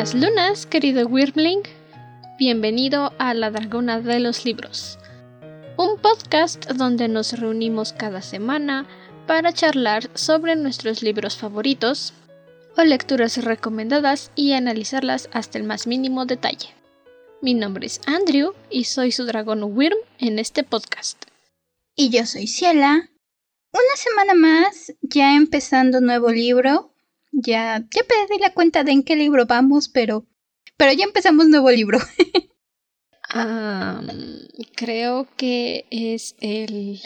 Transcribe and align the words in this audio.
Buenas 0.00 0.14
lunas, 0.14 0.64
querido 0.64 1.06
Wyrmling. 1.06 1.60
Bienvenido 2.38 3.12
a 3.18 3.34
La 3.34 3.50
Dragona 3.50 4.00
de 4.00 4.18
los 4.18 4.46
Libros, 4.46 4.98
un 5.76 5.98
podcast 6.00 6.70
donde 6.70 7.06
nos 7.06 7.38
reunimos 7.38 7.92
cada 7.92 8.22
semana 8.22 8.86
para 9.26 9.52
charlar 9.52 10.08
sobre 10.14 10.56
nuestros 10.56 11.02
libros 11.02 11.36
favoritos 11.36 12.14
o 12.78 12.82
lecturas 12.82 13.44
recomendadas 13.44 14.30
y 14.34 14.54
analizarlas 14.54 15.28
hasta 15.34 15.58
el 15.58 15.64
más 15.64 15.86
mínimo 15.86 16.24
detalle. 16.24 16.74
Mi 17.42 17.52
nombre 17.52 17.84
es 17.84 18.00
Andrew 18.06 18.54
y 18.70 18.84
soy 18.84 19.12
su 19.12 19.26
dragón 19.26 19.62
Wyrm 19.64 19.98
en 20.18 20.38
este 20.38 20.64
podcast. 20.64 21.22
Y 21.94 22.08
yo 22.08 22.24
soy 22.24 22.46
Ciela. 22.46 23.10
Una 23.72 23.96
semana 23.96 24.32
más, 24.32 24.94
ya 25.02 25.36
empezando 25.36 26.00
nuevo 26.00 26.30
libro, 26.30 26.89
ya, 27.32 27.84
ya 27.94 28.02
perdí 28.04 28.40
la 28.40 28.52
cuenta 28.52 28.84
de 28.84 28.92
en 28.92 29.02
qué 29.02 29.16
libro 29.16 29.46
vamos, 29.46 29.88
pero, 29.88 30.26
pero 30.76 30.92
ya 30.92 31.04
empezamos 31.04 31.48
nuevo 31.48 31.70
libro. 31.70 31.98
creo 34.74 35.28
que 35.36 35.86
es 35.90 36.34
el 36.40 37.00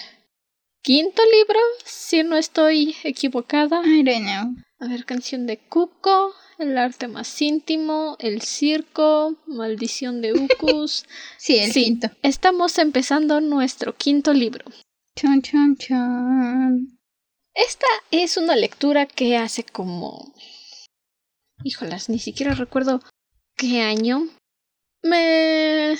quinto 0.82 1.22
libro, 1.24 1.58
si 1.84 2.22
no 2.22 2.36
estoy 2.36 2.94
equivocada. 3.04 3.82
I 3.84 4.02
don't 4.02 4.24
know. 4.24 4.54
A 4.80 4.88
ver, 4.88 5.04
canción 5.04 5.46
de 5.46 5.58
Cuco, 5.58 6.32
el 6.58 6.76
arte 6.78 7.08
más 7.08 7.40
íntimo, 7.42 8.16
el 8.20 8.42
circo, 8.42 9.36
maldición 9.46 10.20
de 10.20 10.34
Ucus. 10.34 11.04
sí, 11.38 11.58
el 11.58 11.72
quinto. 11.72 12.10
Estamos 12.22 12.78
empezando 12.78 13.40
nuestro 13.40 13.96
quinto 13.96 14.32
libro. 14.32 14.64
Chon, 15.16 15.42
chon, 15.42 15.76
chon. 15.76 16.98
Esta 17.54 17.86
es 18.10 18.36
una 18.36 18.56
lectura 18.56 19.06
que 19.06 19.36
hace 19.36 19.64
como... 19.64 20.32
Híjolas, 21.62 22.08
ni 22.08 22.18
siquiera 22.18 22.54
recuerdo 22.54 23.00
qué 23.56 23.80
año. 23.80 24.28
Me... 25.02 25.96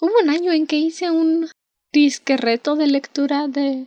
Hubo 0.00 0.12
un 0.22 0.30
año 0.30 0.52
en 0.52 0.66
que 0.66 0.76
hice 0.76 1.10
un 1.10 1.48
disque 1.92 2.36
reto 2.36 2.76
de 2.76 2.86
lectura 2.86 3.46
de 3.48 3.86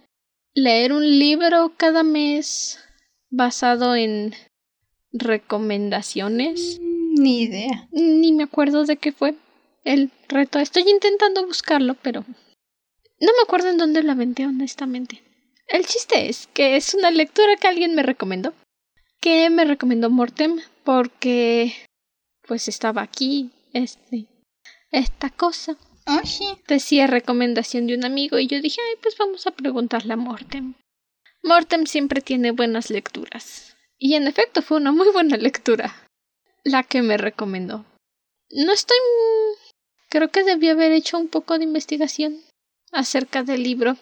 leer 0.53 0.93
un 0.93 1.19
libro 1.19 1.73
cada 1.77 2.03
mes 2.03 2.79
basado 3.29 3.95
en 3.95 4.35
recomendaciones. 5.11 6.79
Ni 6.79 7.41
idea. 7.41 7.87
Ni 7.91 8.31
me 8.33 8.43
acuerdo 8.43 8.85
de 8.85 8.97
qué 8.97 9.11
fue 9.11 9.35
el 9.83 10.11
reto. 10.27 10.59
Estoy 10.59 10.83
intentando 10.87 11.45
buscarlo, 11.45 11.95
pero 12.01 12.21
no 12.21 13.31
me 13.35 13.43
acuerdo 13.43 13.69
en 13.69 13.77
dónde 13.77 14.03
lo 14.03 14.11
aventé, 14.11 14.45
honestamente. 14.45 15.21
El 15.71 15.85
chiste 15.85 16.27
es 16.27 16.47
que 16.47 16.75
es 16.75 16.93
una 16.93 17.11
lectura 17.11 17.55
que 17.55 17.67
alguien 17.67 17.95
me 17.95 18.03
recomendó. 18.03 18.53
Que 19.21 19.49
me 19.49 19.63
recomendó 19.63 20.09
Mortem 20.09 20.59
porque 20.83 21.73
pues 22.45 22.67
estaba 22.67 23.01
aquí 23.01 23.51
este 23.71 24.27
esta 24.91 25.29
cosa. 25.29 25.77
Oh, 26.07 26.25
sí. 26.25 26.45
Decía 26.67 27.07
recomendación 27.07 27.87
de 27.87 27.95
un 27.95 28.03
amigo 28.03 28.37
y 28.37 28.47
yo 28.47 28.59
dije, 28.59 28.81
ay, 28.81 28.97
pues 29.01 29.17
vamos 29.17 29.47
a 29.47 29.51
preguntarle 29.51 30.11
a 30.11 30.17
Mortem. 30.17 30.73
Mortem 31.41 31.85
siempre 31.85 32.19
tiene 32.19 32.51
buenas 32.51 32.89
lecturas. 32.89 33.77
Y 33.97 34.15
en 34.15 34.27
efecto 34.27 34.61
fue 34.61 34.75
una 34.75 34.91
muy 34.91 35.09
buena 35.11 35.37
lectura. 35.37 35.95
La 36.65 36.83
que 36.83 37.01
me 37.01 37.15
recomendó. 37.15 37.85
No 38.49 38.73
estoy... 38.73 38.97
Creo 40.09 40.29
que 40.31 40.43
debí 40.43 40.67
haber 40.67 40.91
hecho 40.91 41.17
un 41.17 41.29
poco 41.29 41.57
de 41.57 41.63
investigación 41.63 42.41
acerca 42.91 43.43
del 43.43 43.63
libro 43.63 43.95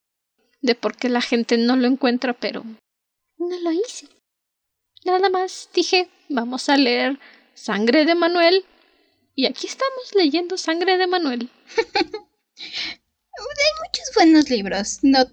de 0.62 0.76
por 0.76 0.96
qué 0.98 1.10
la 1.10 1.22
gente 1.22 1.58
no 1.58 1.76
lo 1.76 1.88
encuentra, 1.88 2.34
pero 2.34 2.64
no 3.38 3.60
lo 3.62 3.72
hice. 3.72 4.08
Nada 5.06 5.30
más 5.30 5.70
dije, 5.74 6.10
vamos 6.28 6.70
a 6.70 6.78
leer 6.78 7.20
Sangre 7.54 8.06
de 8.06 8.16
Manuel. 8.16 8.66
Y 9.36 9.46
aquí 9.46 9.68
estamos 9.68 10.14
leyendo 10.16 10.58
Sangre 10.58 10.98
de 10.98 11.08
Manuel. 11.08 11.50
hay 11.78 13.74
muchos 13.86 14.16
buenos 14.16 14.50
libros. 14.50 15.00
No 15.02 15.26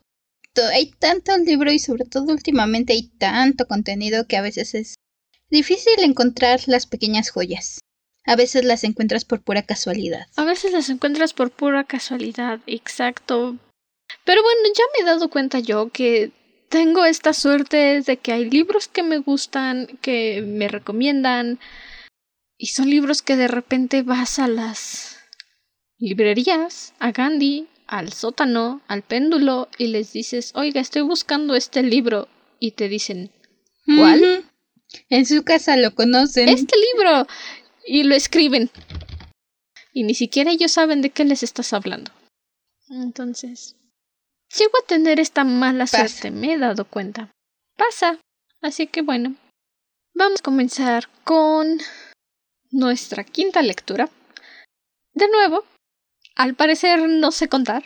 hay 0.73 0.93
tanto 0.93 1.37
libro 1.39 1.71
y 1.73 1.79
sobre 1.79 2.05
todo 2.05 2.33
últimamente 2.33 2.93
hay 2.93 3.09
tanto 3.19 3.67
contenido 3.67 4.27
que 4.27 4.37
a 4.37 4.43
veces 4.43 4.75
es 4.75 4.95
difícil 5.51 5.95
encontrar 5.99 6.61
las 6.67 6.87
pequeñas 6.87 7.31
joyas. 7.31 7.81
A 8.25 8.37
veces 8.37 8.65
las 8.65 8.83
encuentras 8.85 9.25
por 9.25 9.43
pura 9.43 9.63
casualidad. 9.63 10.27
A 10.37 10.45
veces 10.45 10.73
las 10.73 10.89
encuentras 10.89 11.33
por 11.33 11.51
pura 11.51 11.85
casualidad, 11.85 12.61
exacto. 12.67 13.57
Pero 14.27 14.43
bueno, 14.43 14.61
ya 14.77 14.85
me 14.93 15.03
he 15.03 15.07
dado 15.07 15.31
cuenta 15.31 15.61
yo 15.61 15.89
que 15.89 16.33
tengo 16.69 17.05
esta 17.05 17.33
suerte 17.33 18.03
de 18.03 18.17
que 18.17 18.33
hay 18.33 18.51
libros 18.51 18.89
que 18.89 19.05
me 19.05 19.19
gustan, 19.19 19.87
que 20.03 20.43
me 20.43 20.67
recomiendan, 20.69 21.61
y 22.59 22.67
son 22.67 22.91
libros 22.91 23.23
que 23.23 23.37
de 23.37 23.49
repente 23.49 24.03
vas 24.03 24.39
a 24.39 24.49
las 24.49 25.19
librerías, 25.99 26.93
a 26.99 27.13
Gandhi, 27.13 27.69
al 27.87 28.13
sótano, 28.13 28.83
al 28.89 29.03
péndulo, 29.03 29.69
y 29.79 29.87
les 29.87 30.13
dices, 30.13 30.51
oiga, 30.57 30.81
estoy 30.81 31.03
buscando 31.03 31.55
este 31.55 31.85
libro, 31.85 32.29
y 32.59 32.73
te 32.73 32.89
dicen, 32.89 33.31
¿cuál? 33.85 34.45
En 35.09 35.25
su 35.25 35.45
casa 35.45 35.77
lo 35.77 35.95
conocen. 35.95 36.49
Este 36.49 36.75
libro. 36.95 37.27
Y 37.87 38.03
lo 38.03 38.17
escriben. 38.17 38.71
Y 39.93 40.03
ni 40.03 40.15
siquiera 40.15 40.51
ellos 40.51 40.73
saben 40.73 41.01
de 41.01 41.11
qué 41.11 41.25
les 41.25 41.43
estás 41.43 41.73
hablando. 41.73 42.11
Entonces, 42.89 43.77
Llego 44.55 44.73
a 44.83 44.87
tener 44.87 45.21
esta 45.21 45.45
mala 45.45 45.87
suerte, 45.87 46.31
me 46.31 46.55
he 46.55 46.59
dado 46.59 46.85
cuenta. 46.85 47.31
Pasa. 47.77 48.19
Así 48.63 48.87
que 48.87 49.03
bueno, 49.03 49.35
vamos 50.15 50.41
a 50.41 50.43
comenzar 50.43 51.09
con 51.25 51.79
nuestra 52.71 53.25
quinta 53.25 53.63
lectura. 53.63 54.09
De 55.13 55.29
nuevo, 55.29 55.65
al 56.35 56.55
parecer 56.55 57.09
no 57.09 57.33
sé 57.33 57.49
contar. 57.49 57.85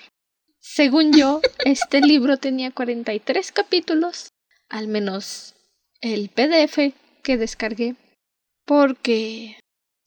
Según 0.59 1.13
yo, 1.13 1.41
este 1.65 2.01
libro 2.01 2.37
tenía 2.37 2.71
43 2.71 3.53
capítulos, 3.53 4.29
al 4.69 4.89
menos 4.89 5.55
el 6.01 6.29
PDF 6.29 6.95
que 7.23 7.37
descargué, 7.37 7.97
porque 8.65 9.59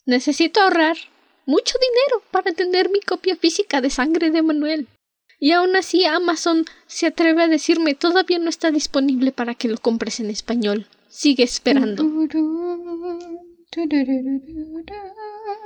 necesito 0.06 0.62
ahorrar 0.62 0.98
mucho 1.46 1.78
dinero 1.80 2.24
para 2.32 2.54
tener 2.54 2.90
mi 2.90 3.00
copia 3.02 3.36
física 3.36 3.82
de 3.82 3.90
sangre 3.90 4.32
de 4.32 4.42
Manuel. 4.42 4.88
Y 5.44 5.52
aún 5.52 5.76
así 5.76 6.06
Amazon 6.06 6.64
se 6.88 7.08
atreve 7.08 7.44
a 7.44 7.50
decirme 7.50 7.96
todavía 7.96 8.40
no 8.40 8.48
está 8.48 8.72
disponible 8.72 9.34
para 9.34 9.56
que 9.56 9.68
lo 9.68 9.78
compres 9.78 10.22
en 10.22 10.30
español. 10.30 10.88
Sigue 11.10 11.44
esperando. 11.44 12.10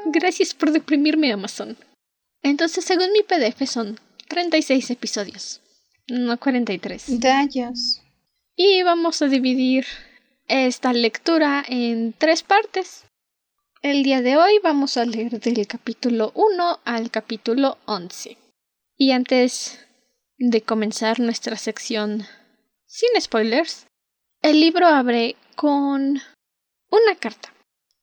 Gracias 0.07 0.55
por 0.55 0.71
deprimirme, 0.71 1.31
Amazon. 1.31 1.77
Entonces, 2.41 2.85
según 2.85 3.11
mi 3.11 3.21
PDF, 3.21 3.69
son 3.69 3.99
36 4.29 4.89
episodios, 4.89 5.61
no 6.07 6.39
43. 6.39 7.21
Rayos. 7.21 8.01
Y 8.55 8.81
vamos 8.81 9.21
a 9.21 9.27
dividir 9.27 9.85
esta 10.47 10.91
lectura 10.91 11.63
en 11.69 12.13
tres 12.17 12.41
partes. 12.41 13.03
El 13.83 14.01
día 14.01 14.23
de 14.23 14.37
hoy 14.37 14.53
vamos 14.63 14.97
a 14.97 15.05
leer 15.05 15.39
del 15.39 15.67
capítulo 15.67 16.31
1 16.33 16.79
al 16.83 17.11
capítulo 17.11 17.77
11. 17.85 18.37
Y 19.00 19.12
antes 19.12 19.80
de 20.40 20.62
comenzar 20.63 21.19
nuestra 21.19 21.56
sección 21.56 22.25
sin 22.88 23.09
spoilers, 23.22 23.85
el 24.41 24.59
libro 24.59 24.88
abre 24.88 25.35
con 25.56 26.19
una 26.90 27.16
carta 27.19 27.53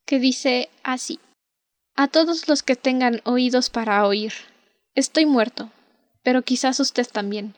que 0.07 0.21
dice 0.21 0.69
así. 0.85 1.19
A 1.97 2.07
todos 2.07 2.49
los 2.49 2.63
que 2.63 2.77
tengan 2.77 3.23
oídos 3.25 3.71
para 3.71 4.07
oír, 4.07 4.33
estoy 4.95 5.27
muerto, 5.27 5.73
pero 6.23 6.43
quizás 6.43 6.79
usted 6.79 7.09
también, 7.09 7.57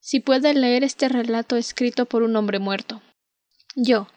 si 0.00 0.20
puede 0.20 0.54
leer 0.54 0.82
este 0.82 1.10
relato 1.10 1.56
escrito 1.56 2.06
por 2.06 2.22
un 2.22 2.36
hombre 2.36 2.58
muerto. 2.58 3.02
Yo, 3.76 4.08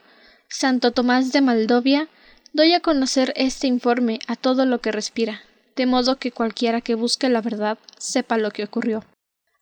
Santo 0.50 0.92
Tomás 0.92 1.34
de 1.34 1.42
Maldovia, 1.42 2.08
doy 2.54 2.74
a 2.74 2.80
conocer 2.80 3.34
este 3.36 3.68
informe 3.68 4.20
a 4.28 4.38
todo 4.38 4.66
lo 4.66 4.80
que 4.80 4.94
respira, 4.94 5.42
de 5.82 5.88
modo 5.88 6.18
que 6.18 6.32
cualquiera 6.32 6.80
que 6.80 6.94
busque 6.94 7.28
la 7.28 7.42
verdad 7.42 7.80
sepa 7.98 8.38
lo 8.38 8.52
que 8.52 8.64
ocurrió. 8.64 9.04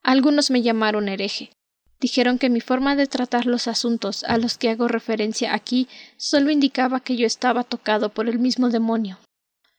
Algunos 0.03 0.51
me 0.51 0.61
llamaron 0.61 1.07
hereje. 1.07 1.49
Dijeron 2.01 2.37
que 2.37 2.49
mi 2.49 2.59
forma 2.59 2.97
de 2.97 3.07
tratar 3.07 3.45
los 3.45 3.69
asuntos 3.69 4.25
a 4.25 4.37
los 4.37 4.57
que 4.57 4.69
hago 4.69 4.89
referencia 4.89 5.53
aquí 5.53 5.87
solo 6.17 6.51
indicaba 6.51 6.99
que 6.99 7.15
yo 7.15 7.25
estaba 7.25 7.63
tocado 7.63 8.09
por 8.09 8.27
el 8.27 8.37
mismo 8.37 8.69
demonio. 8.69 9.17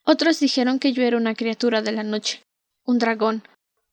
Otros 0.02 0.40
dijeron 0.40 0.78
que 0.78 0.94
yo 0.94 1.02
era 1.02 1.19
una 1.19 1.34
criatura 1.34 1.82
de 1.82 1.92
la 1.92 2.04
noche, 2.04 2.40
un 2.87 2.98
dragón, 2.98 3.42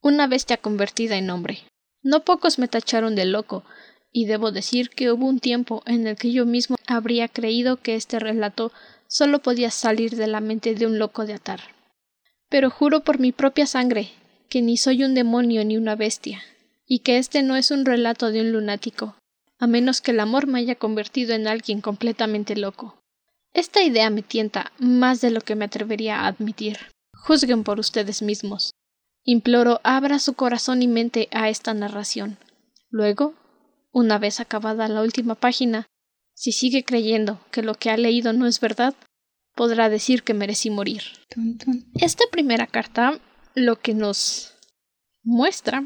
una 0.02 0.26
bestia 0.28 0.56
convertida 0.56 1.18
en 1.18 1.30
hombre. 1.30 1.66
No 2.02 2.24
pocos 2.24 2.60
me 2.60 2.70
tacharon 2.70 3.16
de 3.16 3.26
loco, 3.26 3.66
y 4.14 4.24
debo 4.24 4.54
decir 4.54 4.90
que 4.90 5.12
hubo 5.12 5.26
un 5.26 5.42
tiempo 5.42 5.84
en 5.86 6.08
el 6.08 6.16
que 6.16 6.32
yo 6.32 6.46
mismo 6.46 6.78
habría 6.88 7.28
creído 7.28 7.76
que 7.76 7.96
este 7.96 8.20
relato 8.20 8.72
solo 9.10 9.40
podía 9.40 9.70
salir 9.70 10.16
de 10.16 10.28
la 10.28 10.40
mente 10.40 10.76
de 10.76 10.86
un 10.86 10.98
loco 10.98 11.26
de 11.26 11.34
atar 11.34 11.77
pero 12.50 12.70
juro 12.70 13.04
por 13.04 13.20
mi 13.20 13.32
propia 13.32 13.66
sangre 13.66 14.12
que 14.50 14.62
ni 14.62 14.78
soy 14.78 15.04
un 15.04 15.14
demonio 15.14 15.66
ni 15.66 15.78
una 15.78 15.96
bestia, 15.96 16.42
y 16.86 17.00
que 17.00 17.18
este 17.18 17.44
no 17.44 17.56
es 17.56 17.72
un 17.72 17.86
relato 17.86 18.32
de 18.32 18.42
un 18.42 18.52
lunático, 18.52 19.16
a 19.60 19.68
menos 19.68 20.02
que 20.02 20.12
el 20.12 20.20
amor 20.20 20.48
me 20.48 20.60
haya 20.60 20.76
convertido 20.76 21.34
en 21.34 21.48
alguien 21.48 21.82
completamente 21.82 22.56
loco. 22.56 22.98
Esta 23.54 23.82
idea 23.82 24.10
me 24.10 24.22
tienta 24.22 24.72
más 24.78 25.20
de 25.20 25.32
lo 25.32 25.42
que 25.42 25.56
me 25.56 25.66
atrevería 25.66 26.22
a 26.22 26.28
admitir. 26.28 26.78
Juzguen 27.14 27.64
por 27.64 27.80
ustedes 27.80 28.22
mismos. 28.22 28.72
Imploro 29.24 29.82
abra 29.84 30.20
su 30.20 30.36
corazón 30.36 30.82
y 30.82 30.88
mente 30.88 31.28
a 31.32 31.50
esta 31.50 31.74
narración. 31.74 32.38
Luego, 32.90 33.34
una 33.92 34.20
vez 34.20 34.40
acabada 34.40 34.88
la 34.88 35.02
última 35.02 35.36
página, 35.36 35.88
si 36.34 36.52
sigue 36.52 36.84
creyendo 36.84 37.40
que 37.52 37.64
lo 37.64 37.74
que 37.74 37.90
ha 37.90 37.98
leído 37.98 38.32
no 38.32 38.46
es 38.46 38.60
verdad, 38.60 38.94
podrá 39.58 39.90
decir 39.90 40.24
que 40.24 40.34
merecí 40.34 40.70
morir. 40.70 41.02
Esta 42.00 42.24
primera 42.32 42.68
carta 42.68 43.20
lo 43.56 43.76
que 43.80 43.94
nos 43.94 44.54
muestra, 45.24 45.84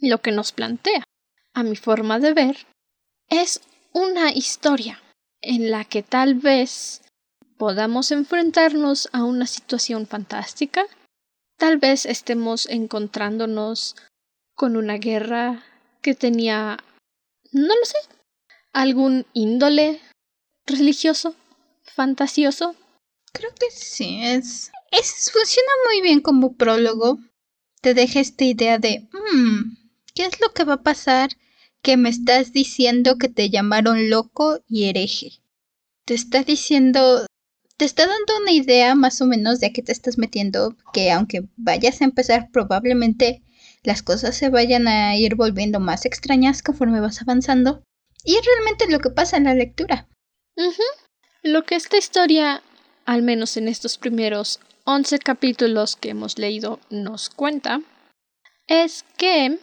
lo 0.00 0.20
que 0.20 0.30
nos 0.30 0.52
plantea, 0.52 1.02
a 1.54 1.62
mi 1.64 1.74
forma 1.74 2.20
de 2.20 2.34
ver, 2.34 2.66
es 3.28 3.62
una 3.92 4.30
historia 4.30 5.00
en 5.40 5.70
la 5.70 5.84
que 5.84 6.02
tal 6.02 6.34
vez 6.34 7.02
podamos 7.56 8.12
enfrentarnos 8.12 9.08
a 9.12 9.24
una 9.24 9.46
situación 9.46 10.06
fantástica, 10.06 10.84
tal 11.56 11.78
vez 11.78 12.04
estemos 12.04 12.66
encontrándonos 12.68 13.96
con 14.54 14.76
una 14.76 14.98
guerra 14.98 15.64
que 16.02 16.14
tenía, 16.14 16.76
no 17.50 17.74
lo 17.74 17.84
sé, 17.84 17.98
algún 18.74 19.24
índole 19.32 20.00
religioso, 20.66 21.34
fantasioso. 21.82 22.76
Creo 23.32 23.50
que 23.58 23.70
sí, 23.70 24.20
es, 24.22 24.70
es 24.90 25.30
funciona 25.32 25.68
muy 25.86 26.00
bien 26.02 26.20
como 26.20 26.56
prólogo. 26.56 27.18
Te 27.80 27.94
deja 27.94 28.20
esta 28.20 28.44
idea 28.44 28.78
de, 28.78 29.08
mmm, 29.12 29.76
¿qué 30.14 30.24
es 30.24 30.40
lo 30.40 30.52
que 30.52 30.64
va 30.64 30.74
a 30.74 30.82
pasar 30.82 31.30
que 31.82 31.96
me 31.96 32.08
estás 32.08 32.52
diciendo 32.52 33.18
que 33.18 33.28
te 33.28 33.50
llamaron 33.50 34.10
loco 34.10 34.60
y 34.68 34.84
hereje? 34.84 35.40
Te 36.04 36.14
está 36.14 36.42
diciendo, 36.42 37.26
te 37.76 37.84
está 37.84 38.06
dando 38.06 38.38
una 38.40 38.52
idea 38.52 38.94
más 38.94 39.20
o 39.20 39.26
menos 39.26 39.60
de 39.60 39.66
a 39.66 39.72
qué 39.72 39.82
te 39.82 39.92
estás 39.92 40.18
metiendo, 40.18 40.76
que 40.92 41.10
aunque 41.12 41.44
vayas 41.56 42.00
a 42.00 42.04
empezar 42.04 42.50
probablemente 42.50 43.42
las 43.82 44.02
cosas 44.02 44.36
se 44.36 44.48
vayan 44.48 44.88
a 44.88 45.16
ir 45.16 45.36
volviendo 45.36 45.78
más 45.78 46.06
extrañas 46.06 46.62
conforme 46.62 47.00
vas 47.00 47.22
avanzando. 47.22 47.82
Y 48.24 48.34
es 48.34 48.44
realmente 48.44 48.90
lo 48.90 48.98
que 48.98 49.10
pasa 49.10 49.36
en 49.36 49.44
la 49.44 49.54
lectura. 49.54 50.08
Lo 51.42 51.64
que 51.64 51.76
esta 51.76 51.96
historia, 51.96 52.62
al 53.06 53.22
menos 53.22 53.56
en 53.56 53.68
estos 53.68 53.96
primeros 53.98 54.60
11 54.84 55.20
capítulos 55.20 55.96
que 55.96 56.10
hemos 56.10 56.38
leído, 56.38 56.80
nos 56.90 57.30
cuenta, 57.30 57.80
es 58.66 59.04
que 59.16 59.58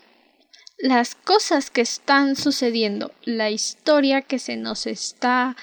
las 0.78 1.16
cosas 1.16 1.70
que 1.70 1.82
están 1.82 2.36
sucediendo, 2.36 3.12
la 3.24 3.52
historia 3.52 4.22
que 4.22 4.40
se 4.40 4.58
nos 4.58 4.88
está 4.88 5.56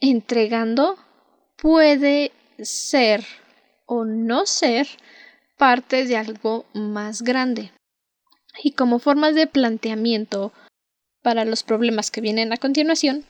entregando, 0.00 0.98
puede 1.56 2.32
ser 2.58 3.24
o 3.86 4.04
no 4.04 4.46
ser 4.46 4.86
parte 5.58 6.04
de 6.04 6.16
algo 6.16 6.66
más 6.74 7.22
grande. 7.22 7.72
Y 8.62 8.72
como 8.72 8.98
formas 8.98 9.34
de 9.34 9.46
planteamiento 9.46 10.52
para 11.22 11.44
los 11.44 11.62
problemas 11.62 12.10
que 12.10 12.20
vienen 12.20 12.52
a 12.52 12.56
continuación, 12.56 13.24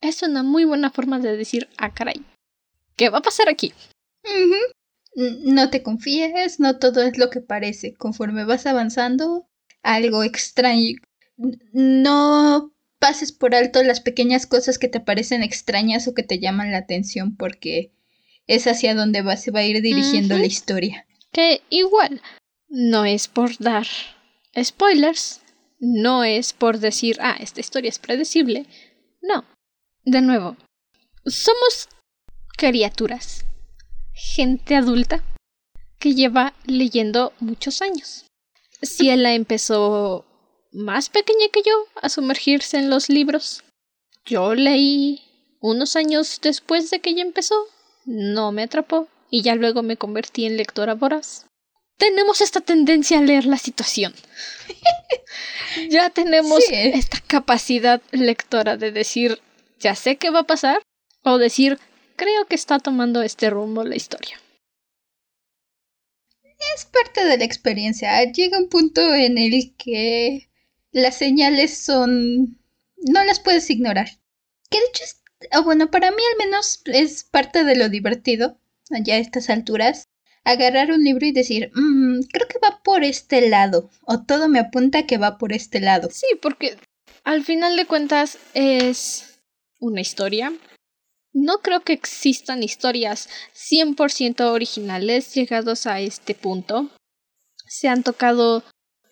es 0.00 0.22
una 0.22 0.42
muy 0.42 0.64
buena 0.64 0.90
forma 0.90 1.18
de 1.18 1.36
decir, 1.36 1.68
ah, 1.78 1.94
caray, 1.94 2.24
¿qué 2.96 3.08
va 3.08 3.18
a 3.18 3.22
pasar 3.22 3.48
aquí? 3.48 3.72
No 5.14 5.70
te 5.70 5.82
confíes, 5.82 6.60
no 6.60 6.78
todo 6.78 7.02
es 7.02 7.18
lo 7.18 7.30
que 7.30 7.40
parece. 7.40 7.94
Conforme 7.94 8.44
vas 8.44 8.66
avanzando, 8.66 9.48
algo 9.82 10.22
extraño. 10.22 10.96
No 11.72 12.72
pases 12.98 13.32
por 13.32 13.54
alto 13.54 13.82
las 13.82 14.00
pequeñas 14.00 14.46
cosas 14.46 14.78
que 14.78 14.88
te 14.88 15.00
parecen 15.00 15.42
extrañas 15.42 16.06
o 16.06 16.14
que 16.14 16.22
te 16.22 16.38
llaman 16.38 16.70
la 16.70 16.78
atención 16.78 17.36
porque 17.36 17.92
es 18.46 18.66
hacia 18.66 18.94
donde 18.94 19.22
va, 19.22 19.36
se 19.36 19.50
va 19.50 19.60
a 19.60 19.66
ir 19.66 19.82
dirigiendo 19.82 20.38
la 20.38 20.46
historia. 20.46 21.06
Que 21.32 21.62
igual, 21.68 22.22
no 22.68 23.04
es 23.04 23.28
por 23.28 23.58
dar 23.58 23.86
spoilers, 24.60 25.40
no 25.80 26.24
es 26.24 26.52
por 26.52 26.78
decir, 26.78 27.18
ah, 27.20 27.36
esta 27.40 27.60
historia 27.60 27.88
es 27.88 27.98
predecible. 27.98 28.66
No. 29.20 29.44
De 30.04 30.20
nuevo, 30.20 30.56
somos 31.26 31.88
criaturas, 32.56 33.44
gente 34.12 34.76
adulta 34.76 35.22
que 35.98 36.14
lleva 36.14 36.54
leyendo 36.64 37.32
muchos 37.40 37.82
años. 37.82 38.26
Si 38.82 39.10
ella 39.10 39.34
empezó 39.34 40.24
más 40.72 41.10
pequeña 41.10 41.48
que 41.52 41.62
yo 41.62 41.72
a 42.00 42.08
sumergirse 42.08 42.78
en 42.78 42.90
los 42.90 43.08
libros. 43.08 43.62
Yo 44.24 44.54
leí 44.54 45.20
unos 45.60 45.96
años 45.96 46.40
después 46.42 46.90
de 46.90 47.00
que 47.00 47.10
ella 47.10 47.22
empezó, 47.22 47.54
no 48.04 48.52
me 48.52 48.62
atrapó 48.64 49.08
y 49.30 49.42
ya 49.42 49.54
luego 49.54 49.82
me 49.82 49.96
convertí 49.96 50.46
en 50.46 50.56
lectora 50.56 50.94
voraz. 50.94 51.46
Tenemos 51.98 52.40
esta 52.40 52.60
tendencia 52.60 53.18
a 53.18 53.22
leer 53.22 53.44
la 53.44 53.58
situación. 53.58 54.14
ya 55.90 56.10
tenemos 56.10 56.64
esta 56.70 57.20
capacidad 57.20 58.02
lectora 58.10 58.76
de 58.76 58.90
decir, 58.90 59.40
ya 59.78 59.94
sé 59.94 60.16
qué 60.16 60.30
va 60.30 60.40
a 60.40 60.46
pasar, 60.46 60.82
o 61.22 61.38
decir, 61.38 61.78
creo 62.22 62.46
que 62.46 62.54
está 62.54 62.78
tomando 62.78 63.22
este 63.22 63.50
rumbo 63.50 63.82
la 63.82 63.96
historia. 63.96 64.40
Es 66.76 66.84
parte 66.84 67.24
de 67.24 67.38
la 67.38 67.44
experiencia. 67.44 68.22
Llega 68.30 68.58
un 68.58 68.68
punto 68.68 69.00
en 69.12 69.36
el 69.38 69.74
que 69.76 70.48
las 70.92 71.16
señales 71.16 71.76
son... 71.76 72.58
no 72.96 73.24
las 73.24 73.40
puedes 73.40 73.68
ignorar. 73.70 74.08
Que 74.70 74.78
de 74.78 74.84
hecho 74.86 75.04
es... 75.04 75.64
bueno, 75.64 75.90
para 75.90 76.12
mí 76.12 76.22
al 76.32 76.46
menos 76.46 76.82
es 76.86 77.24
parte 77.24 77.64
de 77.64 77.74
lo 77.74 77.88
divertido, 77.88 78.56
ya 78.88 79.14
a 79.14 79.18
estas 79.18 79.50
alturas, 79.50 80.08
agarrar 80.44 80.92
un 80.92 81.02
libro 81.02 81.26
y 81.26 81.32
decir, 81.32 81.72
mmm, 81.74 82.20
creo 82.32 82.46
que 82.46 82.60
va 82.60 82.82
por 82.84 83.02
este 83.02 83.48
lado, 83.48 83.90
o 84.04 84.22
todo 84.22 84.48
me 84.48 84.60
apunta 84.60 85.06
que 85.06 85.18
va 85.18 85.38
por 85.38 85.52
este 85.52 85.80
lado. 85.80 86.08
Sí, 86.12 86.26
porque 86.40 86.76
al 87.24 87.44
final 87.44 87.76
de 87.76 87.86
cuentas 87.86 88.38
es 88.54 89.40
una 89.80 90.00
historia. 90.00 90.52
No 91.32 91.58
creo 91.58 91.80
que 91.80 91.94
existan 91.94 92.62
historias 92.62 93.28
100% 93.54 94.40
originales 94.50 95.34
llegados 95.34 95.86
a 95.86 96.00
este 96.00 96.34
punto. 96.34 96.90
Se 97.66 97.88
han 97.88 98.02
tocado 98.02 98.62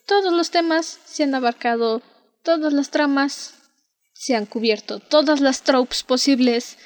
todos 0.07 0.33
los 0.33 0.51
temas, 0.51 1.01
se 1.07 1.23
han 1.23 1.35
abarcado 1.35 2.03
todas 2.43 2.73
las 2.73 2.91
tramas, 2.91 3.55
se 4.13 4.37
han 4.37 4.45
cubierto 4.45 4.99
todas 4.99 5.41
las 5.41 5.63
tropes 5.63 6.03
posibles. 6.03 6.77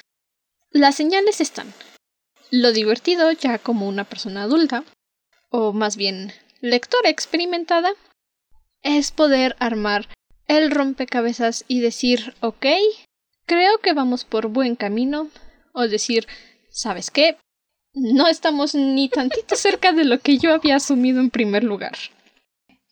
Las 0.71 0.95
señales 0.95 1.41
están. 1.41 1.73
Lo 2.49 2.71
divertido, 2.71 3.31
ya 3.31 3.57
como 3.57 3.89
una 3.89 4.05
persona 4.05 4.43
adulta, 4.43 4.85
o 5.49 5.73
más 5.73 5.97
bien 5.97 6.31
lectora 6.61 7.09
experimentada, 7.09 7.91
es 8.83 9.11
poder 9.11 9.57
armar 9.59 10.07
el 10.47 10.71
rompecabezas 10.71 11.65
y 11.67 11.81
decir, 11.81 12.35
ok, 12.39 12.67
creo 13.45 13.79
que 13.79 13.93
vamos 13.93 14.25
por 14.25 14.47
buen 14.47 14.75
camino, 14.75 15.29
o 15.73 15.87
decir, 15.87 16.27
¿sabes 16.69 17.11
qué? 17.11 17.37
No 17.93 18.27
estamos 18.27 18.75
ni 18.75 19.09
tantito 19.09 19.55
cerca 19.55 19.91
de 19.91 20.05
lo 20.05 20.19
que 20.19 20.37
yo 20.37 20.53
había 20.53 20.77
asumido 20.77 21.19
en 21.19 21.29
primer 21.29 21.63
lugar. 21.63 21.97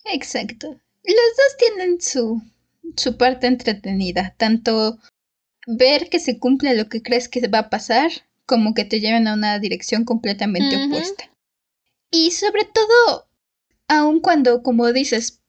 Exacto. 0.05 0.67
Los 1.03 1.15
dos 1.37 1.57
tienen 1.57 2.01
su, 2.01 2.41
su 2.95 3.17
parte 3.17 3.47
entretenida, 3.47 4.35
tanto 4.37 4.99
ver 5.65 6.09
que 6.09 6.19
se 6.19 6.39
cumple 6.39 6.75
lo 6.75 6.87
que 6.89 7.01
crees 7.01 7.27
que 7.27 7.47
va 7.47 7.59
a 7.59 7.69
pasar, 7.69 8.11
como 8.45 8.73
que 8.73 8.85
te 8.85 8.99
lleven 8.99 9.27
a 9.27 9.33
una 9.33 9.59
dirección 9.59 10.05
completamente 10.05 10.85
opuesta. 10.85 11.29
Y 12.11 12.31
sobre 12.31 12.65
todo, 12.65 13.27
aun 13.87 14.19
cuando, 14.19 14.61
como 14.61 14.91
dices, 14.93 15.41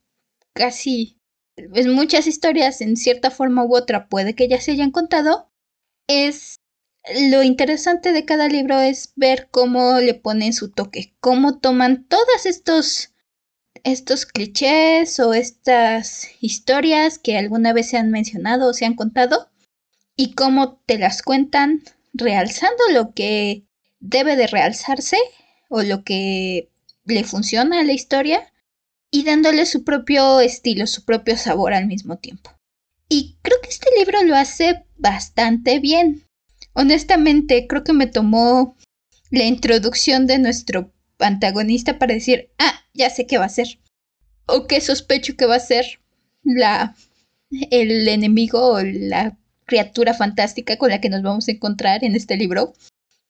casi 0.54 1.18
es 1.56 1.86
muchas 1.86 2.26
historias 2.26 2.80
en 2.80 2.96
cierta 2.96 3.30
forma 3.30 3.64
u 3.64 3.76
otra 3.76 4.08
puede 4.08 4.34
que 4.34 4.48
ya 4.48 4.60
se 4.60 4.72
hayan 4.72 4.90
contado, 4.90 5.50
es 6.08 6.60
lo 7.30 7.42
interesante 7.42 8.12
de 8.12 8.24
cada 8.24 8.48
libro 8.48 8.80
es 8.80 9.12
ver 9.14 9.48
cómo 9.50 10.00
le 10.00 10.14
ponen 10.14 10.52
su 10.52 10.70
toque, 10.70 11.14
cómo 11.20 11.58
toman 11.58 12.04
todos 12.04 12.46
estos 12.46 13.10
estos 13.82 14.24
clichés 14.24 15.20
o 15.20 15.34
estas 15.34 16.28
historias 16.40 17.18
que 17.18 17.36
alguna 17.36 17.74
vez 17.74 17.90
se 17.90 17.98
han 17.98 18.10
mencionado 18.10 18.70
o 18.70 18.72
se 18.72 18.86
han 18.86 18.94
contado 18.94 19.50
y 20.16 20.32
cómo 20.34 20.80
te 20.86 20.96
las 20.96 21.20
cuentan 21.20 21.82
realzando 22.14 22.82
lo 22.92 23.12
que 23.12 23.66
debe 24.00 24.36
de 24.36 24.46
realzarse 24.46 25.18
o 25.68 25.82
lo 25.82 26.02
que 26.02 26.70
le 27.04 27.24
funciona 27.24 27.80
a 27.80 27.84
la 27.84 27.92
historia 27.92 28.53
y 29.14 29.22
dándole 29.22 29.64
su 29.64 29.84
propio 29.84 30.40
estilo, 30.40 30.88
su 30.88 31.04
propio 31.04 31.36
sabor 31.36 31.72
al 31.72 31.86
mismo 31.86 32.18
tiempo. 32.18 32.50
Y 33.08 33.36
creo 33.42 33.58
que 33.62 33.68
este 33.68 33.86
libro 33.96 34.20
lo 34.24 34.34
hace 34.34 34.86
bastante 34.96 35.78
bien. 35.78 36.24
Honestamente, 36.72 37.68
creo 37.68 37.84
que 37.84 37.92
me 37.92 38.08
tomó 38.08 38.76
la 39.30 39.44
introducción 39.44 40.26
de 40.26 40.40
nuestro 40.40 40.92
antagonista 41.20 41.96
para 42.00 42.12
decir, 42.12 42.50
ah, 42.58 42.74
ya 42.92 43.08
sé 43.08 43.28
qué 43.28 43.38
va 43.38 43.44
a 43.44 43.50
ser. 43.50 43.78
O 44.46 44.66
qué 44.66 44.80
sospecho 44.80 45.36
que 45.36 45.46
va 45.46 45.54
a 45.54 45.60
ser 45.60 46.00
la 46.42 46.96
el 47.70 48.08
enemigo 48.08 48.72
o 48.72 48.82
la 48.82 49.38
criatura 49.64 50.12
fantástica 50.14 50.76
con 50.76 50.90
la 50.90 51.00
que 51.00 51.08
nos 51.08 51.22
vamos 51.22 51.46
a 51.46 51.52
encontrar 51.52 52.02
en 52.02 52.16
este 52.16 52.36
libro. 52.36 52.72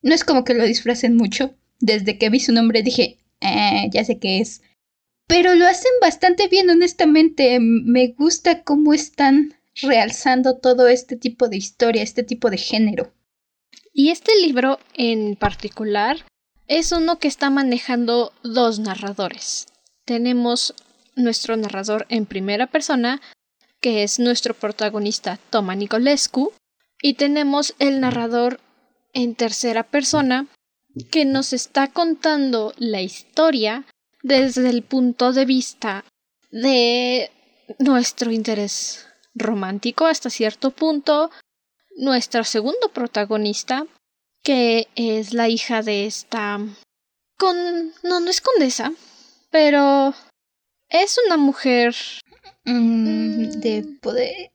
No 0.00 0.14
es 0.14 0.24
como 0.24 0.44
que 0.44 0.54
lo 0.54 0.64
disfracen 0.64 1.14
mucho. 1.14 1.54
Desde 1.78 2.16
que 2.16 2.30
vi 2.30 2.40
su 2.40 2.52
nombre 2.54 2.82
dije, 2.82 3.18
eh, 3.42 3.90
ya 3.92 4.02
sé 4.02 4.18
qué 4.18 4.40
es. 4.40 4.62
Pero 5.26 5.54
lo 5.54 5.66
hacen 5.66 5.92
bastante 6.00 6.48
bien, 6.48 6.70
honestamente. 6.70 7.58
Me 7.60 8.08
gusta 8.08 8.62
cómo 8.62 8.92
están 8.92 9.54
realzando 9.82 10.58
todo 10.58 10.88
este 10.88 11.16
tipo 11.16 11.48
de 11.48 11.56
historia, 11.56 12.02
este 12.02 12.22
tipo 12.22 12.50
de 12.50 12.58
género. 12.58 13.12
Y 13.92 14.10
este 14.10 14.32
libro 14.40 14.78
en 14.94 15.36
particular 15.36 16.24
es 16.66 16.92
uno 16.92 17.18
que 17.18 17.28
está 17.28 17.50
manejando 17.50 18.32
dos 18.42 18.78
narradores. 18.78 19.66
Tenemos 20.04 20.74
nuestro 21.16 21.56
narrador 21.56 22.06
en 22.08 22.26
primera 22.26 22.66
persona, 22.66 23.20
que 23.80 24.02
es 24.02 24.18
nuestro 24.18 24.54
protagonista 24.54 25.38
Toma 25.50 25.74
Nicolescu, 25.74 26.52
y 27.00 27.14
tenemos 27.14 27.74
el 27.78 28.00
narrador 28.00 28.60
en 29.12 29.34
tercera 29.34 29.84
persona, 29.84 30.46
que 31.10 31.24
nos 31.24 31.52
está 31.52 31.88
contando 31.88 32.72
la 32.78 33.02
historia 33.02 33.84
desde 34.24 34.70
el 34.70 34.82
punto 34.82 35.32
de 35.34 35.44
vista 35.44 36.04
de 36.50 37.30
nuestro 37.78 38.32
interés 38.32 39.06
romántico 39.34 40.06
hasta 40.06 40.30
cierto 40.30 40.70
punto, 40.70 41.30
nuestro 41.96 42.42
segundo 42.42 42.88
protagonista, 42.88 43.86
que 44.42 44.88
es 44.96 45.34
la 45.34 45.48
hija 45.48 45.82
de 45.82 46.06
esta... 46.06 46.58
con... 47.38 47.56
no, 48.02 48.20
no 48.20 48.30
es 48.30 48.40
condesa, 48.40 48.92
pero 49.50 50.14
es 50.88 51.20
una 51.26 51.36
mujer... 51.36 51.94
Mm, 52.64 53.50
de 53.60 53.82
mm, 53.82 53.98
poder... 53.98 54.52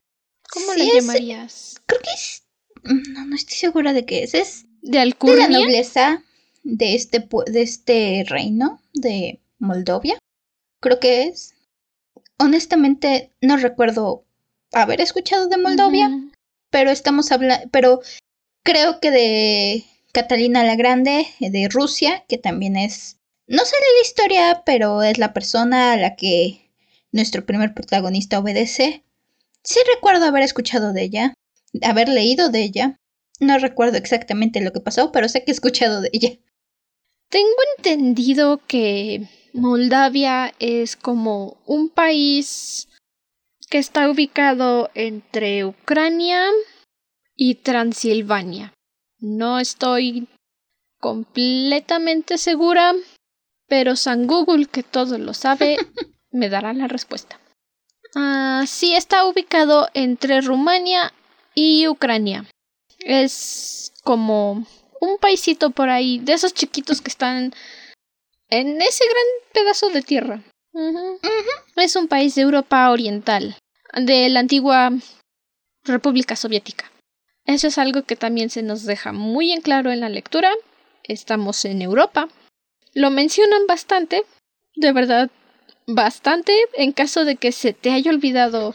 ¿Cómo 0.51 0.73
le 0.73 0.95
llamarías? 0.95 1.79
Creo 1.85 2.01
que 2.01 2.09
es... 2.09 2.43
No, 2.83 3.25
no 3.25 3.35
estoy 3.35 3.55
segura 3.55 3.93
de 3.93 4.03
qué 4.05 4.23
es. 4.23 4.33
Es 4.33 4.65
de 4.81 4.97
Alcurnia. 4.97 5.47
De 5.47 5.53
la 5.53 5.59
nobleza 5.59 6.23
de 6.63 6.95
este, 6.95 7.27
de 7.47 7.61
este 7.61 8.25
reino 8.27 8.81
de 8.93 9.41
Moldovia. 9.59 10.17
Creo 10.81 10.99
que 10.99 11.23
es. 11.23 11.55
Honestamente, 12.37 13.31
no 13.41 13.57
recuerdo 13.57 14.23
haber 14.71 15.01
escuchado 15.01 15.47
de 15.47 15.57
Moldovia, 15.57 16.09
pero 16.69 16.89
estamos 16.89 17.31
hablando, 17.31 17.67
pero 17.71 18.01
creo 18.63 18.99
que 18.99 19.11
de 19.11 19.85
Catalina 20.13 20.63
la 20.63 20.75
Grande, 20.75 21.27
de 21.39 21.67
Rusia, 21.69 22.23
que 22.27 22.37
también 22.37 22.77
es, 22.77 23.17
no 23.47 23.63
sale 23.65 23.85
la 23.95 24.07
historia, 24.07 24.63
pero 24.65 25.03
es 25.03 25.17
la 25.17 25.33
persona 25.33 25.93
a 25.93 25.97
la 25.97 26.15
que 26.15 26.71
nuestro 27.11 27.45
primer 27.45 27.73
protagonista 27.73 28.39
obedece. 28.39 29.03
Sí 29.63 29.79
recuerdo 29.95 30.25
haber 30.25 30.43
escuchado 30.43 30.93
de 30.93 31.03
ella, 31.03 31.33
haber 31.81 32.07
leído 32.09 32.49
de 32.49 32.63
ella. 32.63 32.95
No 33.39 33.57
recuerdo 33.57 33.97
exactamente 33.97 34.61
lo 34.61 34.71
que 34.71 34.81
pasó, 34.81 35.11
pero 35.11 35.27
sé 35.29 35.43
que 35.43 35.51
he 35.51 35.53
escuchado 35.53 36.01
de 36.01 36.09
ella. 36.13 36.29
Tengo 37.29 37.49
entendido 37.77 38.61
que 38.65 39.27
Moldavia 39.53 40.53
es 40.59 40.95
como 40.95 41.57
un 41.65 41.89
país 41.89 42.87
que 43.69 43.77
está 43.77 44.09
ubicado 44.09 44.89
entre 44.95 45.65
Ucrania 45.65 46.43
y 47.35 47.55
Transilvania. 47.55 48.73
No 49.19 49.59
estoy 49.59 50.27
completamente 50.99 52.37
segura, 52.37 52.93
pero 53.67 53.95
San 53.95 54.27
Google, 54.27 54.65
que 54.65 54.83
todo 54.83 55.17
lo 55.17 55.33
sabe, 55.33 55.77
me 56.31 56.49
dará 56.49 56.73
la 56.73 56.87
respuesta. 56.87 57.39
Ah, 58.15 58.63
sí, 58.67 58.95
está 58.95 59.25
ubicado 59.25 59.89
entre 59.93 60.41
Rumania 60.41 61.13
y 61.53 61.87
Ucrania. 61.87 62.45
Es 62.99 63.93
como 64.03 64.65
un 64.99 65.17
paisito 65.19 65.69
por 65.69 65.89
ahí, 65.89 66.19
de 66.19 66.33
esos 66.33 66.53
chiquitos 66.53 67.01
que 67.01 67.09
están 67.09 67.53
en 68.49 68.81
ese 68.81 69.03
gran 69.05 69.25
pedazo 69.53 69.89
de 69.89 70.01
tierra. 70.01 70.41
Es 71.75 71.95
un 71.95 72.07
país 72.07 72.35
de 72.35 72.41
Europa 72.41 72.89
Oriental, 72.91 73.57
de 73.93 74.29
la 74.29 74.39
antigua 74.39 74.91
República 75.83 76.35
Soviética. 76.35 76.91
Eso 77.45 77.67
es 77.67 77.77
algo 77.77 78.03
que 78.03 78.15
también 78.15 78.49
se 78.49 78.61
nos 78.61 78.83
deja 78.85 79.11
muy 79.11 79.51
en 79.51 79.61
claro 79.61 79.91
en 79.91 80.01
la 80.01 80.09
lectura. 80.09 80.51
Estamos 81.03 81.65
en 81.65 81.81
Europa. 81.81 82.29
Lo 82.93 83.09
mencionan 83.09 83.65
bastante, 83.67 84.23
de 84.75 84.91
verdad, 84.93 85.31
bastante. 85.87 86.53
En 86.73 86.91
caso 86.91 87.25
de 87.25 87.37
que 87.37 87.51
se 87.51 87.73
te 87.73 87.91
haya 87.91 88.11
olvidado 88.11 88.73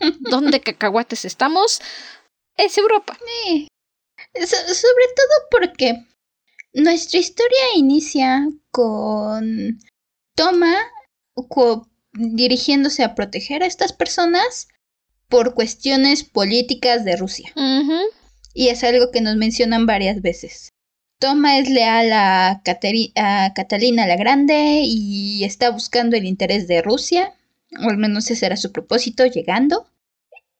dónde 0.20 0.60
cacahuates 0.60 1.24
estamos, 1.24 1.80
es 2.56 2.76
Europa. 2.78 3.16
Sí. 3.44 3.68
sobre 4.34 5.06
todo 5.14 5.48
porque 5.50 6.04
nuestra 6.74 7.20
historia 7.20 7.76
inicia 7.76 8.48
con 8.70 9.78
Toma 10.34 10.76
dirigiéndose 12.12 13.02
a 13.04 13.14
proteger 13.14 13.62
a 13.62 13.66
estas 13.66 13.92
personas 13.92 14.68
por 15.28 15.54
cuestiones 15.54 16.24
políticas 16.24 17.04
de 17.04 17.16
Rusia. 17.16 17.52
Y 18.52 18.68
es 18.68 18.84
algo 18.84 19.10
que 19.10 19.20
nos 19.20 19.36
mencionan 19.36 19.86
varias 19.86 20.20
veces. 20.20 20.70
Toma 21.20 21.58
es 21.58 21.70
leal 21.70 22.12
a, 22.12 22.50
a 22.50 23.52
Catalina 23.54 24.06
la 24.06 24.16
Grande 24.16 24.82
y 24.84 25.44
está 25.44 25.70
buscando 25.70 26.16
el 26.16 26.24
interés 26.24 26.66
de 26.68 26.82
Rusia, 26.82 27.34
o 27.84 27.88
al 27.88 27.98
menos 27.98 28.30
ese 28.30 28.46
era 28.46 28.56
su 28.56 28.72
propósito 28.72 29.24
llegando. 29.26 29.88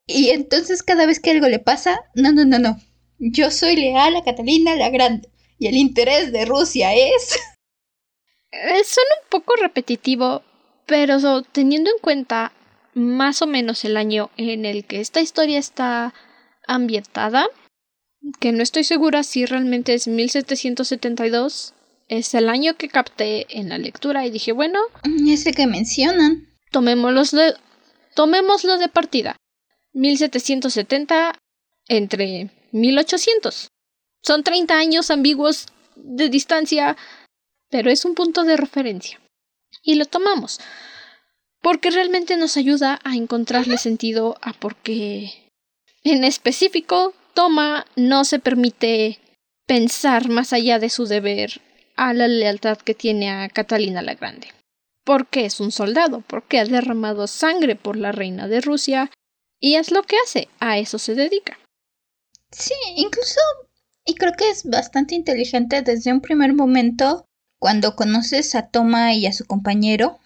Y 0.07 0.31
entonces 0.31 0.83
cada 0.83 1.07
vez 1.07 1.19
que 1.21 1.33
algo 1.33 1.49
le 1.49 1.59
pasa, 1.59 2.01
no, 2.15 2.33
no, 2.33 2.45
no, 2.45 2.59
no. 2.59 2.81
Yo 3.19 3.51
soy 3.51 3.77
leal 3.77 4.17
a 4.17 4.25
Catalina 4.25 4.77
la 4.77 4.91
Grande 4.91 5.29
y 5.59 5.67
el 5.69 5.77
interés 5.77 6.33
de 6.33 6.45
Rusia 6.45 6.95
es... 6.95 7.39
Suena 8.53 9.11
un 9.23 9.29
poco 9.31 9.55
repetitivo, 9.57 10.43
pero 10.87 11.43
teniendo 11.43 11.91
en 11.91 11.99
cuenta 12.01 12.53
más 12.95 13.43
o 13.43 13.47
menos 13.47 13.85
el 13.85 13.97
año 13.97 14.31
en 14.37 14.65
el 14.65 14.85
que 14.85 15.01
esta 15.01 15.21
historia 15.21 15.59
está 15.59 16.15
ambientada, 16.67 17.47
que 18.41 18.53
no 18.53 18.63
estoy 18.63 18.85
segura 18.85 19.23
si 19.23 19.45
realmente 19.45 19.95
es 19.95 20.07
1772, 20.07 21.75
es 22.09 22.35
el 22.35 22.49
año 22.49 22.77
que 22.77 22.89
capté 22.89 23.47
en 23.59 23.71
la 23.71 23.79
lectura 23.79 24.27
y 24.27 24.31
dije, 24.31 24.53
bueno, 24.53 24.79
mm, 25.05 25.29
es 25.29 25.47
el 25.47 25.55
que 25.55 25.67
mencionan. 25.67 26.49
Tomémoslo 26.71 27.23
de, 27.25 27.55
tomémoslo 28.15 28.79
de 28.79 28.89
partida. 28.89 29.37
1770 29.93 31.39
entre 31.89 32.51
1800. 32.73 33.69
Son 34.27 34.43
30 34.43 34.75
años 34.75 35.11
ambiguos 35.11 35.67
de 35.97 36.29
distancia, 36.29 36.97
pero 37.71 37.91
es 37.91 38.05
un 38.05 38.15
punto 38.15 38.45
de 38.45 38.57
referencia 38.57 39.21
y 39.83 39.97
lo 39.97 40.07
tomamos. 40.07 40.61
Porque 41.61 41.91
realmente 41.91 42.37
nos 42.37 42.57
ayuda 42.57 43.01
a 43.05 43.15
encontrarle 43.15 43.79
sentido 43.79 44.37
a 44.43 44.53
por 44.53 44.77
qué 44.77 45.45
en 46.05 46.23
específico 46.25 47.15
Toma 47.33 47.87
no 47.97 48.25
se 48.25 48.39
permite 48.39 49.19
pensar 49.67 50.29
más 50.29 50.53
allá 50.53 50.79
de 50.79 50.91
su 50.91 51.07
deber 51.07 51.61
a 51.97 52.13
la 52.13 52.29
lealtad 52.29 52.79
que 52.79 52.95
tiene 52.95 53.31
a 53.31 53.49
Catalina 53.49 54.03
la 54.03 54.15
Grande. 54.15 54.53
Porque 55.05 55.47
es 55.47 55.61
un 55.61 55.73
soldado, 55.73 56.23
porque 56.27 56.59
ha 56.59 56.65
derramado 56.65 57.27
sangre 57.27 57.75
por 57.77 57.97
la 57.97 58.13
reina 58.13 58.49
de 58.49 58.61
Rusia 58.61 59.11
y 59.61 59.77
es 59.77 59.91
lo 59.91 60.03
que 60.03 60.17
hace, 60.25 60.49
a 60.61 60.79
eso 60.79 60.99
se 60.99 61.15
dedica. 61.15 61.59
Sí, 62.51 62.75
incluso, 62.97 63.41
y 64.05 64.15
creo 64.15 64.33
que 64.33 64.51
es 64.51 64.65
bastante 64.65 65.15
inteligente 65.15 65.83
desde 65.83 66.13
un 66.13 66.21
primer 66.21 66.53
momento 66.55 67.27
cuando 67.59 67.97
conoces 67.97 68.55
a 68.55 68.69
Toma 68.69 69.15
y 69.15 69.27
a 69.27 69.33
su 69.33 69.47
compañero, 69.47 70.19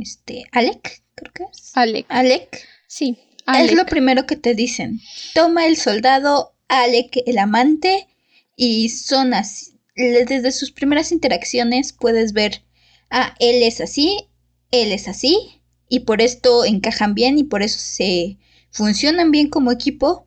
este, 0.00 0.44
Alec, 0.52 1.02
creo 1.14 1.32
que 1.32 1.44
es. 1.44 1.70
Alec. 1.74 2.06
Alec. 2.08 2.66
Sí. 2.88 3.18
Es 3.46 3.72
lo 3.72 3.86
primero 3.86 4.26
que 4.26 4.36
te 4.36 4.54
dicen. 4.54 5.00
Toma 5.34 5.66
el 5.66 5.76
soldado, 5.76 6.54
Alec 6.68 7.22
el 7.26 7.38
amante, 7.38 8.08
y 8.56 8.88
son 8.88 9.34
así. 9.34 9.78
Desde 9.94 10.52
sus 10.52 10.72
primeras 10.72 11.12
interacciones 11.12 11.92
puedes 11.92 12.32
ver, 12.32 12.62
ah, 13.10 13.34
él 13.38 13.62
es 13.62 13.80
así, 13.80 14.28
él 14.70 14.90
es 14.90 15.06
así, 15.06 15.62
y 15.88 16.00
por 16.00 16.22
esto 16.22 16.64
encajan 16.64 17.14
bien 17.14 17.36
y 17.38 17.44
por 17.44 17.62
eso 17.62 17.78
se 17.78 18.38
funcionan 18.70 19.30
bien 19.30 19.50
como 19.50 19.70
equipo. 19.70 20.26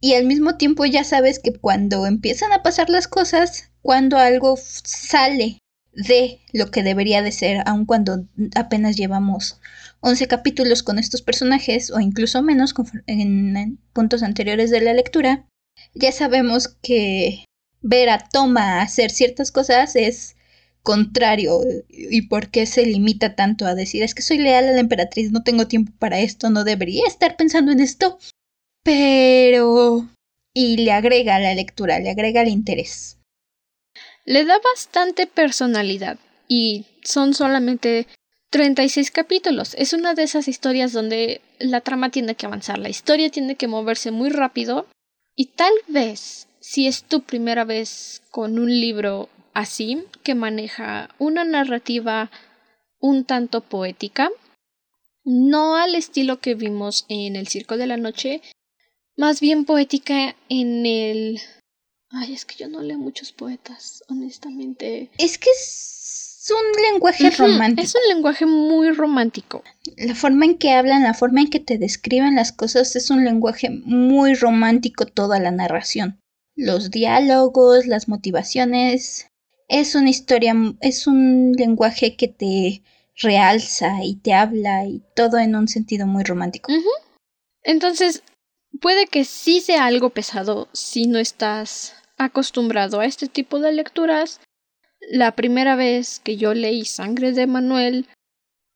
Y 0.00 0.14
al 0.14 0.26
mismo 0.26 0.56
tiempo 0.56 0.84
ya 0.84 1.02
sabes 1.04 1.38
que 1.38 1.52
cuando 1.52 2.06
empiezan 2.06 2.52
a 2.52 2.62
pasar 2.62 2.88
las 2.88 3.08
cosas, 3.08 3.70
cuando 3.82 4.16
algo 4.16 4.56
sale 4.56 5.58
de 5.92 6.40
lo 6.52 6.70
que 6.70 6.84
debería 6.84 7.22
de 7.22 7.32
ser, 7.32 7.62
aun 7.66 7.84
cuando 7.84 8.24
apenas 8.54 8.96
llevamos 8.96 9.60
11 10.00 10.28
capítulos 10.28 10.84
con 10.84 10.98
estos 10.98 11.22
personajes, 11.22 11.90
o 11.90 11.98
incluso 11.98 12.42
menos 12.42 12.74
en 13.06 13.78
puntos 13.92 14.22
anteriores 14.22 14.70
de 14.70 14.80
la 14.80 14.92
lectura, 14.92 15.46
ya 15.94 16.12
sabemos 16.12 16.68
que 16.82 17.44
ver 17.82 18.08
a 18.10 18.28
Toma 18.28 18.80
hacer 18.80 19.10
ciertas 19.10 19.50
cosas 19.50 19.96
es 19.96 20.36
contrario 20.82 21.60
y 21.88 22.22
por 22.22 22.50
qué 22.50 22.66
se 22.66 22.86
limita 22.86 23.34
tanto 23.34 23.66
a 23.66 23.74
decir 23.74 24.02
es 24.02 24.14
que 24.14 24.22
soy 24.22 24.38
leal 24.38 24.68
a 24.68 24.72
la 24.72 24.80
emperatriz, 24.80 25.30
no 25.30 25.42
tengo 25.42 25.66
tiempo 25.66 25.92
para 25.98 26.20
esto, 26.20 26.50
no 26.50 26.64
debería 26.64 27.02
estar 27.06 27.36
pensando 27.36 27.72
en 27.72 27.80
esto. 27.80 28.18
Pero... 28.88 30.08
y 30.54 30.78
le 30.78 30.92
agrega 30.92 31.38
la 31.38 31.52
lectura, 31.54 31.98
le 31.98 32.08
agrega 32.08 32.40
el 32.40 32.48
interés. 32.48 33.18
Le 34.24 34.46
da 34.46 34.58
bastante 34.64 35.26
personalidad 35.26 36.18
y 36.48 36.86
son 37.02 37.34
solamente 37.34 38.06
36 38.48 39.10
capítulos. 39.10 39.74
Es 39.74 39.92
una 39.92 40.14
de 40.14 40.22
esas 40.22 40.48
historias 40.48 40.92
donde 40.92 41.42
la 41.58 41.82
trama 41.82 42.10
tiene 42.10 42.34
que 42.34 42.46
avanzar, 42.46 42.78
la 42.78 42.88
historia 42.88 43.30
tiene 43.30 43.56
que 43.56 43.68
moverse 43.68 44.10
muy 44.10 44.30
rápido 44.30 44.86
y 45.36 45.46
tal 45.46 45.72
vez 45.86 46.48
si 46.60 46.86
es 46.86 47.02
tu 47.02 47.20
primera 47.20 47.64
vez 47.64 48.22
con 48.30 48.58
un 48.58 48.70
libro 48.70 49.28
así, 49.52 50.02
que 50.22 50.34
maneja 50.34 51.10
una 51.18 51.44
narrativa 51.44 52.30
un 53.00 53.24
tanto 53.24 53.60
poética, 53.60 54.30
no 55.24 55.76
al 55.76 55.94
estilo 55.94 56.40
que 56.40 56.54
vimos 56.54 57.04
en 57.10 57.36
El 57.36 57.48
Circo 57.48 57.76
de 57.76 57.86
la 57.86 57.98
Noche, 57.98 58.40
más 59.18 59.40
bien 59.40 59.66
poética 59.66 60.34
en 60.48 60.86
el... 60.86 61.40
Ay, 62.10 62.32
es 62.32 62.46
que 62.46 62.54
yo 62.56 62.68
no 62.68 62.80
leo 62.80 62.96
muchos 62.96 63.32
poetas, 63.32 64.02
honestamente. 64.08 65.10
Es 65.18 65.36
que 65.36 65.50
es 65.50 66.50
un 66.50 66.82
lenguaje 66.90 67.28
romántico. 67.30 67.82
Es 67.82 67.94
un 67.94 68.14
lenguaje 68.14 68.46
muy 68.46 68.92
romántico. 68.92 69.62
La 69.96 70.14
forma 70.14 70.46
en 70.46 70.56
que 70.56 70.72
hablan, 70.72 71.02
la 71.02 71.12
forma 71.12 71.42
en 71.42 71.50
que 71.50 71.60
te 71.60 71.76
describen 71.76 72.36
las 72.36 72.52
cosas 72.52 72.96
es 72.96 73.10
un 73.10 73.24
lenguaje 73.24 73.68
muy 73.70 74.34
romántico 74.34 75.04
toda 75.04 75.38
la 75.38 75.50
narración. 75.50 76.18
Los 76.56 76.90
diálogos, 76.90 77.86
las 77.86 78.08
motivaciones, 78.08 79.28
es 79.68 79.94
una 79.94 80.08
historia, 80.08 80.54
es 80.80 81.06
un 81.06 81.52
lenguaje 81.52 82.16
que 82.16 82.28
te 82.28 82.82
realza 83.16 84.02
y 84.02 84.14
te 84.16 84.32
habla 84.32 84.86
y 84.86 85.02
todo 85.14 85.38
en 85.38 85.56
un 85.56 85.68
sentido 85.68 86.06
muy 86.06 86.24
romántico. 86.24 86.72
Entonces, 87.62 88.22
puede 88.80 89.06
que 89.06 89.24
sí 89.24 89.60
sea 89.60 89.86
algo 89.86 90.10
pesado 90.10 90.68
si 90.72 91.06
no 91.06 91.18
estás 91.18 91.94
acostumbrado 92.16 93.00
a 93.00 93.06
este 93.06 93.28
tipo 93.28 93.60
de 93.60 93.72
lecturas. 93.72 94.40
La 95.10 95.32
primera 95.32 95.76
vez 95.76 96.20
que 96.20 96.36
yo 96.36 96.54
leí 96.54 96.84
Sangre 96.84 97.32
de 97.32 97.46
Manuel, 97.46 98.06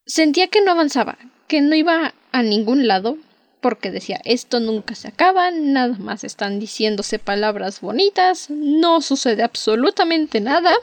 sentía 0.07 0.49
que 0.49 0.61
no 0.63 0.71
avanzaba, 0.71 1.19
que 1.49 1.61
no 1.61 1.75
iba 1.75 2.15
a 2.31 2.43
ningún 2.43 2.87
lado, 2.87 3.19
porque 3.61 3.91
decía, 3.91 4.21
esto 4.25 4.61
nunca 4.61 4.95
se 4.95 5.09
acaba, 5.09 5.51
nada 5.51 5.97
más 5.99 6.25
están 6.25 6.59
diciéndose 6.59 7.19
palabras 7.19 7.81
bonitas, 7.81 8.51
no 8.51 9.01
sucede 9.01 9.43
absolutamente 9.43 10.41
nada. 10.41 10.75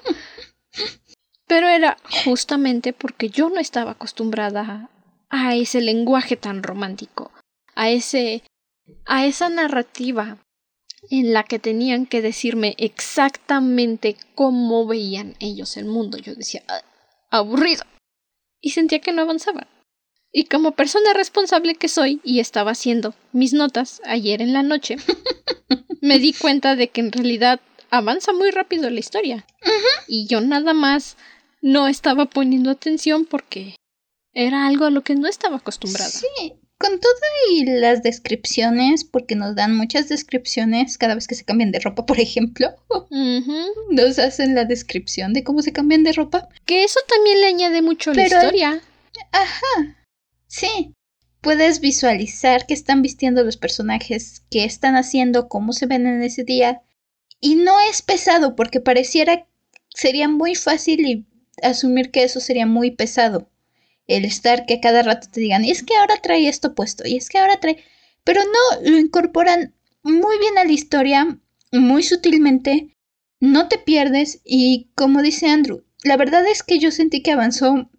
Pero 1.48 1.68
era 1.68 1.98
justamente 2.26 2.94
porque 2.94 3.30
yo 3.30 3.50
no 3.50 3.60
estaba 3.60 3.92
acostumbrada 3.92 4.90
a 5.30 5.56
ese 5.56 5.82
lenguaje 5.82 6.38
tan 6.38 6.64
romántico, 6.64 7.32
a 7.76 7.90
ese 7.90 8.44
a 9.06 9.26
esa 9.26 9.50
narrativa 9.50 10.38
en 11.10 11.34
la 11.34 11.44
que 11.44 11.60
tenían 11.60 12.06
que 12.06 12.22
decirme 12.22 12.76
exactamente 12.78 14.18
cómo 14.36 14.86
veían 14.86 15.36
ellos 15.40 15.78
el 15.78 15.86
mundo. 15.86 16.18
Yo 16.18 16.36
decía, 16.36 16.64
ah, 16.68 16.82
aburrido. 17.30 17.84
Y 18.62 18.72
sentía 18.72 19.00
que 19.00 19.14
no 19.14 19.22
avanzaba. 19.22 19.68
Y 20.32 20.46
como 20.46 20.74
persona 20.74 21.14
responsable 21.14 21.76
que 21.76 21.88
soy 21.88 22.22
y 22.24 22.40
estaba 22.40 22.72
haciendo 22.72 23.16
mis 23.32 23.54
notas 23.54 24.02
ayer 24.06 24.42
en 24.42 24.54
la 24.54 24.62
noche, 24.62 24.98
me 26.02 26.20
di 26.20 26.34
cuenta 26.34 26.76
de 26.76 26.90
que 26.90 27.02
en 27.02 27.12
realidad 27.12 27.62
avanza 27.90 28.34
muy 28.34 28.52
rápido 28.52 28.90
la 28.90 29.00
historia. 29.00 29.46
Y 30.08 30.28
yo 30.28 30.42
nada 30.42 30.74
más 30.74 31.18
no 31.62 31.88
estaba 31.88 32.26
poniendo 32.26 32.70
atención 32.70 33.26
porque 33.26 33.76
era 34.34 34.68
algo 34.68 34.86
a 34.86 34.92
lo 34.92 35.02
que 35.02 35.16
no 35.16 35.28
estaba 35.28 35.58
acostumbrada. 35.58 36.10
Sí, 36.10 36.54
con 36.80 37.00
todo 37.00 37.12
y 37.52 37.66
las 37.66 38.04
descripciones, 38.04 39.04
porque 39.04 39.36
nos 39.36 39.54
dan 39.54 39.76
muchas 39.76 40.08
descripciones 40.08 40.98
cada 40.98 41.14
vez 41.14 41.28
que 41.28 41.36
se 41.36 41.44
cambian 41.44 41.72
de 41.72 41.80
ropa, 41.80 42.06
por 42.08 42.20
ejemplo. 42.20 42.74
Nos 43.90 44.18
hacen 44.18 44.56
la 44.56 44.66
descripción 44.66 45.34
de 45.34 45.44
cómo 45.44 45.62
se 45.62 45.74
cambian 45.74 46.04
de 46.04 46.14
ropa. 46.14 46.48
Que 46.66 46.84
eso 46.84 47.00
también 47.08 47.42
le 47.42 47.48
añade 47.48 47.82
mucho 47.82 48.12
a 48.12 48.14
la 48.14 48.24
historia. 48.24 48.82
Ajá. 49.32 50.06
Sí. 50.48 50.96
Puedes 51.42 51.80
visualizar 51.80 52.66
qué 52.66 52.74
están 52.74 53.02
vistiendo 53.02 53.44
los 53.44 53.58
personajes, 53.58 54.44
qué 54.50 54.64
están 54.66 54.96
haciendo, 54.96 55.48
cómo 55.48 55.74
se 55.74 55.86
ven 55.86 56.08
en 56.08 56.22
ese 56.22 56.44
día. 56.44 56.82
Y 57.42 57.56
no 57.56 57.80
es 57.80 58.02
pesado, 58.02 58.56
porque 58.56 58.80
pareciera 58.80 59.48
sería 59.90 60.28
muy 60.28 60.56
fácil 60.56 61.06
y 61.06 61.26
asumir 61.62 62.12
que 62.12 62.24
eso 62.24 62.40
sería 62.40 62.66
muy 62.66 62.92
pesado. 62.92 63.50
El 64.10 64.26
estar 64.26 64.66
que 64.66 64.80
cada 64.82 65.04
rato 65.04 65.28
te 65.32 65.40
digan, 65.40 65.64
y 65.64 65.72
es 65.72 65.84
que 65.84 65.96
ahora 65.96 66.18
trae 66.18 66.50
esto 66.50 66.74
puesto, 66.74 67.08
y 67.08 67.16
es 67.16 67.30
que 67.30 67.38
ahora 67.38 67.60
trae. 67.60 67.78
Pero 68.24 68.42
no, 68.44 68.90
lo 68.90 68.98
incorporan 68.98 69.76
muy 70.02 70.38
bien 70.40 70.58
a 70.58 70.66
la 70.66 70.72
historia, 70.72 71.40
muy 71.72 72.04
sutilmente, 72.04 72.98
no 73.40 73.68
te 73.68 73.78
pierdes, 73.78 74.42
y 74.44 74.90
como 74.96 75.22
dice 75.22 75.48
Andrew, 75.48 75.84
la 76.04 76.18
verdad 76.18 76.46
es 76.48 76.64
que 76.64 76.80
yo 76.80 76.92
sentí 76.92 77.22
que 77.22 77.32
avanzó, 77.32 77.90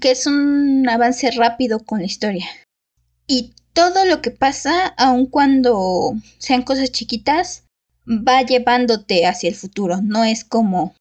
que 0.00 0.12
es 0.12 0.26
un 0.26 0.88
avance 0.88 1.30
rápido 1.32 1.80
con 1.80 1.98
la 1.98 2.06
historia. 2.06 2.46
Y 3.26 3.54
todo 3.72 4.04
lo 4.04 4.22
que 4.22 4.30
pasa, 4.30 4.86
aun 4.96 5.26
cuando 5.26 6.14
sean 6.38 6.62
cosas 6.62 6.92
chiquitas, 6.92 7.64
va 8.08 8.42
llevándote 8.42 9.26
hacia 9.26 9.48
el 9.48 9.54
futuro. 9.54 10.00
No 10.02 10.24
es 10.24 10.44
como 10.44 10.94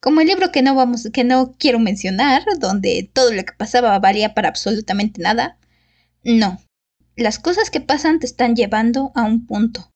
como 0.00 0.20
el 0.20 0.28
libro 0.28 0.50
que 0.50 0.62
no 0.62 0.74
vamos, 0.74 1.08
que 1.12 1.24
no 1.24 1.54
quiero 1.58 1.78
mencionar, 1.78 2.42
donde 2.58 3.10
todo 3.12 3.32
lo 3.32 3.44
que 3.44 3.52
pasaba 3.56 3.98
valía 3.98 4.34
para 4.34 4.48
absolutamente 4.48 5.20
nada. 5.20 5.58
No. 6.24 6.58
Las 7.16 7.38
cosas 7.38 7.70
que 7.70 7.80
pasan 7.80 8.18
te 8.18 8.26
están 8.26 8.56
llevando 8.56 9.12
a 9.14 9.22
un 9.24 9.46
punto. 9.46 9.90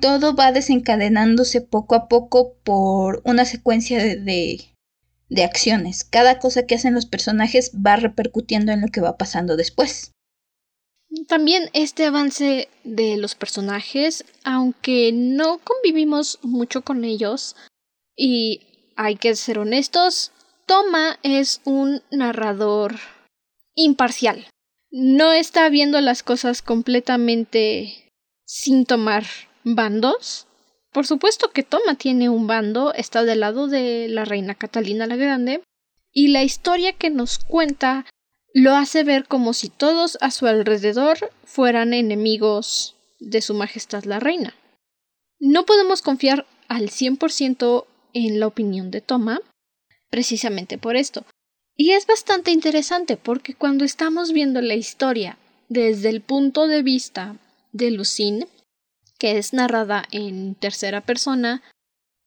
Todo 0.00 0.34
va 0.34 0.52
desencadenándose 0.52 1.60
poco 1.60 1.94
a 1.94 2.08
poco 2.08 2.54
por 2.64 3.20
una 3.24 3.44
secuencia 3.44 4.02
de, 4.02 4.16
de, 4.16 4.64
de 5.28 5.44
acciones. 5.44 6.02
Cada 6.04 6.38
cosa 6.38 6.66
que 6.66 6.74
hacen 6.74 6.94
los 6.94 7.04
personajes 7.04 7.72
va 7.74 7.96
repercutiendo 7.96 8.72
en 8.72 8.80
lo 8.80 8.88
que 8.88 9.02
va 9.02 9.18
pasando 9.18 9.56
después. 9.56 10.12
También 11.28 11.68
este 11.74 12.06
avance 12.06 12.68
de 12.84 13.18
los 13.18 13.34
personajes, 13.34 14.24
aunque 14.44 15.12
no 15.12 15.58
convivimos 15.58 16.38
mucho 16.42 16.80
con 16.80 17.04
ellos 17.04 17.54
y 18.16 18.71
hay 19.02 19.16
que 19.16 19.34
ser 19.34 19.58
honestos, 19.58 20.30
Toma 20.66 21.18
es 21.22 21.60
un 21.64 22.02
narrador 22.10 22.94
imparcial. 23.74 24.46
No 24.90 25.32
está 25.32 25.68
viendo 25.68 26.00
las 26.00 26.22
cosas 26.22 26.62
completamente 26.62 28.12
sin 28.44 28.86
tomar 28.86 29.24
bandos. 29.64 30.46
Por 30.92 31.06
supuesto 31.06 31.50
que 31.50 31.62
Toma 31.62 31.96
tiene 31.96 32.28
un 32.28 32.46
bando, 32.46 32.94
está 32.94 33.24
del 33.24 33.40
lado 33.40 33.66
de 33.66 34.06
la 34.08 34.24
reina 34.24 34.54
Catalina 34.54 35.06
la 35.06 35.16
Grande, 35.16 35.62
y 36.12 36.28
la 36.28 36.44
historia 36.44 36.92
que 36.92 37.10
nos 37.10 37.38
cuenta 37.38 38.06
lo 38.54 38.76
hace 38.76 39.02
ver 39.02 39.26
como 39.26 39.52
si 39.54 39.68
todos 39.68 40.18
a 40.20 40.30
su 40.30 40.46
alrededor 40.46 41.32
fueran 41.44 41.94
enemigos 41.94 42.96
de 43.18 43.40
su 43.40 43.54
Majestad 43.54 44.04
la 44.04 44.20
Reina. 44.20 44.54
No 45.40 45.64
podemos 45.64 46.02
confiar 46.02 46.46
al 46.68 46.90
100% 46.90 47.86
en 48.12 48.40
la 48.40 48.46
opinión 48.46 48.90
de 48.90 49.00
Toma, 49.00 49.40
precisamente 50.10 50.78
por 50.78 50.96
esto. 50.96 51.24
Y 51.76 51.92
es 51.92 52.06
bastante 52.06 52.50
interesante 52.50 53.16
porque 53.16 53.54
cuando 53.54 53.84
estamos 53.84 54.32
viendo 54.32 54.60
la 54.60 54.74
historia 54.74 55.38
desde 55.68 56.10
el 56.10 56.20
punto 56.20 56.66
de 56.66 56.82
vista 56.82 57.36
de 57.72 57.90
Lucine, 57.90 58.46
que 59.18 59.38
es 59.38 59.52
narrada 59.52 60.04
en 60.10 60.54
tercera 60.54 61.00
persona, 61.00 61.62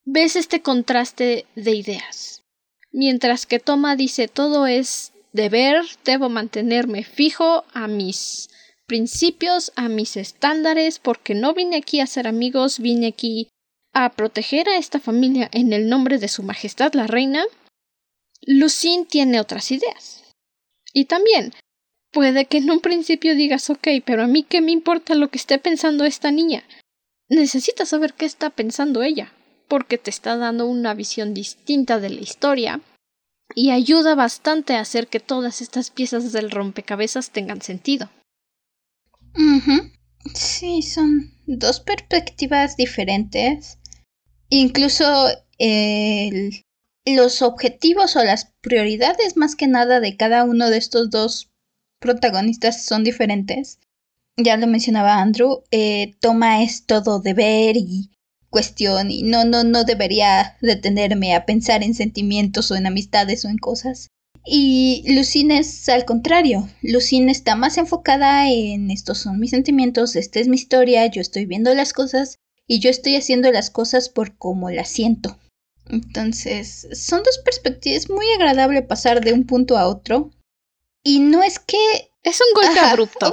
ves 0.03 0.35
este 0.35 0.61
contraste 0.61 1.45
de 1.55 1.75
ideas. 1.75 2.43
Mientras 2.91 3.45
que 3.45 3.59
Toma 3.59 3.95
dice 3.95 4.27
todo 4.27 4.65
es 4.65 5.11
deber, 5.33 5.83
debo 6.05 6.29
mantenerme 6.29 7.03
fijo 7.03 7.65
a 7.73 7.87
mis 7.87 8.49
principios, 8.87 9.71
a 9.75 9.89
mis 9.89 10.15
estándares, 10.15 10.99
porque 10.99 11.35
no 11.35 11.53
vine 11.53 11.75
aquí 11.77 11.99
a 11.99 12.07
ser 12.07 12.27
amigos, 12.27 12.79
vine 12.79 13.07
aquí 13.07 13.49
a 13.95 14.09
proteger 14.09 14.67
a 14.67 14.77
esta 14.77 14.99
familia 14.99 15.49
en 15.53 15.71
el 15.71 15.87
nombre 15.87 16.19
de 16.19 16.27
Su 16.27 16.43
Majestad 16.43 16.93
la 16.93 17.07
Reina, 17.07 17.45
Lucine 18.41 19.05
tiene 19.05 19.39
otras 19.39 19.71
ideas. 19.71 20.21
Y 20.93 21.05
también, 21.05 21.53
puede 22.11 22.45
que 22.45 22.57
en 22.57 22.69
un 22.69 22.81
principio 22.81 23.35
digas, 23.35 23.69
ok, 23.69 23.87
pero 24.05 24.23
a 24.23 24.27
mí 24.27 24.43
qué 24.43 24.59
me 24.59 24.73
importa 24.73 25.15
lo 25.15 25.29
que 25.29 25.37
esté 25.37 25.59
pensando 25.59 26.03
esta 26.03 26.29
niña. 26.29 26.65
Necesitas 27.29 27.87
saber 27.87 28.13
qué 28.13 28.25
está 28.25 28.49
pensando 28.49 29.01
ella, 29.01 29.31
porque 29.69 29.97
te 29.97 30.09
está 30.09 30.35
dando 30.35 30.67
una 30.67 30.93
visión 30.93 31.33
distinta 31.33 31.97
de 32.01 32.09
la 32.09 32.19
historia 32.19 32.81
y 33.55 33.71
ayuda 33.71 34.13
bastante 34.13 34.75
a 34.75 34.81
hacer 34.81 35.07
que 35.07 35.21
todas 35.21 35.61
estas 35.61 35.89
piezas 35.89 36.33
del 36.33 36.51
rompecabezas 36.51 37.31
tengan 37.31 37.61
sentido. 37.61 38.09
Sí, 40.33 40.81
son 40.81 41.31
dos 41.45 41.79
perspectivas 41.79 42.75
diferentes 42.75 43.79
Incluso 44.49 45.27
los 47.05 47.41
objetivos 47.41 48.15
o 48.15 48.23
las 48.23 48.51
prioridades 48.61 49.37
más 49.37 49.55
que 49.55 49.67
nada 49.67 49.99
de 49.99 50.17
cada 50.17 50.43
uno 50.43 50.69
de 50.69 50.77
estos 50.77 51.09
dos 51.09 51.51
protagonistas 51.99 52.83
son 52.85 53.03
diferentes. 53.03 53.79
ya 54.37 54.57
lo 54.57 54.67
mencionaba 54.67 55.21
Andrew, 55.21 55.63
eh, 55.71 56.15
toma 56.19 56.61
es 56.61 56.85
todo 56.85 57.19
deber 57.21 57.77
y 57.77 58.11
cuestión 58.49 59.09
y 59.09 59.23
no, 59.23 59.45
no, 59.45 59.63
no 59.63 59.85
debería 59.85 60.57
detenerme 60.61 61.35
a 61.35 61.45
pensar 61.45 61.83
en 61.83 61.93
sentimientos 61.93 62.69
o 62.69 62.75
en 62.75 62.85
amistades 62.85 63.45
o 63.45 63.49
en 63.49 63.57
cosas. 63.57 64.09
Y 64.45 65.03
Lucine 65.07 65.59
es 65.59 65.89
al 65.89 66.05
contrario. 66.05 66.69
Lucine 66.81 67.31
está 67.31 67.55
más 67.55 67.77
enfocada 67.77 68.49
en 68.49 68.91
estos 68.91 69.19
son 69.19 69.39
mis 69.39 69.51
sentimientos, 69.51 70.15
esta 70.15 70.39
es 70.39 70.47
mi 70.47 70.55
historia, 70.55 71.05
yo 71.07 71.21
estoy 71.21 71.45
viendo 71.45 71.73
las 71.73 71.93
cosas 71.93 72.37
y 72.67 72.79
yo 72.79 72.89
estoy 72.89 73.15
haciendo 73.15 73.51
las 73.51 73.69
cosas 73.69 74.09
por 74.09 74.37
como 74.37 74.69
las 74.69 74.89
siento. 74.89 75.37
Entonces, 75.87 76.87
son 76.93 77.23
dos 77.23 77.37
perspectivas. 77.39 78.03
Es 78.03 78.09
muy 78.09 78.25
agradable 78.33 78.81
pasar 78.81 79.23
de 79.23 79.33
un 79.33 79.45
punto 79.45 79.77
a 79.77 79.87
otro. 79.87 80.31
Y 81.03 81.19
no 81.19 81.43
es 81.43 81.59
que... 81.59 82.09
Es 82.23 82.41
un 82.41 82.63
golpe 82.63 82.79
abrupto. 82.79 83.31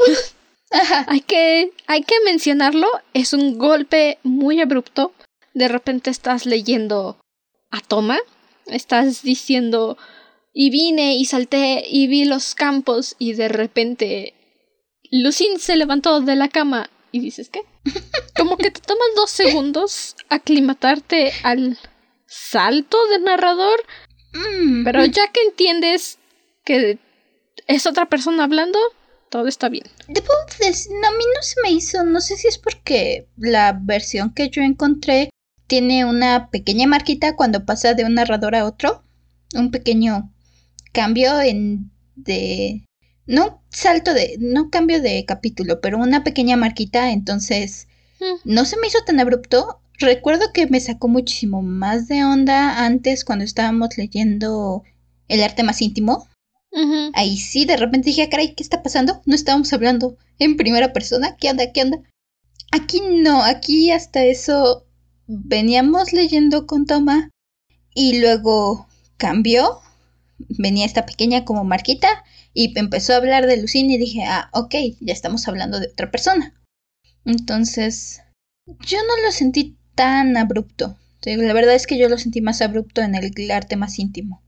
Hay, 1.07 1.21
que, 1.21 1.71
hay 1.87 2.03
que 2.03 2.15
mencionarlo. 2.25 2.87
Es 3.13 3.35
un 3.35 3.59
golpe 3.59 4.19
muy 4.23 4.59
abrupto. 4.61 5.13
De 5.53 5.69
repente 5.69 6.09
estás 6.09 6.47
leyendo 6.47 7.21
a 7.71 7.81
Toma. 7.81 8.19
Estás 8.67 9.23
diciendo... 9.23 9.97
Y 10.55 10.69
vine 10.69 11.17
y 11.17 11.25
salté 11.25 11.83
y 11.89 12.09
vi 12.09 12.27
los 12.27 12.55
campos 12.55 13.17
y 13.19 13.33
de 13.33 13.49
repente 13.49 14.35
Lucin 15.11 15.59
se 15.59 15.77
levantó 15.77 16.21
de 16.21 16.37
la 16.37 16.49
cama 16.49 16.91
y 17.13 17.21
dices, 17.21 17.51
¿qué? 17.51 17.61
Como 18.37 18.57
que 18.57 18.71
te 18.71 18.81
tomas 18.81 19.09
dos 19.15 19.31
segundos 19.31 20.17
aclimatarte 20.31 21.33
al 21.43 21.79
salto 22.27 22.97
del 23.09 23.25
narrador, 23.25 23.79
mm. 24.33 24.85
pero 24.85 25.05
ya 25.05 25.29
que 25.29 25.43
entiendes 25.43 26.19
que 26.65 26.99
es 27.67 27.87
otra 27.87 28.09
persona 28.09 28.45
hablando, 28.45 28.79
todo 29.29 29.47
está 29.47 29.69
bien. 29.69 29.85
Debo 30.09 30.33
decir, 30.59 30.93
a 30.93 31.11
mí 31.11 31.25
no 31.35 31.43
se 31.43 31.61
me 31.63 31.71
hizo, 31.71 32.03
no 32.05 32.21
sé 32.21 32.37
si 32.37 32.49
es 32.49 32.59
porque 32.59 33.29
la 33.37 33.79
versión 33.81 34.33
que 34.33 34.49
yo 34.49 34.63
encontré 34.63 35.31
tiene 35.67 36.05
una 36.05 36.51
pequeña 36.51 36.87
marquita 36.87 37.37
cuando 37.37 37.65
pasa 37.65 37.95
de 37.95 38.05
un 38.05 38.15
narrador 38.15 38.55
a 38.55 38.65
otro, 38.65 39.05
un 39.55 39.71
pequeño 39.71 40.33
cambio 40.93 41.41
en 41.41 41.91
de 42.15 42.85
no 43.27 43.63
salto 43.71 44.15
de 44.15 44.37
no 44.39 44.71
cambio 44.71 45.01
de 45.01 45.25
capítulo, 45.25 45.81
pero 45.81 45.99
una 45.99 46.25
pequeña 46.25 46.57
marquita, 46.57 47.13
entonces 47.13 47.89
mm. 48.21 48.51
no 48.53 48.65
se 48.65 48.77
me 48.79 48.89
hizo 48.89 48.99
tan 49.05 49.21
abrupto. 49.21 49.81
Recuerdo 49.99 50.53
que 50.53 50.67
me 50.67 50.81
sacó 50.81 51.09
muchísimo 51.09 51.63
más 51.63 52.09
de 52.09 52.25
onda 52.25 52.85
antes 52.85 53.25
cuando 53.25 53.45
estábamos 53.45 53.97
leyendo 53.97 54.83
El 55.29 55.43
arte 55.43 55.63
más 55.63 55.81
íntimo. 55.81 56.29
Ahí 57.13 57.37
sí, 57.37 57.67
de 57.67 57.77
repente 57.77 58.07
dije, 58.07 58.23
ah, 58.23 58.31
caray, 58.31 58.55
¿qué 58.55 58.63
está 58.63 58.83
pasando? 58.83 59.21
No 59.27 59.35
estábamos 59.35 59.71
hablando 59.75 60.17
en 60.39 60.57
primera 60.57 60.95
persona. 60.95 61.37
¿Qué 61.37 61.51
anda? 61.51 61.71
¿Qué 61.71 61.83
anda? 61.83 61.99
Aquí 62.71 63.03
no, 63.03 63.43
aquí 63.43 63.91
hasta 63.91 64.25
eso 64.25 64.87
veníamos 65.27 66.15
leyendo 66.15 66.67
con 66.67 66.87
Toma 66.87 67.29
y 67.95 68.21
luego 68.21 68.89
cambió. 69.19 69.81
Venía 70.39 70.87
esta 70.87 71.05
pequeña 71.05 71.45
como 71.45 71.63
marquita 71.65 72.25
y 72.55 72.79
empezó 72.79 73.13
a 73.13 73.17
hablar 73.17 73.47
de 73.47 73.57
Lucine 73.57 73.95
y 73.95 73.99
dije, 73.99 74.25
ah, 74.25 74.51
ok, 74.53 74.75
ya 75.01 75.13
estamos 75.13 75.49
hablando 75.49 75.81
de 75.81 75.89
otra 75.89 76.11
persona. 76.11 76.55
Entonces, 77.25 78.21
yo 78.87 78.99
no 78.99 79.25
lo 79.25 79.33
sentí 79.33 79.79
tan 79.95 80.37
abrupto. 80.37 80.97
La 81.25 81.53
verdad 81.53 81.75
es 81.75 81.87
que 81.87 81.99
yo 81.99 82.09
lo 82.09 82.19
sentí 82.19 82.41
más 82.41 82.61
abrupto 82.63 83.01
en 83.01 83.15
el 83.15 83.51
arte 83.51 83.77
más 83.77 83.99
íntimo. 83.99 84.43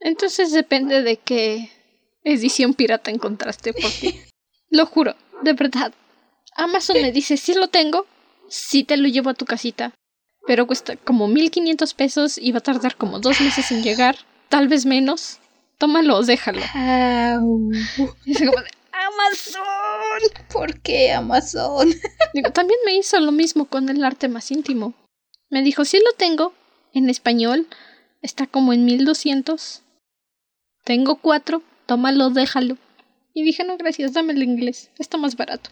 Entonces 0.00 0.52
depende 0.52 1.02
de 1.02 1.16
qué 1.16 1.70
edición 2.24 2.74
pirata 2.74 3.10
encontraste, 3.10 3.72
porque 3.72 4.20
lo 4.70 4.86
juro, 4.86 5.16
de 5.42 5.54
verdad. 5.54 5.92
Amazon 6.54 7.00
me 7.00 7.12
dice, 7.12 7.36
sí 7.36 7.54
lo 7.54 7.68
tengo, 7.68 8.06
sí 8.48 8.84
te 8.84 8.96
lo 8.96 9.08
llevo 9.08 9.30
a 9.30 9.34
tu 9.34 9.46
casita, 9.46 9.94
pero 10.46 10.66
cuesta 10.66 10.96
como 10.96 11.28
1500 11.28 11.94
pesos 11.94 12.38
y 12.38 12.52
va 12.52 12.58
a 12.58 12.62
tardar 12.62 12.96
como 12.96 13.20
dos 13.20 13.40
meses 13.40 13.70
en 13.72 13.82
llegar, 13.82 14.16
tal 14.48 14.68
vez 14.68 14.84
menos. 14.84 15.38
Tómalo, 15.82 16.22
déjalo. 16.22 16.62
Amazon. 16.72 17.82
¿Por 20.52 20.80
qué 20.80 21.10
Amazon? 21.10 21.92
Digo, 22.34 22.52
también 22.52 22.78
me 22.86 22.94
hizo 22.94 23.18
lo 23.18 23.32
mismo 23.32 23.64
con 23.64 23.88
el 23.88 24.04
arte 24.04 24.28
más 24.28 24.52
íntimo. 24.52 24.94
Me 25.50 25.60
dijo, 25.60 25.84
sí 25.84 25.98
lo 25.98 26.12
tengo, 26.12 26.54
en 26.94 27.10
español, 27.10 27.66
está 28.20 28.46
como 28.46 28.72
en 28.72 28.84
1200. 28.84 29.82
Tengo 30.84 31.16
cuatro, 31.16 31.64
tómalo, 31.86 32.30
déjalo. 32.30 32.78
Y 33.34 33.42
dije, 33.42 33.64
no, 33.64 33.76
gracias, 33.76 34.12
dame 34.12 34.34
el 34.34 34.44
inglés, 34.44 34.92
está 35.00 35.16
más 35.16 35.34
barato. 35.34 35.70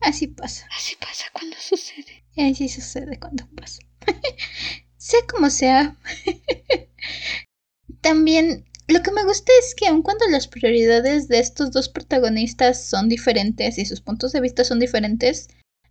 Así 0.00 0.26
pasa. 0.26 0.66
Así 0.76 0.96
pasa 0.96 1.26
cuando 1.32 1.56
sucede. 1.60 2.24
Así 2.36 2.68
sucede 2.68 3.20
cuando 3.20 3.46
pasa. 3.54 3.80
sea 4.96 5.20
como 5.30 5.50
sea. 5.50 5.96
También 8.00 8.66
lo 8.88 9.02
que 9.02 9.10
me 9.10 9.24
gusta 9.24 9.52
es 9.60 9.74
que 9.74 9.86
aun 9.86 10.02
cuando 10.02 10.26
las 10.28 10.46
prioridades 10.46 11.28
de 11.28 11.40
estos 11.40 11.72
dos 11.72 11.88
protagonistas 11.88 12.84
son 12.84 13.08
diferentes 13.08 13.78
y 13.78 13.86
sus 13.86 14.00
puntos 14.00 14.32
de 14.32 14.40
vista 14.40 14.64
son 14.64 14.78
diferentes, 14.78 15.48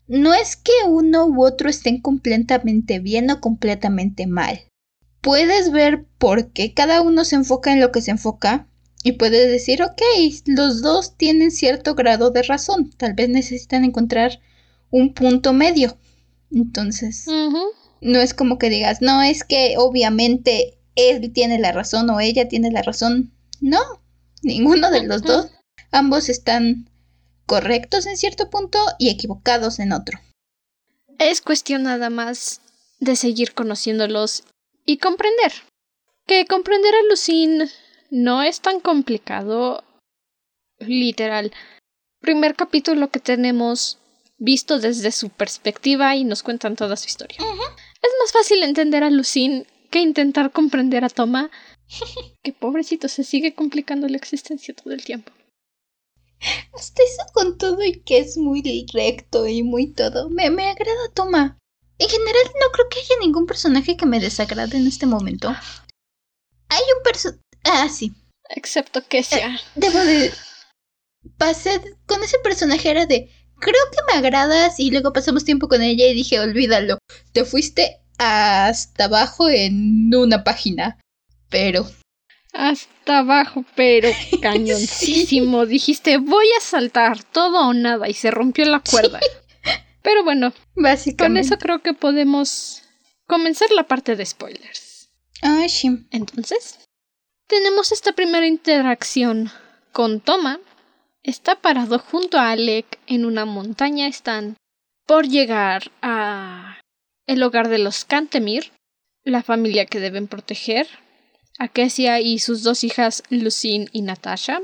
no 0.07 0.33
es 0.33 0.55
que 0.55 0.71
uno 0.87 1.25
u 1.25 1.43
otro 1.43 1.69
estén 1.69 1.99
completamente 1.99 2.99
bien 2.99 3.29
o 3.31 3.41
completamente 3.41 4.27
mal. 4.27 4.61
Puedes 5.21 5.71
ver 5.71 6.05
por 6.17 6.51
qué 6.51 6.73
cada 6.73 7.01
uno 7.01 7.25
se 7.25 7.35
enfoca 7.35 7.73
en 7.73 7.81
lo 7.81 7.91
que 7.91 8.01
se 8.01 8.11
enfoca 8.11 8.67
y 9.03 9.13
puedes 9.13 9.49
decir, 9.49 9.81
ok, 9.83 10.01
los 10.45 10.81
dos 10.81 11.17
tienen 11.17 11.51
cierto 11.51 11.95
grado 11.95 12.31
de 12.31 12.43
razón, 12.43 12.91
tal 12.97 13.13
vez 13.13 13.29
necesitan 13.29 13.83
encontrar 13.83 14.39
un 14.89 15.13
punto 15.13 15.51
medio. 15.53 15.97
Entonces, 16.51 17.25
no 18.01 18.19
es 18.19 18.33
como 18.33 18.57
que 18.57 18.69
digas, 18.69 19.01
no, 19.01 19.21
es 19.21 19.43
que 19.43 19.75
obviamente 19.77 20.74
él 20.95 21.31
tiene 21.33 21.59
la 21.59 21.71
razón 21.71 22.09
o 22.09 22.19
ella 22.19 22.47
tiene 22.47 22.71
la 22.71 22.81
razón. 22.81 23.33
No, 23.61 23.79
ninguno 24.41 24.91
de 24.91 25.03
los 25.03 25.21
dos. 25.21 25.51
Ambos 25.91 26.29
están 26.29 26.89
correctos 27.45 28.05
en 28.05 28.17
cierto 28.17 28.49
punto 28.49 28.79
y 28.97 29.09
equivocados 29.09 29.79
en 29.79 29.93
otro. 29.93 30.19
Es 31.19 31.41
cuestión 31.41 31.83
nada 31.83 32.09
más 32.09 32.61
de 32.99 33.15
seguir 33.15 33.53
conociéndolos 33.53 34.43
y 34.85 34.97
comprender. 34.97 35.53
Que 36.25 36.45
comprender 36.45 36.93
a 36.95 37.09
Lucine 37.09 37.69
no 38.09 38.41
es 38.41 38.61
tan 38.61 38.79
complicado. 38.79 39.83
Literal. 40.79 41.53
Primer 42.19 42.55
capítulo 42.55 43.09
que 43.09 43.19
tenemos 43.19 43.99
visto 44.37 44.79
desde 44.79 45.11
su 45.11 45.29
perspectiva 45.29 46.15
y 46.15 46.25
nos 46.25 46.43
cuentan 46.43 46.75
toda 46.75 46.97
su 46.97 47.07
historia. 47.07 47.37
Es 47.39 48.11
más 48.19 48.31
fácil 48.33 48.63
entender 48.63 49.03
a 49.03 49.09
Lucine 49.09 49.65
que 49.95 50.01
intentar 50.01 50.51
comprender 50.51 51.05
a 51.05 51.09
Toma. 51.09 51.49
que 52.43 52.51
pobrecito 52.51 53.07
se 53.07 53.23
sigue 53.23 53.55
complicando 53.55 54.09
la 54.09 54.17
existencia 54.17 54.75
todo 54.75 54.93
el 54.93 55.05
tiempo. 55.05 55.31
Hasta 56.73 57.01
eso 57.01 57.23
con 57.33 57.57
todo 57.57 57.81
y 57.81 58.01
que 58.01 58.17
es 58.17 58.35
muy 58.35 58.61
recto 58.93 59.47
y 59.47 59.63
muy 59.63 59.93
todo. 59.93 60.29
Me, 60.29 60.49
me 60.49 60.67
agrada 60.67 61.13
Toma. 61.13 61.57
En 61.97 62.09
general 62.09 62.43
no 62.59 62.71
creo 62.73 62.89
que 62.89 62.99
haya 62.99 63.15
ningún 63.21 63.45
personaje 63.45 63.95
que 63.95 64.05
me 64.05 64.19
desagrade 64.19 64.75
en 64.75 64.85
este 64.85 65.05
momento. 65.05 65.47
Hay 65.47 66.83
un 66.97 67.03
personaje... 67.03 67.39
Ah, 67.63 67.87
sí. 67.87 68.11
Excepto 68.49 69.01
que 69.07 69.23
sea. 69.23 69.55
Eh, 69.55 69.59
debo 69.75 69.99
de... 69.99 70.33
Pasé 71.37 71.79
con 72.05 72.21
ese 72.21 72.37
personaje 72.39 72.89
era 72.89 73.05
de... 73.05 73.31
Creo 73.61 73.83
que 73.93 74.13
me 74.13 74.19
agradas 74.19 74.77
y 74.77 74.91
luego 74.91 75.13
pasamos 75.13 75.45
tiempo 75.45 75.69
con 75.69 75.81
ella 75.81 76.05
y 76.05 76.13
dije, 76.13 76.41
olvídalo. 76.41 76.97
Te 77.31 77.45
fuiste 77.45 78.01
hasta 78.17 79.05
abajo 79.05 79.49
en 79.49 80.13
una 80.13 80.43
página. 80.43 80.99
Pero. 81.49 81.85
Hasta 82.53 83.19
abajo, 83.19 83.65
pero 83.75 84.09
cañoncísimo. 84.41 85.65
Dijiste, 85.65 86.17
voy 86.17 86.47
a 86.57 86.61
saltar 86.61 87.23
todo 87.23 87.67
o 87.67 87.73
nada 87.73 88.09
y 88.09 88.13
se 88.13 88.31
rompió 88.31 88.65
la 88.65 88.79
cuerda. 88.79 89.19
Pero 90.01 90.23
bueno, 90.23 90.53
básicamente. 90.75 91.17
Con 91.23 91.37
eso 91.37 91.57
creo 91.57 91.79
que 91.81 91.93
podemos 91.93 92.83
comenzar 93.27 93.71
la 93.71 93.83
parte 93.83 94.15
de 94.15 94.25
spoilers. 94.25 95.09
Ah, 95.41 95.65
sí. 95.67 96.07
Entonces, 96.11 96.79
tenemos 97.47 97.91
esta 97.91 98.13
primera 98.13 98.47
interacción 98.47 99.51
con 99.91 100.21
Toma. 100.21 100.59
Está 101.23 101.55
parado 101.55 101.99
junto 101.99 102.37
a 102.37 102.51
Alec 102.51 102.99
en 103.07 103.25
una 103.25 103.45
montaña. 103.45 104.07
Están 104.07 104.57
por 105.05 105.27
llegar 105.27 105.91
a 106.01 106.64
el 107.27 107.41
hogar 107.43 107.69
de 107.69 107.79
los 107.79 108.05
Cantemir, 108.05 108.71
la 109.23 109.43
familia 109.43 109.85
que 109.85 109.99
deben 109.99 110.27
proteger, 110.27 110.87
Akesia 111.57 112.19
y 112.19 112.39
sus 112.39 112.63
dos 112.63 112.83
hijas 112.83 113.23
Lucine 113.29 113.87
y 113.91 114.01
Natasha. 114.01 114.61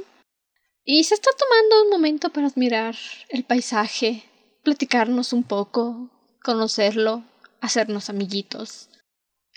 Y 0.83 1.03
se 1.05 1.13
está 1.13 1.29
tomando 1.37 1.83
un 1.83 1.89
momento 1.89 2.31
para 2.31 2.47
admirar 2.47 2.95
el 3.29 3.43
paisaje, 3.43 4.23
platicarnos 4.63 5.31
un 5.31 5.43
poco, 5.43 6.09
conocerlo, 6.43 7.23
hacernos 7.61 8.09
amiguitos. 8.09 8.89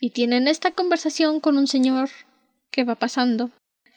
Y 0.00 0.10
tienen 0.10 0.48
esta 0.48 0.70
conversación 0.72 1.40
con 1.40 1.58
un 1.58 1.66
señor 1.66 2.10
que 2.70 2.84
va 2.84 2.94
pasando, 2.94 3.50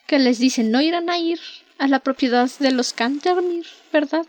que 0.08 0.20
les 0.20 0.40
dice 0.40 0.64
no 0.64 0.82
irán 0.82 1.10
a 1.10 1.18
ir 1.18 1.40
a 1.78 1.88
la 1.88 2.00
propiedad 2.00 2.50
de 2.60 2.72
los 2.72 2.94
Cantermir, 2.94 3.68
¿verdad? 3.92 4.26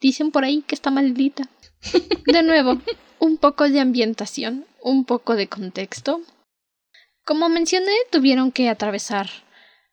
Dicen 0.00 0.30
por 0.30 0.44
ahí 0.44 0.62
que 0.62 0.74
está 0.74 0.90
maldita. 0.90 1.48
De 2.26 2.42
nuevo, 2.42 2.80
un 3.18 3.36
poco 3.38 3.68
de 3.68 3.80
ambientación, 3.80 4.66
un 4.82 5.04
poco 5.04 5.36
de 5.36 5.48
contexto. 5.48 6.20
Como 7.24 7.48
mencioné, 7.48 7.92
tuvieron 8.10 8.52
que 8.52 8.68
atravesar 8.68 9.28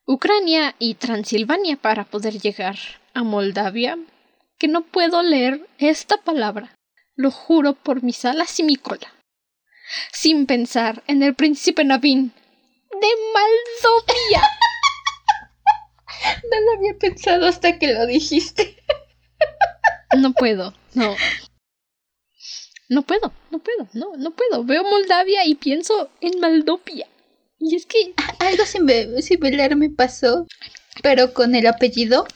Ucrania 0.05 0.75
y 0.79 0.95
Transilvania 0.95 1.77
para 1.77 2.03
poder 2.03 2.39
llegar 2.39 2.77
a 3.13 3.23
Moldavia, 3.23 3.97
que 4.57 4.67
no 4.67 4.83
puedo 4.83 5.23
leer 5.23 5.67
esta 5.77 6.17
palabra, 6.17 6.75
lo 7.15 7.31
juro 7.31 7.73
por 7.73 8.03
mis 8.03 8.25
alas 8.25 8.59
y 8.59 8.63
mi 8.63 8.75
cola, 8.75 9.13
sin 10.11 10.45
pensar 10.45 11.03
en 11.07 11.23
el 11.23 11.35
príncipe 11.35 11.83
Navin 11.83 12.33
de 12.91 13.07
Moldavia. 13.33 14.41
No 16.49 16.59
lo 16.61 16.77
había 16.77 16.97
pensado 16.97 17.47
hasta 17.47 17.77
que 17.79 17.93
lo 17.93 18.05
dijiste. 18.05 18.77
No 20.17 20.31
puedo, 20.31 20.73
no. 20.93 21.15
No 22.93 23.01
puedo, 23.01 23.33
no 23.49 23.57
puedo, 23.57 23.87
no, 23.93 24.15
no 24.17 24.31
puedo. 24.35 24.63
Veo 24.63 24.83
Moldavia 24.83 25.47
y 25.47 25.55
pienso 25.55 26.11
en 26.21 26.39
Moldovia. 26.39 27.07
Y 27.57 27.75
es 27.75 27.87
que 27.87 28.13
algo 28.37 28.65
similar 28.65 29.75
me 29.75 29.89
pasó, 29.89 30.45
pero 31.01 31.33
con 31.33 31.55
el 31.55 31.65
apellido. 31.65 32.27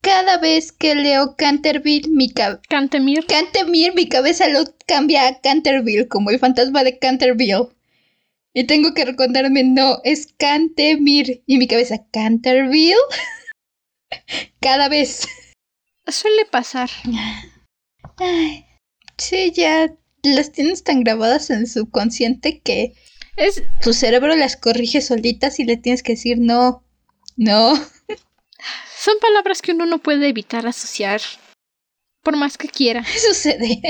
Cada 0.00 0.38
vez 0.38 0.72
que 0.72 0.94
leo 0.94 1.36
Canterville, 1.36 2.08
mi 2.08 2.30
cabeza... 2.32 2.62
Cantemir. 2.66 3.26
Cantemir, 3.26 3.94
mi 3.94 4.08
cabeza 4.08 4.48
lo 4.48 4.64
cambia 4.86 5.28
a 5.28 5.40
Canterville, 5.40 6.08
como 6.08 6.30
el 6.30 6.38
fantasma 6.38 6.82
de 6.82 6.98
Canterville. 6.98 7.68
Y 8.54 8.64
tengo 8.64 8.94
que 8.94 9.04
recordarme, 9.04 9.64
no, 9.64 10.00
es 10.02 10.32
Cantemir. 10.38 11.42
Y 11.46 11.58
mi 11.58 11.66
cabeza, 11.66 12.06
Canterville. 12.10 12.96
Cada 14.60 14.88
vez. 14.88 15.28
Suele 16.08 16.46
pasar. 16.46 16.88
Ay, 18.16 18.64
sí, 19.22 19.52
ya 19.52 19.94
las 20.22 20.52
tienes 20.52 20.84
tan 20.84 21.02
grabadas 21.02 21.50
en 21.50 21.60
el 21.60 21.68
subconsciente 21.68 22.60
que 22.60 22.94
es... 23.36 23.62
tu 23.80 23.92
cerebro 23.92 24.34
las 24.36 24.56
corrige 24.56 25.00
solitas 25.00 25.58
y 25.58 25.64
le 25.64 25.76
tienes 25.76 26.02
que 26.02 26.12
decir 26.12 26.38
no, 26.38 26.84
no. 27.36 27.74
Son 28.96 29.14
palabras 29.20 29.62
que 29.62 29.72
uno 29.72 29.86
no 29.86 29.98
puede 29.98 30.28
evitar 30.28 30.66
asociar, 30.66 31.20
por 32.22 32.36
más 32.36 32.56
que 32.56 32.68
quiera. 32.68 33.04
Sucede. 33.28 33.80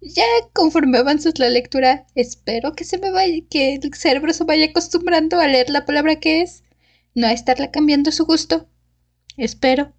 ya 0.00 0.24
conforme 0.52 0.98
avanzas 0.98 1.38
la 1.38 1.48
lectura, 1.48 2.06
espero 2.14 2.74
que 2.74 2.84
se 2.84 2.98
me 2.98 3.10
vaya, 3.10 3.36
que 3.48 3.74
el 3.76 3.94
cerebro 3.94 4.32
se 4.32 4.44
vaya 4.44 4.66
acostumbrando 4.66 5.40
a 5.40 5.48
leer 5.48 5.70
la 5.70 5.86
palabra 5.86 6.16
que 6.16 6.42
es, 6.42 6.64
no 7.14 7.26
a 7.26 7.32
estarla 7.32 7.70
cambiando 7.70 8.12
su 8.12 8.26
gusto. 8.26 8.68
Espero. 9.36 9.94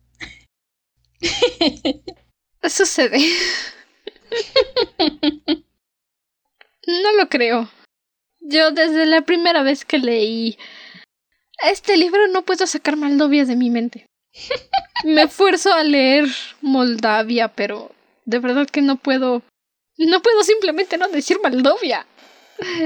Sucede. 2.69 3.19
no 6.87 7.11
lo 7.17 7.29
creo. 7.29 7.69
Yo 8.39 8.71
desde 8.71 9.05
la 9.05 9.21
primera 9.21 9.63
vez 9.63 9.85
que 9.85 9.97
leí 9.97 10.57
este 11.63 11.97
libro 11.97 12.27
no 12.27 12.43
puedo 12.43 12.67
sacar 12.67 12.97
Moldavia 12.97 13.45
de 13.45 13.55
mi 13.55 13.69
mente. 13.69 14.07
Me 15.03 15.23
esfuerzo 15.23 15.71
a 15.73 15.83
leer 15.83 16.25
Moldavia, 16.61 17.49
pero 17.49 17.91
de 18.25 18.39
verdad 18.39 18.67
que 18.67 18.81
no 18.81 18.97
puedo. 18.97 19.41
No 19.97 20.21
puedo 20.21 20.43
simplemente 20.43 20.97
no 20.97 21.07
decir 21.07 21.39
Moldavia. 21.41 22.05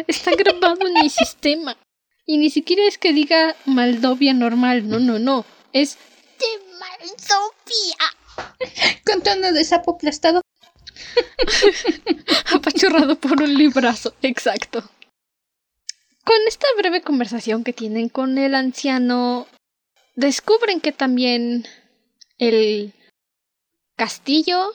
Está 0.07 0.31
grabado 0.35 0.87
en 0.87 0.93
mi 0.93 1.09
sistema. 1.09 1.77
Y 2.25 2.37
ni 2.37 2.51
siquiera 2.51 2.83
es 2.83 2.97
que 2.97 3.13
diga 3.13 3.55
Moldavia 3.65 4.33
normal, 4.33 4.87
no, 4.87 4.99
no, 4.99 5.17
no. 5.17 5.45
Es 5.73 5.97
de 6.37 6.45
Moldavia. 6.73 8.18
Con 9.06 9.21
tono 9.21 9.52
de 9.52 9.63
sapo 9.63 9.95
aplastado. 9.95 10.41
Apachurrado 12.54 13.15
por 13.15 13.41
un 13.41 13.54
librazo, 13.54 14.13
exacto. 14.21 14.84
Con 16.23 16.38
esta 16.47 16.67
breve 16.78 17.02
conversación 17.02 17.63
que 17.63 17.73
tienen 17.73 18.10
con 18.10 18.38
el 18.38 18.56
anciano, 18.56 19.47
descubren 20.15 20.82
que 20.82 20.91
también 20.91 21.65
el 22.38 22.93
castillo, 23.95 24.73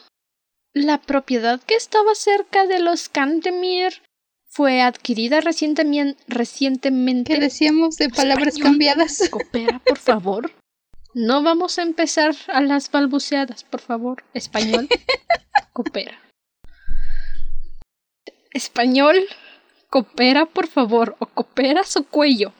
la 0.72 1.00
propiedad 1.00 1.60
que 1.62 1.76
estaba 1.76 2.14
cerca 2.14 2.66
de 2.66 2.80
los 2.80 3.08
Cantemir, 3.08 4.02
fue 4.54 4.82
adquirida 4.82 5.40
recientemente. 5.40 6.22
recientemente. 6.28 7.34
¿Qué 7.34 7.40
decíamos 7.40 7.96
de 7.96 8.08
palabras 8.08 8.56
cambiadas? 8.56 9.28
Coopera, 9.28 9.80
por 9.80 9.98
favor. 9.98 10.52
No 11.14 11.44
vamos 11.44 11.78
a 11.78 11.82
empezar 11.82 12.34
a 12.48 12.60
las 12.60 12.90
balbuceadas, 12.90 13.62
por 13.62 13.80
favor. 13.80 14.24
Español. 14.34 14.88
Coopera. 15.72 16.20
Español. 18.52 19.16
Coopera, 19.88 20.46
por 20.46 20.66
favor, 20.66 21.14
o 21.20 21.26
coopera 21.26 21.84
su 21.84 22.04
cuello. 22.04 22.52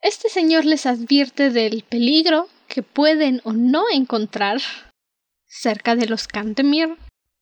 Este 0.00 0.28
señor 0.28 0.64
les 0.64 0.86
advierte 0.86 1.50
del 1.50 1.82
peligro 1.82 2.48
que 2.68 2.84
pueden 2.84 3.40
o 3.42 3.52
no 3.52 3.82
encontrar 3.92 4.60
cerca 5.44 5.96
de 5.96 6.06
los 6.06 6.28
Cantemir. 6.28 6.96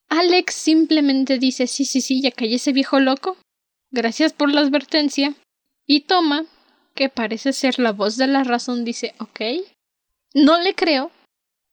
Alex 0.08 0.54
simplemente 0.54 1.38
dice 1.38 1.66
sí, 1.66 1.84
sí, 1.84 2.00
sí, 2.00 2.22
ya 2.22 2.30
callé 2.30 2.56
ese 2.56 2.72
viejo 2.72 2.98
loco. 2.98 3.36
Gracias 3.90 4.32
por 4.32 4.50
la 4.50 4.62
advertencia. 4.62 5.34
Y 5.86 6.00
Toma, 6.00 6.46
que 6.94 7.10
parece 7.10 7.52
ser 7.52 7.78
la 7.78 7.92
voz 7.92 8.16
de 8.16 8.26
la 8.26 8.42
razón, 8.42 8.86
dice 8.86 9.14
ok. 9.18 9.40
No 10.34 10.60
le 10.60 10.74
creo, 10.74 11.10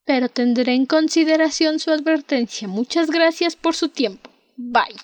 pero 0.04 0.30
tendré 0.30 0.74
en 0.74 0.86
consideración 0.86 1.80
su 1.80 1.92
advertencia. 1.92 2.68
Muchas 2.68 3.12
gracias 3.12 3.56
por 3.56 3.76
su 3.76 3.90
tiempo. 3.90 4.32
Bye. 4.56 4.96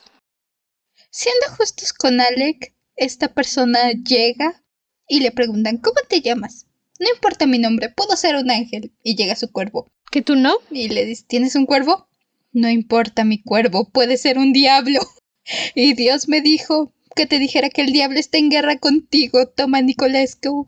Siendo 1.11 1.47
justos 1.57 1.93
con 1.93 2.19
Alec, 2.19 2.73
esta 2.95 3.33
persona 3.33 3.91
llega 3.91 4.63
y 5.07 5.19
le 5.19 5.31
preguntan 5.31 5.77
¿Cómo 5.77 5.97
te 6.09 6.21
llamas? 6.21 6.65
No 6.99 7.07
importa 7.13 7.45
mi 7.45 7.59
nombre, 7.59 7.89
puedo 7.89 8.15
ser 8.15 8.35
un 8.35 8.49
ángel. 8.49 8.95
Y 9.03 9.15
llega 9.15 9.35
su 9.35 9.51
cuervo. 9.51 9.91
¿Que 10.11 10.21
tú 10.21 10.35
no? 10.35 10.55
Y 10.71 10.89
le 10.89 11.05
dice 11.05 11.25
¿Tienes 11.27 11.55
un 11.55 11.67
cuervo? 11.67 12.07
No 12.51 12.69
importa 12.69 13.23
mi 13.23 13.41
cuervo, 13.41 13.89
puede 13.89 14.17
ser 14.17 14.37
un 14.37 14.53
diablo. 14.53 14.99
Y 15.75 15.93
Dios 15.93 16.29
me 16.29 16.39
dijo 16.39 16.93
que 17.17 17.27
te 17.27 17.37
dijera 17.37 17.69
que 17.69 17.81
el 17.81 17.91
diablo 17.91 18.17
está 18.17 18.37
en 18.37 18.49
guerra 18.49 18.77
contigo, 18.77 19.47
toma 19.49 19.81
Nicolescu. 19.81 20.67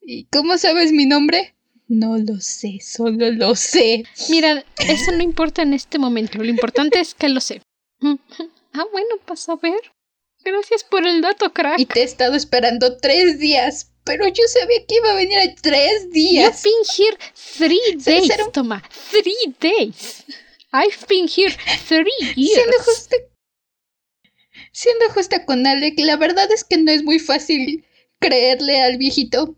¿Y 0.00 0.24
cómo 0.28 0.56
sabes 0.56 0.92
mi 0.92 1.04
nombre? 1.04 1.55
No 1.88 2.18
lo 2.18 2.40
sé, 2.40 2.78
solo 2.82 3.30
lo 3.30 3.54
sé. 3.54 4.04
Mira, 4.28 4.64
eso 4.78 5.12
no 5.12 5.22
importa 5.22 5.62
en 5.62 5.72
este 5.72 5.98
momento. 5.98 6.38
Lo 6.38 6.46
importante 6.46 6.98
es 7.00 7.14
que 7.14 7.28
lo 7.28 7.40
sé. 7.40 7.62
Ah, 8.78 8.84
bueno, 8.92 9.16
pasa 9.24 9.52
a 9.52 9.56
ver. 9.56 9.80
Gracias 10.44 10.84
por 10.84 11.06
el 11.06 11.22
dato, 11.22 11.50
crack. 11.54 11.80
Y 11.80 11.86
te 11.86 12.00
he 12.00 12.04
estado 12.04 12.34
esperando 12.34 12.98
tres 12.98 13.38
días. 13.38 13.90
Pero 14.04 14.28
yo 14.28 14.44
sabía 14.48 14.84
que 14.86 14.96
iba 14.96 15.12
a 15.12 15.14
venir 15.14 15.38
a 15.38 15.54
tres 15.54 16.10
días. 16.10 16.62
You've 16.62 16.74
been 16.74 16.84
here 16.96 17.18
three 17.34 17.96
days, 17.96 18.52
Toma. 18.52 18.82
Three 19.10 19.54
days. 19.58 20.24
I've 20.72 21.06
been 21.08 21.26
here 21.26 21.56
three 21.88 22.34
years. 22.36 22.54
Siendo 22.54 22.78
justa, 22.84 23.16
siendo 24.72 25.08
justa 25.08 25.44
con 25.46 25.66
Alec, 25.66 25.98
la 25.98 26.16
verdad 26.16 26.52
es 26.52 26.62
que 26.62 26.76
no 26.76 26.92
es 26.92 27.02
muy 27.02 27.18
fácil 27.18 27.84
creerle 28.20 28.82
al 28.82 28.98
viejito. 28.98 29.56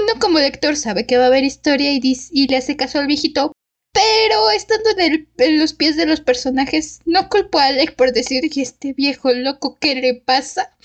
Uno 0.00 0.20
como 0.20 0.38
lector 0.38 0.76
sabe 0.76 1.06
que 1.06 1.16
va 1.16 1.24
a 1.24 1.26
haber 1.26 1.44
historia 1.44 1.92
y, 1.92 2.00
y 2.30 2.46
le 2.46 2.56
hace 2.56 2.76
caso 2.76 2.98
al 2.98 3.06
viejito, 3.06 3.52
pero 3.92 4.50
estando 4.50 4.90
en, 4.98 5.58
los 5.58 5.72
pies 5.72 5.96
de 5.96 6.06
los 6.06 6.20
personajes, 6.20 7.00
no 7.04 7.28
culpo 7.28 7.58
a 7.58 7.66
Alec 7.66 7.96
por 7.96 8.12
decir, 8.12 8.44
¿y 8.44 8.60
este 8.60 8.92
viejo 8.92 9.32
loco 9.32 9.76
qué 9.80 9.96
le 9.96 10.14
pasa? 10.14 10.76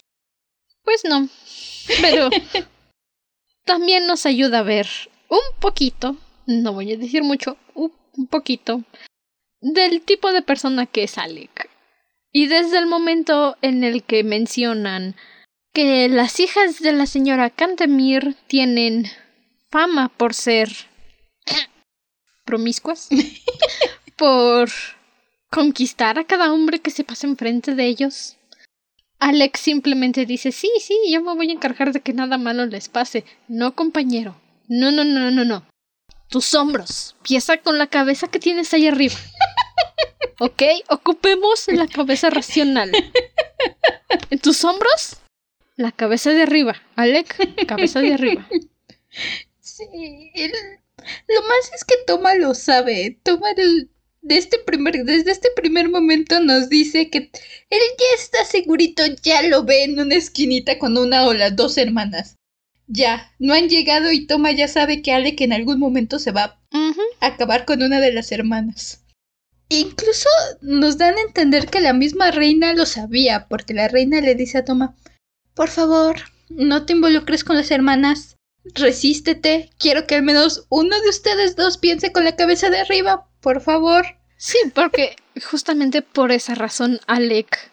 Pues 0.84 1.04
no. 1.08 1.30
Pero 2.02 2.30
también 3.66 4.08
nos 4.08 4.26
ayuda 4.26 4.60
a 4.60 4.64
ver 4.64 4.88
un 5.30 5.60
poquito, 5.60 6.18
no 6.48 6.74
voy 6.74 6.94
a 6.94 6.98
decir 6.98 7.24
mucho, 7.24 7.58
un 7.76 8.28
poquito, 8.28 8.84
del 9.62 10.02
tipo 10.02 10.32
de 10.32 10.42
persona 10.42 10.86
que 10.86 11.04
es 11.04 11.18
Alec. 11.18 11.70
Y 12.32 12.48
desde 12.48 12.80
el 12.80 12.88
momento 12.88 13.58
en 13.62 13.84
el 13.84 14.04
que 14.04 14.24
mencionan 14.24 15.16
que 15.74 16.08
las 16.08 16.40
hijas 16.40 16.80
de 16.80 16.94
la 16.94 17.08
señora 17.08 17.50
Cantemir 17.50 18.36
tienen 18.48 19.10
fama 19.70 20.10
por 20.10 20.36
ser 20.36 20.70
promiscuas, 22.46 23.10
por 24.16 24.70
conquistar 25.50 26.20
a 26.20 26.26
cada 26.26 26.54
hombre 26.54 26.80
que 26.80 26.92
se 26.92 27.04
pase 27.04 27.28
enfrente 27.28 27.74
de 27.74 27.86
ellos. 27.88 28.38
Alex 29.20 29.60
simplemente 29.62 30.26
dice, 30.26 30.52
sí, 30.52 30.70
sí, 30.80 30.98
yo 31.10 31.22
me 31.22 31.34
voy 31.34 31.50
a 31.50 31.54
encargar 31.54 31.92
de 31.94 32.02
que 32.02 32.14
nada 32.14 32.38
malo 32.38 32.66
les 32.66 32.90
pase. 32.90 33.24
No, 33.48 33.74
compañero. 33.74 34.36
No, 34.68 34.92
no, 34.92 35.04
no, 35.04 35.32
no, 35.32 35.46
no. 35.46 35.66
Tus 36.28 36.54
hombros. 36.54 37.16
Pieza 37.24 37.58
con 37.58 37.78
la 37.78 37.88
cabeza 37.88 38.28
que 38.28 38.40
tienes 38.40 38.74
ahí 38.74 38.88
arriba. 38.88 39.16
¿Ok? 40.40 40.64
Ocupemos 40.90 41.68
la 41.68 41.88
cabeza 41.88 42.30
racional. 42.30 42.92
En 44.30 44.40
tus 44.42 44.64
hombros, 44.66 45.18
la 45.76 45.92
cabeza 45.92 46.32
de 46.32 46.44
arriba. 46.44 46.76
Alec, 46.96 47.66
cabeza 47.68 48.02
de 48.02 48.14
arriba. 48.14 48.48
Sí, 49.60 50.32
él 50.36 50.52
Lo 51.28 51.42
más 51.42 51.72
es 51.74 51.84
que 51.84 51.96
Toma 52.06 52.36
lo 52.36 52.54
sabe. 52.54 53.20
Toma 53.24 53.52
el, 53.58 53.90
de 54.24 54.38
este 54.38 54.58
primer, 54.58 55.04
desde 55.04 55.32
este 55.32 55.50
primer 55.56 55.90
momento 55.90 56.40
nos 56.40 56.70
dice 56.70 57.10
que 57.10 57.30
él 57.70 57.82
ya 58.00 58.16
está 58.18 58.46
segurito, 58.46 59.04
ya 59.22 59.42
lo 59.44 59.64
ve 59.64 59.84
en 59.84 60.00
una 60.00 60.16
esquinita 60.16 60.80
con 60.80 60.98
una 60.98 61.26
o 61.28 61.34
las 61.34 61.56
dos 61.56 61.78
hermanas. 61.78 62.38
Ya, 62.88 63.34
no 63.40 63.54
han 63.54 63.70
llegado 63.70 64.12
y 64.12 64.26
Toma 64.26 64.52
ya 64.52 64.68
sabe 64.68 65.02
que 65.02 65.12
Alec 65.12 65.42
en 65.42 65.54
algún 65.54 65.80
momento 65.80 66.20
se 66.20 66.32
va 66.32 66.60
a 66.72 67.26
acabar 67.26 67.66
con 67.66 67.84
una 67.84 68.00
de 68.00 68.14
las 68.14 68.32
hermanas. 68.32 69.04
Incluso 69.70 70.30
nos 70.62 70.98
dan 70.98 71.18
a 71.18 71.22
entender 71.22 71.68
que 71.68 71.82
la 71.82 71.94
misma 71.94 72.32
reina 72.32 72.74
lo 72.74 72.86
sabía, 72.86 73.48
porque 73.48 73.74
la 73.74 73.88
reina 73.88 74.22
le 74.22 74.36
dice 74.36 74.60
a 74.60 74.66
Toma, 74.66 74.96
por 75.56 75.70
favor, 75.70 76.18
no 76.50 76.86
te 76.86 76.94
involucres 76.94 77.44
con 77.44 77.56
las 77.56 77.72
hermanas, 77.72 78.38
resístete, 78.64 79.72
quiero 79.78 80.08
que 80.08 80.16
al 80.16 80.24
menos 80.24 80.66
uno 80.70 81.00
de 81.02 81.10
ustedes 81.10 81.56
dos 81.56 81.78
piense 81.78 82.12
con 82.12 82.24
la 82.26 82.36
cabeza 82.36 82.70
de 82.70 82.80
arriba, 82.80 83.28
por 83.42 83.62
favor. 83.62 84.06
Sí, 84.38 84.58
porque 84.74 85.16
justamente 85.44 86.02
por 86.02 86.32
esa 86.32 86.56
razón 86.56 87.00
Alec 87.08 87.72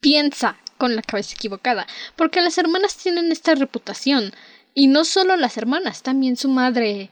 piensa 0.00 0.58
con 0.78 0.96
la 0.96 1.02
cabeza 1.02 1.34
equivocada, 1.34 1.86
porque 2.16 2.40
las 2.40 2.58
hermanas 2.58 2.96
tienen 2.96 3.30
esta 3.32 3.54
reputación, 3.54 4.32
y 4.74 4.86
no 4.86 5.04
solo 5.04 5.36
las 5.36 5.56
hermanas, 5.56 6.02
también 6.02 6.36
su 6.36 6.48
madre, 6.48 7.10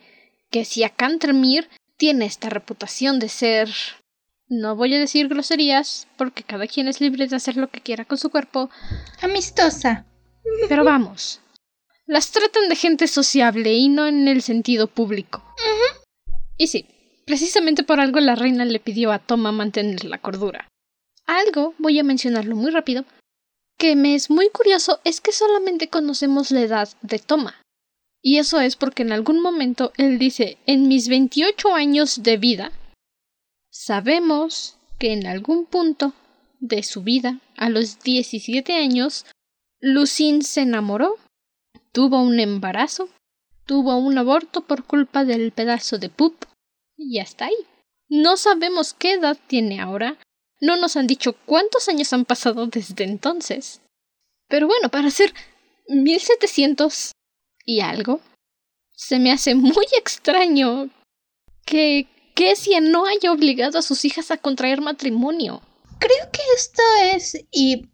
que 0.51 0.65
si 0.65 0.85
a 0.85 0.91
Cantermere 0.91 1.69
tiene 1.97 2.25
esta 2.25 2.49
reputación 2.49 3.19
de 3.19 3.29
ser 3.29 3.69
no 4.49 4.77
voy 4.77 4.95
a 4.95 4.99
decir 4.99 5.29
groserías, 5.29 6.09
porque 6.17 6.43
cada 6.43 6.67
quien 6.67 6.89
es 6.89 7.01
libre 7.01 7.27
de 7.27 7.37
hacer 7.37 7.57
lo 7.57 7.69
que 7.69 7.81
quiera 7.81 8.05
con 8.05 8.19
su 8.19 8.31
cuerpo. 8.31 8.71
Amistosa. 9.21 10.07
Pero 10.69 10.85
vamos. 10.85 11.41
Las 12.07 12.31
tratan 12.31 12.69
de 12.69 12.77
gente 12.77 13.07
sociable 13.07 13.75
y 13.75 13.89
no 13.89 14.07
en 14.07 14.29
el 14.29 14.43
sentido 14.43 14.87
público. 14.87 15.45
Y 16.57 16.69
sí, 16.69 16.87
precisamente 17.27 17.83
por 17.83 18.01
algo 18.01 18.21
la 18.21 18.35
reina 18.35 18.65
le 18.65 18.81
pidió 18.81 19.13
a 19.13 19.19
Toma 19.19 19.53
mantener 19.53 20.05
la 20.05 20.19
cordura. 20.19 20.69
Algo, 21.27 21.75
voy 21.79 21.99
a 21.99 22.05
mencionarlo 22.05 22.57
muy 22.57 22.71
rápido, 22.71 23.05
que 23.77 23.95
me 23.95 24.15
es 24.15 24.31
muy 24.31 24.49
curioso 24.49 25.01
es 25.05 25.21
que 25.21 25.33
solamente 25.33 25.89
conocemos 25.89 26.51
la 26.51 26.63
edad 26.63 26.89
de 27.03 27.19
Toma. 27.19 27.61
Y 28.23 28.39
eso 28.39 28.61
es 28.61 28.75
porque 28.75 29.03
en 29.03 29.13
algún 29.13 29.41
momento 29.41 29.93
él 29.97 30.19
dice, 30.19 30.59
en 30.67 30.89
mis 30.89 31.09
28 31.09 31.75
años 31.75 32.23
de 32.23 32.37
vida, 32.39 32.73
Sabemos 33.81 34.77
que 34.99 35.13
en 35.13 35.29
algún 35.29 35.65
punto 35.65 36.13
de 36.59 36.83
su 36.83 37.05
vida, 37.05 37.39
a 37.57 37.69
los 37.69 38.01
17 38.01 38.73
años, 38.73 39.25
Lucine 39.81 40.43
se 40.43 40.63
enamoró, 40.63 41.15
tuvo 41.93 42.21
un 42.21 42.41
embarazo, 42.41 43.09
tuvo 43.67 43.97
un 43.97 44.19
aborto 44.19 44.63
por 44.63 44.83
culpa 44.83 45.25
del 45.25 45.53
pedazo 45.53 45.97
de 45.97 46.09
pup 46.09 46.45
y 46.97 47.21
hasta 47.21 47.45
ahí. 47.45 47.67
No 48.09 48.37
sabemos 48.37 48.95
qué 48.95 49.13
edad 49.13 49.39
tiene 49.47 49.81
ahora, 49.81 50.19
no 50.61 50.77
nos 50.77 50.97
han 50.97 51.07
dicho 51.07 51.35
cuántos 51.47 51.89
años 51.89 52.13
han 52.13 52.25
pasado 52.25 52.67
desde 52.67 53.05
entonces. 53.05 53.81
Pero 54.49 54.67
bueno, 54.67 54.89
para 54.89 55.09
ser 55.13 55.33
1700 55.87 57.13
y 57.65 57.79
algo, 57.79 58.21
se 58.91 59.21
me 59.21 59.31
hace 59.31 59.55
muy 59.55 59.87
extraño 59.97 60.91
que 61.65 62.09
Kesia 62.39 62.81
no 62.81 63.05
haya 63.07 63.33
obligado 63.33 63.81
a 63.81 63.83
sus 63.83 64.05
hijas 64.05 64.31
a 64.31 64.37
contraer 64.37 64.81
matrimonio. 64.81 65.61
Creo 65.99 66.31
que 66.31 66.41
esto 66.57 66.83
es, 67.13 67.45
y 67.51 67.89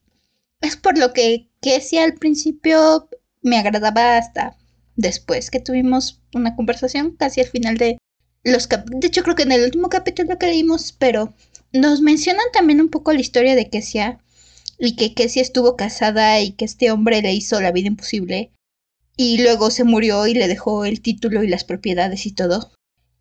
es 0.61 0.77
por 0.77 0.99
lo 0.99 1.15
que 1.15 1.49
Kesia 1.63 2.05
al 2.05 2.13
principio 2.13 3.09
me 3.41 3.57
agradaba 3.57 4.19
hasta 4.19 4.55
después 4.97 5.51
que 5.51 5.61
tuvimos 5.61 6.21
una 6.35 6.57
conversación, 6.57 7.17
casi 7.17 7.41
al 7.41 7.47
final 7.47 7.79
de 7.79 7.97
los 8.43 8.69
De 8.69 9.07
hecho, 9.07 9.23
creo 9.23 9.35
que 9.35 9.45
en 9.45 9.53
el 9.53 9.65
último 9.65 9.89
capítulo 9.89 10.39
que 10.39 10.49
leímos, 10.49 10.93
pero 10.93 11.33
nos 11.73 12.03
mencionan 12.03 12.45
también 12.53 12.83
un 12.83 12.91
poco 12.91 13.15
la 13.15 13.23
historia 13.23 13.55
de 13.55 13.71
Kesia 13.71 14.19
y 14.79 14.95
que 14.95 15.15
Kesia 15.15 15.41
estuvo 15.41 15.75
casada 15.75 16.39
y 16.43 16.53
que 16.53 16.67
este 16.67 16.91
hombre 16.91 17.23
le 17.23 17.33
hizo 17.33 17.63
la 17.63 17.73
vida 17.73 17.89
imposible 17.89 18.51
y 19.17 19.43
luego 19.43 19.71
se 19.71 19.85
murió 19.85 20.27
y 20.27 20.35
le 20.35 20.49
dejó 20.49 20.85
el 20.85 21.01
título 21.01 21.43
y 21.43 21.49
las 21.49 21.65
propiedades 21.65 22.27
y 22.27 22.33
todo. 22.33 22.73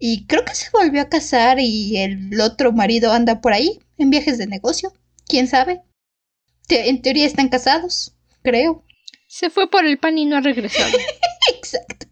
Y 0.06 0.26
creo 0.26 0.44
que 0.44 0.54
se 0.54 0.70
volvió 0.74 1.02
a 1.02 1.08
casar 1.08 1.62
y 1.62 1.96
el 1.96 2.42
otro 2.42 2.74
marido 2.74 3.14
anda 3.14 3.40
por 3.40 3.54
ahí, 3.54 3.80
en 3.98 4.10
viajes 4.10 4.38
de 4.38 4.48
negocio. 4.48 4.92
¿Quién 5.30 5.48
sabe? 5.48 5.82
en 6.68 7.02
teoría 7.02 7.26
están 7.26 7.48
casados, 7.48 8.14
creo. 8.42 8.84
Se 9.28 9.50
fue 9.50 9.70
por 9.70 9.86
el 9.86 9.98
pan 10.00 10.18
y 10.18 10.26
no 10.26 10.36
ha 10.36 10.42
regresado. 10.42 10.92
Exacto. 11.56 12.08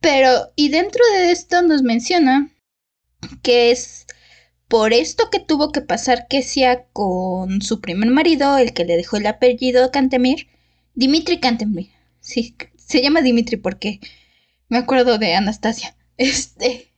Pero, 0.00 0.52
y 0.56 0.70
dentro 0.70 1.00
de 1.12 1.30
esto 1.30 1.62
nos 1.62 1.82
menciona 1.82 2.50
que 3.42 3.70
es 3.70 4.06
por 4.66 4.92
esto 4.92 5.30
que 5.30 5.38
tuvo 5.38 5.70
que 5.70 5.80
pasar 5.80 6.26
Kesia 6.26 6.86
con 6.92 7.62
su 7.62 7.80
primer 7.80 8.10
marido, 8.10 8.58
el 8.58 8.72
que 8.72 8.84
le 8.84 8.96
dejó 8.96 9.18
el 9.18 9.28
apellido 9.28 9.92
Cantemir, 9.92 10.48
Dimitri 10.94 11.38
Cantemir. 11.38 11.90
Sí, 12.18 12.56
se 12.74 13.00
llama 13.00 13.22
Dimitri 13.22 13.58
porque 13.58 14.00
me 14.68 14.78
acuerdo 14.78 15.18
de 15.18 15.36
Anastasia. 15.36 15.94
Este. 16.16 16.92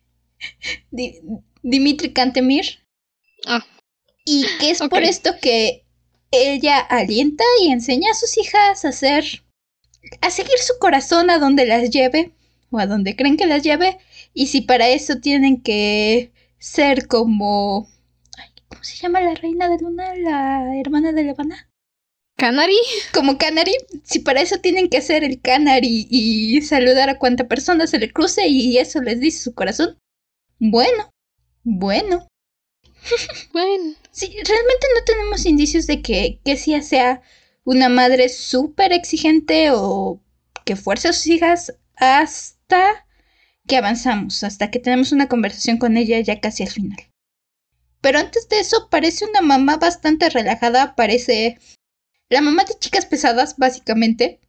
Dimitri 1.62 2.12
Cantemir. 2.12 2.81
Ah. 3.46 3.64
Y 4.24 4.44
que 4.61 4.70
es 4.70 4.81
por 4.81 5.02
esto 5.02 5.33
que 5.40 5.85
ella 6.31 6.79
alienta 6.79 7.44
y 7.62 7.70
enseña 7.70 8.11
a 8.11 8.14
sus 8.14 8.37
hijas 8.38 8.85
a 8.85 8.88
hacer. 8.88 9.42
a 10.20 10.31
seguir 10.31 10.59
su 10.59 10.79
corazón 10.79 11.31
a 11.31 11.38
donde 11.38 11.66
las 11.66 11.90
lleve. 11.90 12.33
O 12.70 12.79
a 12.79 12.87
donde 12.87 13.16
creen 13.16 13.37
que 13.37 13.46
las 13.46 13.62
lleve. 13.62 13.98
Y 14.35 14.48
si 14.48 14.61
para 14.61 14.88
eso 14.88 15.20
tienen 15.20 15.62
que 15.62 16.33
ser 16.59 17.07
como. 17.07 17.88
¿Cómo 18.68 18.83
se 18.83 18.96
llama 18.96 19.20
la 19.20 19.35
reina 19.35 19.68
de 19.68 19.79
Luna? 19.79 20.14
La 20.16 20.79
hermana 20.79 21.12
de 21.12 21.22
Levana. 21.22 21.70
¿Canary? 22.37 22.77
Como 23.14 23.38
Canary, 23.38 23.72
si 24.05 24.18
para 24.18 24.42
eso 24.42 24.59
tienen 24.59 24.90
que 24.90 24.99
hacer 24.99 25.25
el 25.25 25.40
Canary 25.40 26.07
y 26.11 26.61
saludar 26.62 27.09
a 27.09 27.18
cuanta 27.18 27.49
persona 27.49 27.87
se 27.87 27.99
le 27.99 28.12
cruce 28.12 28.46
y 28.49 28.77
eso 28.79 29.01
les 29.01 29.20
dice 29.20 29.42
su 29.42 29.55
corazón. 29.55 29.99
Bueno, 30.59 31.11
bueno. 31.64 32.29
Bueno. 33.53 33.94
Sí, 34.11 34.29
realmente 34.29 34.87
no 34.94 35.05
tenemos 35.05 35.46
indicios 35.46 35.87
de 35.87 36.03
que 36.03 36.40
Kessia 36.44 36.83
sea 36.83 37.22
una 37.64 37.88
madre 37.88 38.29
súper 38.29 38.92
exigente 38.92 39.70
o 39.72 40.20
que 40.64 40.77
fuerce 40.77 41.09
a 41.09 41.12
sus 41.12 41.27
hijas 41.27 41.75
hasta 41.96 43.07
que 43.66 43.77
avanzamos, 43.77 44.44
hasta 44.44 44.70
que 44.70 44.79
tenemos 44.79 45.12
una 45.12 45.29
conversación 45.29 45.79
con 45.79 45.96
ella 45.96 46.20
ya 46.20 46.40
casi 46.40 46.62
al 46.62 46.70
final. 46.70 46.99
Pero 48.01 48.18
antes 48.18 48.49
de 48.49 48.61
eso 48.61 48.88
parece 48.90 49.25
una 49.25 49.40
mamá 49.40 49.77
bastante 49.77 50.31
relajada, 50.31 50.94
parece 50.94 51.59
la 52.29 52.41
mamá 52.41 52.65
de 52.65 52.79
chicas 52.79 53.07
pesadas, 53.07 53.57
básicamente. 53.57 54.41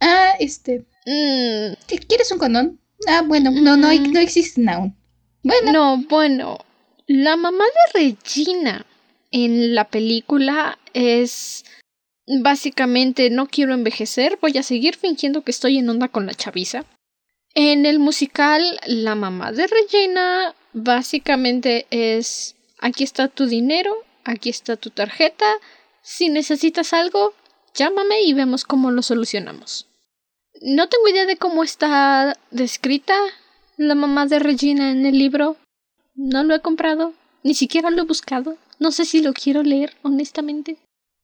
Ah, 0.00 0.34
este. 0.38 0.86
Mm. 1.06 1.74
¿Quieres 2.08 2.30
un 2.32 2.38
condón? 2.38 2.80
Ah, 3.06 3.22
bueno, 3.26 3.50
no, 3.50 3.76
no, 3.76 3.92
no 3.92 4.20
existen 4.20 4.68
aún. 4.68 4.96
Bueno. 5.42 5.72
No, 5.72 5.96
bueno. 6.08 6.58
La 7.06 7.36
mamá 7.36 7.64
de 7.64 8.00
Regina 8.00 8.86
en 9.32 9.74
la 9.74 9.88
película 9.88 10.78
es 10.94 11.64
básicamente 12.26 13.30
no 13.30 13.48
quiero 13.48 13.74
envejecer, 13.74 14.38
voy 14.40 14.56
a 14.56 14.62
seguir 14.62 14.96
fingiendo 14.96 15.42
que 15.42 15.50
estoy 15.50 15.78
en 15.78 15.88
onda 15.90 16.08
con 16.08 16.26
la 16.26 16.34
chaviza. 16.34 16.84
En 17.54 17.84
el 17.84 17.98
musical, 17.98 18.80
la 18.86 19.14
mamá 19.14 19.52
de 19.52 19.66
Regina 19.66 20.54
básicamente 20.72 21.86
es 21.90 22.56
aquí 22.78 23.04
está 23.04 23.28
tu 23.28 23.46
dinero, 23.46 23.94
aquí 24.24 24.48
está 24.48 24.76
tu 24.76 24.90
tarjeta, 24.90 25.46
si 26.02 26.28
necesitas 26.28 26.92
algo, 26.92 27.32
llámame 27.74 28.22
y 28.22 28.34
vemos 28.34 28.64
cómo 28.64 28.90
lo 28.90 29.02
solucionamos. 29.02 29.86
No 30.60 30.88
tengo 30.88 31.08
idea 31.08 31.26
de 31.26 31.36
cómo 31.36 31.62
está 31.62 32.36
descrita 32.50 33.14
la 33.76 33.94
mamá 33.94 34.26
de 34.26 34.38
Regina 34.38 34.90
en 34.90 35.06
el 35.06 35.18
libro. 35.18 35.56
No 36.14 36.44
lo 36.44 36.54
he 36.54 36.60
comprado, 36.60 37.14
ni 37.42 37.54
siquiera 37.54 37.90
lo 37.90 38.02
he 38.02 38.06
buscado. 38.06 38.56
No 38.78 38.90
sé 38.90 39.04
si 39.04 39.22
lo 39.22 39.32
quiero 39.32 39.62
leer, 39.62 39.96
honestamente. 40.02 40.76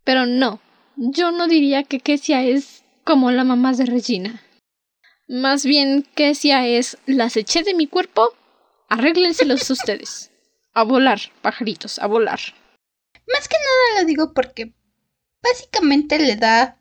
Pero 0.05 0.26
no, 0.26 0.61
yo 0.97 1.33
no 1.33 1.49
diría 1.49 1.83
que 1.83 2.01
Kesia 2.01 2.45
es 2.45 2.83
como 3.05 3.31
la 3.31 3.45
mamá 3.45 3.72
de 3.72 3.87
Regina. 3.87 4.43
Más 5.26 5.64
bien, 5.64 6.07
Kesia 6.14 6.66
es 6.66 6.99
las 7.05 7.37
eché 7.37 7.62
de 7.62 7.74
mi 7.74 7.87
cuerpo, 7.87 8.33
arréglenselos 8.89 9.68
ustedes. 9.70 10.31
A 10.72 10.85
volar, 10.85 11.20
pajaritos, 11.43 11.99
a 11.99 12.07
volar. 12.07 12.39
Más 13.33 13.49
que 13.49 13.57
nada 13.57 14.01
lo 14.01 14.07
digo 14.07 14.33
porque 14.33 14.74
básicamente 15.43 16.18
le 16.18 16.37
da 16.37 16.81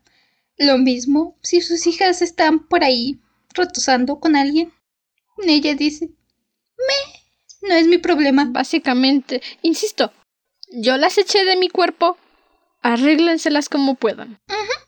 lo 0.56 0.78
mismo 0.78 1.38
si 1.42 1.60
sus 1.60 1.86
hijas 1.86 2.22
están 2.22 2.66
por 2.68 2.84
ahí 2.84 3.20
rotosando 3.54 4.20
con 4.20 4.36
alguien. 4.36 4.72
Ella 5.46 5.74
dice, 5.74 6.10
me, 6.76 7.68
no 7.68 7.74
es 7.74 7.86
mi 7.86 7.98
problema. 7.98 8.46
Básicamente, 8.50 9.42
insisto, 9.62 10.12
yo 10.70 10.96
las 10.96 11.18
eché 11.18 11.44
de 11.44 11.56
mi 11.56 11.68
cuerpo, 11.68 12.16
arréglenselas 12.82 13.68
como 13.68 13.94
puedan. 13.94 14.40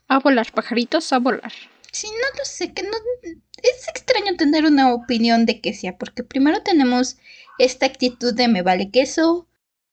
A 0.09 0.19
volar, 0.19 0.53
pajaritos, 0.53 1.13
a 1.13 1.19
volar. 1.19 1.53
Sí, 1.93 2.09
no 2.09 2.39
lo 2.39 2.45
sé, 2.45 2.73
que 2.73 2.83
no... 2.83 2.91
Es 3.23 3.89
extraño 3.89 4.37
tener 4.37 4.65
una 4.65 4.95
opinión 4.95 5.45
de 5.45 5.61
que 5.61 5.75
sea, 5.75 5.99
porque 5.99 6.25
primero 6.25 6.63
tenemos 6.63 7.19
esta 7.59 7.87
actitud 7.87 8.33
de 8.35 8.49
me 8.49 8.63
vale 8.63 8.91
queso, 8.91 9.47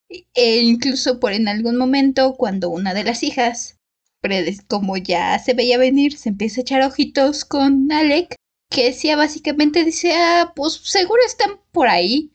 e 0.09 0.61
incluso 0.61 1.19
por 1.19 1.33
en 1.33 1.47
algún 1.47 1.77
momento 1.77 2.35
cuando 2.35 2.69
una 2.69 2.93
de 2.93 3.03
las 3.03 3.23
hijas, 3.23 3.77
como 4.67 4.97
ya 4.97 5.37
se 5.39 5.53
veía 5.53 5.77
venir, 5.77 6.17
se 6.17 6.29
empieza 6.29 6.61
a 6.61 6.63
echar 6.63 6.81
ojitos 6.81 7.45
con 7.45 7.91
Alec, 7.91 8.35
que 8.69 8.85
decía 8.85 9.15
básicamente 9.15 9.83
dice, 9.83 10.13
ah, 10.13 10.53
pues 10.55 10.79
seguro 10.83 11.21
están 11.25 11.59
por 11.71 11.87
ahí, 11.87 12.31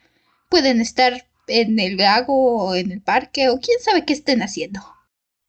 pueden 0.48 0.80
estar 0.80 1.26
en 1.46 1.78
el 1.78 1.96
lago 1.96 2.66
o 2.66 2.74
en 2.74 2.92
el 2.92 3.02
parque 3.02 3.48
o 3.48 3.58
quién 3.58 3.78
sabe 3.80 4.04
qué 4.04 4.12
estén 4.12 4.42
haciendo. 4.42 4.80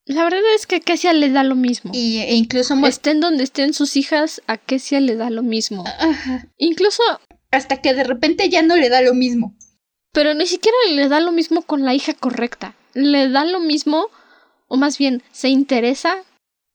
La 0.05 0.23
verdad 0.25 0.41
es 0.55 0.65
que 0.65 0.77
a 0.77 0.79
Kesia 0.81 1.13
le 1.13 1.29
da 1.29 1.43
lo 1.43 1.55
mismo. 1.55 1.91
Y, 1.93 2.17
e 2.17 2.35
incluso... 2.35 2.75
Estén 2.85 3.21
donde 3.21 3.43
estén 3.43 3.73
sus 3.73 3.95
hijas, 3.95 4.41
a 4.47 4.57
Kesia 4.57 4.99
le 4.99 5.15
da 5.15 5.29
lo 5.29 5.43
mismo. 5.43 5.85
Ajá. 5.87 6.47
Incluso... 6.57 7.01
Hasta 7.51 7.81
que 7.81 7.93
de 7.93 8.03
repente 8.03 8.49
ya 8.49 8.63
no 8.63 8.75
le 8.75 8.89
da 8.89 9.01
lo 9.01 9.13
mismo. 9.13 9.55
Pero 10.13 10.33
ni 10.35 10.45
siquiera 10.45 10.77
le 10.89 11.09
da 11.09 11.19
lo 11.19 11.31
mismo 11.31 11.63
con 11.63 11.83
la 11.83 11.93
hija 11.93 12.13
correcta. 12.13 12.75
Le 12.93 13.29
da 13.29 13.43
lo 13.43 13.59
mismo, 13.59 14.09
o 14.67 14.77
más 14.77 14.97
bien, 14.97 15.23
se 15.31 15.49
interesa 15.49 16.23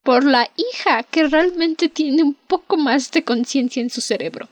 por 0.02 0.24
la 0.24 0.50
hija 0.56 1.04
que 1.04 1.28
realmente 1.28 1.88
tiene 1.88 2.22
un 2.22 2.34
poco 2.34 2.76
más 2.76 3.10
de 3.12 3.24
conciencia 3.24 3.80
en 3.80 3.90
su 3.90 4.00
cerebro. 4.00 4.48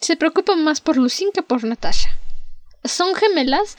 Se 0.00 0.16
preocupa 0.16 0.56
más 0.56 0.80
por 0.80 0.96
Lucín 0.96 1.30
que 1.32 1.42
por 1.42 1.62
Natasha. 1.62 2.10
Son 2.84 3.14
gemelas, 3.14 3.76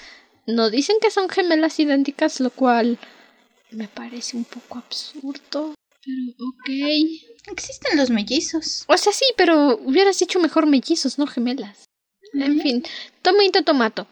no 0.48 0.70
dicen 0.70 0.98
que 1.02 1.12
son 1.12 1.28
gemelas 1.28 1.80
idénticas, 1.80 2.40
lo 2.40 2.50
cual 2.50 2.98
me 3.72 3.90
parece 3.90 4.38
un 4.38 4.46
poco 4.46 4.78
absurdo. 4.78 5.74
Pero 6.06 6.48
ok. 6.50 6.70
Existen 7.52 7.98
los 7.98 8.10
mellizos. 8.10 8.86
O 8.88 8.96
sea, 8.96 9.12
sí, 9.12 9.26
pero 9.36 9.78
hubieras 9.84 10.20
dicho 10.20 10.40
mejor 10.40 10.66
mellizos, 10.66 11.20
no 11.20 11.28
gemelas. 11.28 11.86
En 12.34 12.60
fin, 12.62 12.84
tomito 13.22 13.64
tomato. 13.64 14.08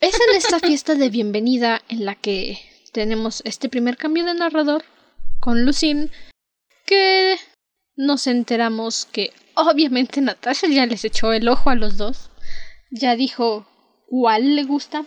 Es 0.00 0.14
en 0.14 0.36
esta 0.36 0.60
fiesta 0.66 0.94
de 0.94 1.08
bienvenida 1.08 1.80
en 1.88 2.04
la 2.04 2.14
que 2.14 2.58
tenemos 2.92 3.42
este 3.44 3.68
primer 3.68 3.96
cambio 3.96 4.24
de 4.24 4.34
narrador 4.34 4.84
con 5.40 5.64
Lucine 5.64 6.10
que 6.84 7.36
nos 7.96 8.26
enteramos 8.26 9.06
que 9.06 9.32
obviamente 9.54 10.20
Natasha 10.20 10.66
ya 10.68 10.86
les 10.86 11.04
echó 11.04 11.32
el 11.32 11.48
ojo 11.48 11.70
a 11.70 11.74
los 11.74 11.96
dos. 11.96 12.30
Ya 12.90 13.16
dijo 13.16 13.66
cuál 14.06 14.54
le 14.54 14.64
gusta, 14.64 15.06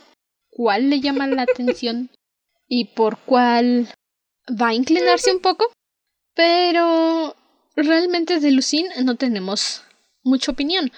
cuál 0.49 0.89
le 0.89 1.01
llama 1.01 1.27
la 1.27 1.43
atención 1.43 2.09
y 2.67 2.85
por 2.85 3.19
cuál 3.19 3.87
va 4.49 4.69
a 4.69 4.73
inclinarse 4.73 5.31
un 5.31 5.39
poco. 5.39 5.71
Pero 6.33 7.35
realmente 7.75 8.39
de 8.39 8.51
Lucine 8.51 9.03
no 9.03 9.15
tenemos 9.17 9.83
mucha 10.23 10.51
opinión. 10.51 10.91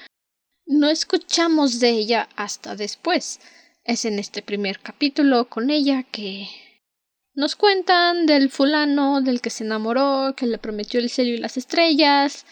No 0.71 0.89
escuchamos 0.89 1.81
de 1.81 1.89
ella 1.89 2.29
hasta 2.37 2.77
después. 2.77 3.41
Es 3.83 4.05
en 4.05 4.19
este 4.19 4.41
primer 4.41 4.79
capítulo 4.79 5.49
con 5.49 5.69
ella 5.69 6.03
que 6.03 6.47
nos 7.33 7.57
cuentan 7.57 8.25
del 8.25 8.49
fulano 8.49 9.19
del 9.19 9.41
que 9.41 9.49
se 9.49 9.65
enamoró, 9.65 10.33
que 10.33 10.47
le 10.47 10.57
prometió 10.57 11.01
el 11.01 11.09
cielo 11.09 11.31
y 11.31 11.39
las 11.39 11.57
estrellas, 11.57 12.45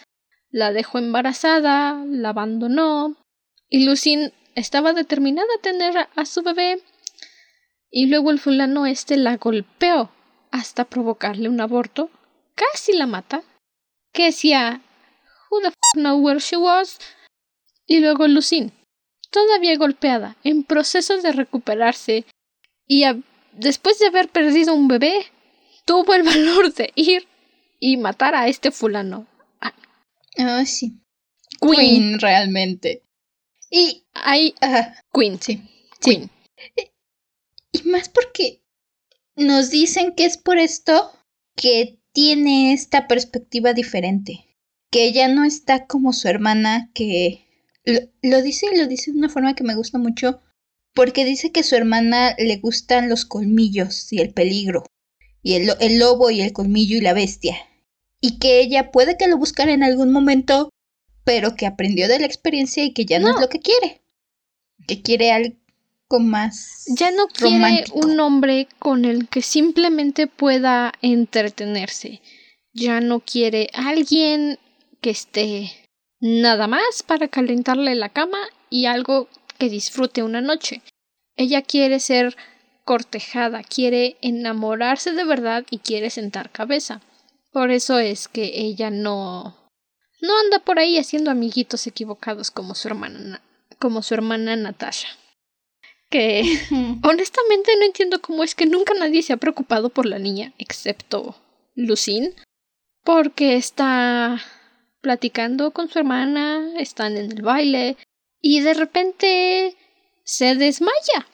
la 0.50 0.70
dejó 0.70 0.98
embarazada, 0.98 2.04
la 2.04 2.28
abandonó, 2.28 3.16
y 3.70 3.86
Lucine 3.86 4.34
estaba 4.54 4.92
determinada 4.92 5.48
a 5.56 5.62
tener 5.62 6.06
a 6.14 6.24
su 6.26 6.42
bebé, 6.42 6.82
y 7.90 8.08
luego 8.08 8.30
el 8.32 8.38
fulano 8.38 8.84
este 8.84 9.16
la 9.16 9.38
golpeó 9.38 10.12
hasta 10.50 10.84
provocarle 10.84 11.48
un 11.48 11.62
aborto, 11.62 12.10
casi 12.54 12.92
la 12.92 13.06
mata, 13.06 13.44
que 14.12 14.26
decía 14.26 14.82
Who 15.50 15.62
the 15.62 15.68
f 15.68 15.76
know 15.94 16.18
where 16.18 16.38
she 16.38 16.58
was, 16.58 16.98
y 17.90 17.98
luego 17.98 18.28
Lucine, 18.28 18.70
todavía 19.32 19.76
golpeada, 19.76 20.36
en 20.44 20.62
proceso 20.62 21.20
de 21.20 21.32
recuperarse, 21.32 22.24
y 22.86 23.02
después 23.50 23.98
de 23.98 24.06
haber 24.06 24.28
perdido 24.28 24.74
un 24.74 24.86
bebé, 24.86 25.26
tuvo 25.86 26.14
el 26.14 26.22
valor 26.32 26.72
de 26.72 26.92
ir 26.94 27.26
y 27.80 27.96
matar 27.96 28.36
a 28.36 28.46
este 28.46 28.70
fulano. 28.70 29.26
Ah, 30.38 30.64
sí. 30.64 31.00
Queen, 31.60 32.20
realmente. 32.20 33.02
Y 33.68 34.04
ahí, 34.14 34.54
Queen, 35.12 35.42
sí. 35.42 35.60
Queen. 36.00 36.30
Y 37.72 37.82
más 37.88 38.08
porque 38.08 38.62
nos 39.34 39.70
dicen 39.70 40.14
que 40.14 40.26
es 40.26 40.38
por 40.38 40.58
esto 40.58 41.10
que 41.56 41.98
tiene 42.12 42.72
esta 42.72 43.08
perspectiva 43.08 43.72
diferente. 43.72 44.46
Que 44.92 45.06
ella 45.06 45.26
no 45.26 45.42
está 45.42 45.86
como 45.88 46.12
su 46.12 46.28
hermana, 46.28 46.92
que 46.94 47.49
lo, 47.84 48.00
lo 48.22 48.42
dice 48.42 48.66
y 48.72 48.76
lo 48.76 48.86
dice 48.86 49.12
de 49.12 49.18
una 49.18 49.28
forma 49.28 49.54
que 49.54 49.64
me 49.64 49.74
gusta 49.74 49.98
mucho, 49.98 50.40
porque 50.94 51.24
dice 51.24 51.52
que 51.52 51.60
a 51.60 51.64
su 51.64 51.76
hermana 51.76 52.34
le 52.38 52.56
gustan 52.56 53.08
los 53.08 53.24
colmillos 53.24 54.12
y 54.12 54.20
el 54.20 54.32
peligro, 54.32 54.84
y 55.42 55.54
el, 55.54 55.70
el 55.80 55.98
lobo 55.98 56.30
y 56.30 56.40
el 56.40 56.52
colmillo 56.52 56.98
y 56.98 57.00
la 57.00 57.12
bestia, 57.12 57.56
y 58.20 58.38
que 58.38 58.60
ella 58.60 58.90
puede 58.90 59.16
que 59.16 59.28
lo 59.28 59.38
buscara 59.38 59.72
en 59.72 59.82
algún 59.82 60.12
momento, 60.12 60.70
pero 61.24 61.54
que 61.54 61.66
aprendió 61.66 62.08
de 62.08 62.18
la 62.18 62.26
experiencia 62.26 62.84
y 62.84 62.92
que 62.92 63.04
ya 63.04 63.18
no, 63.18 63.30
es 63.30 63.40
lo 63.40 63.48
que 63.48 63.60
quiere, 63.60 64.00
que 64.86 65.02
quiere 65.02 65.32
algo 65.32 65.56
más 66.18 66.86
ya 66.88 67.12
no 67.12 67.28
quiere 67.28 67.84
un 67.92 68.18
hombre 68.18 68.66
con 68.80 69.04
el 69.04 69.28
que 69.28 69.42
simplemente 69.42 70.26
pueda 70.26 70.92
entretenerse, 71.02 72.20
ya 72.72 73.00
no 73.00 73.20
quiere 73.20 73.70
alguien 73.72 74.58
que 75.00 75.10
esté 75.10 75.70
nada 76.20 76.66
más 76.66 77.02
para 77.02 77.28
calentarle 77.28 77.94
la 77.94 78.10
cama 78.10 78.38
y 78.68 78.86
algo 78.86 79.28
que 79.58 79.68
disfrute 79.68 80.22
una 80.22 80.40
noche. 80.40 80.82
Ella 81.36 81.62
quiere 81.62 82.00
ser 82.00 82.36
cortejada, 82.84 83.62
quiere 83.62 84.16
enamorarse 84.20 85.12
de 85.12 85.24
verdad 85.24 85.64
y 85.70 85.78
quiere 85.78 86.10
sentar 86.10 86.50
cabeza. 86.50 87.00
Por 87.52 87.70
eso 87.70 87.98
es 87.98 88.28
que 88.28 88.52
ella 88.60 88.90
no 88.90 89.56
no 90.22 90.38
anda 90.38 90.58
por 90.58 90.78
ahí 90.78 90.98
haciendo 90.98 91.30
amiguitos 91.30 91.86
equivocados 91.86 92.50
como 92.50 92.74
su 92.74 92.88
hermana 92.88 93.40
como 93.78 94.02
su 94.02 94.14
hermana 94.14 94.56
Natasha. 94.56 95.08
Que 96.10 96.42
honestamente 97.02 97.72
no 97.78 97.86
entiendo 97.86 98.20
cómo 98.20 98.44
es 98.44 98.54
que 98.54 98.66
nunca 98.66 98.94
nadie 98.94 99.22
se 99.22 99.32
ha 99.32 99.38
preocupado 99.38 99.88
por 99.88 100.06
la 100.06 100.18
niña 100.18 100.52
excepto 100.58 101.36
Lucine 101.74 102.34
porque 103.04 103.56
está 103.56 104.40
platicando 105.00 105.72
con 105.72 105.88
su 105.88 105.98
hermana, 105.98 106.74
están 106.78 107.16
en 107.16 107.32
el 107.32 107.42
baile, 107.42 107.96
y 108.40 108.60
de 108.60 108.74
repente 108.74 109.76
se 110.24 110.54
desmaya 110.54 111.26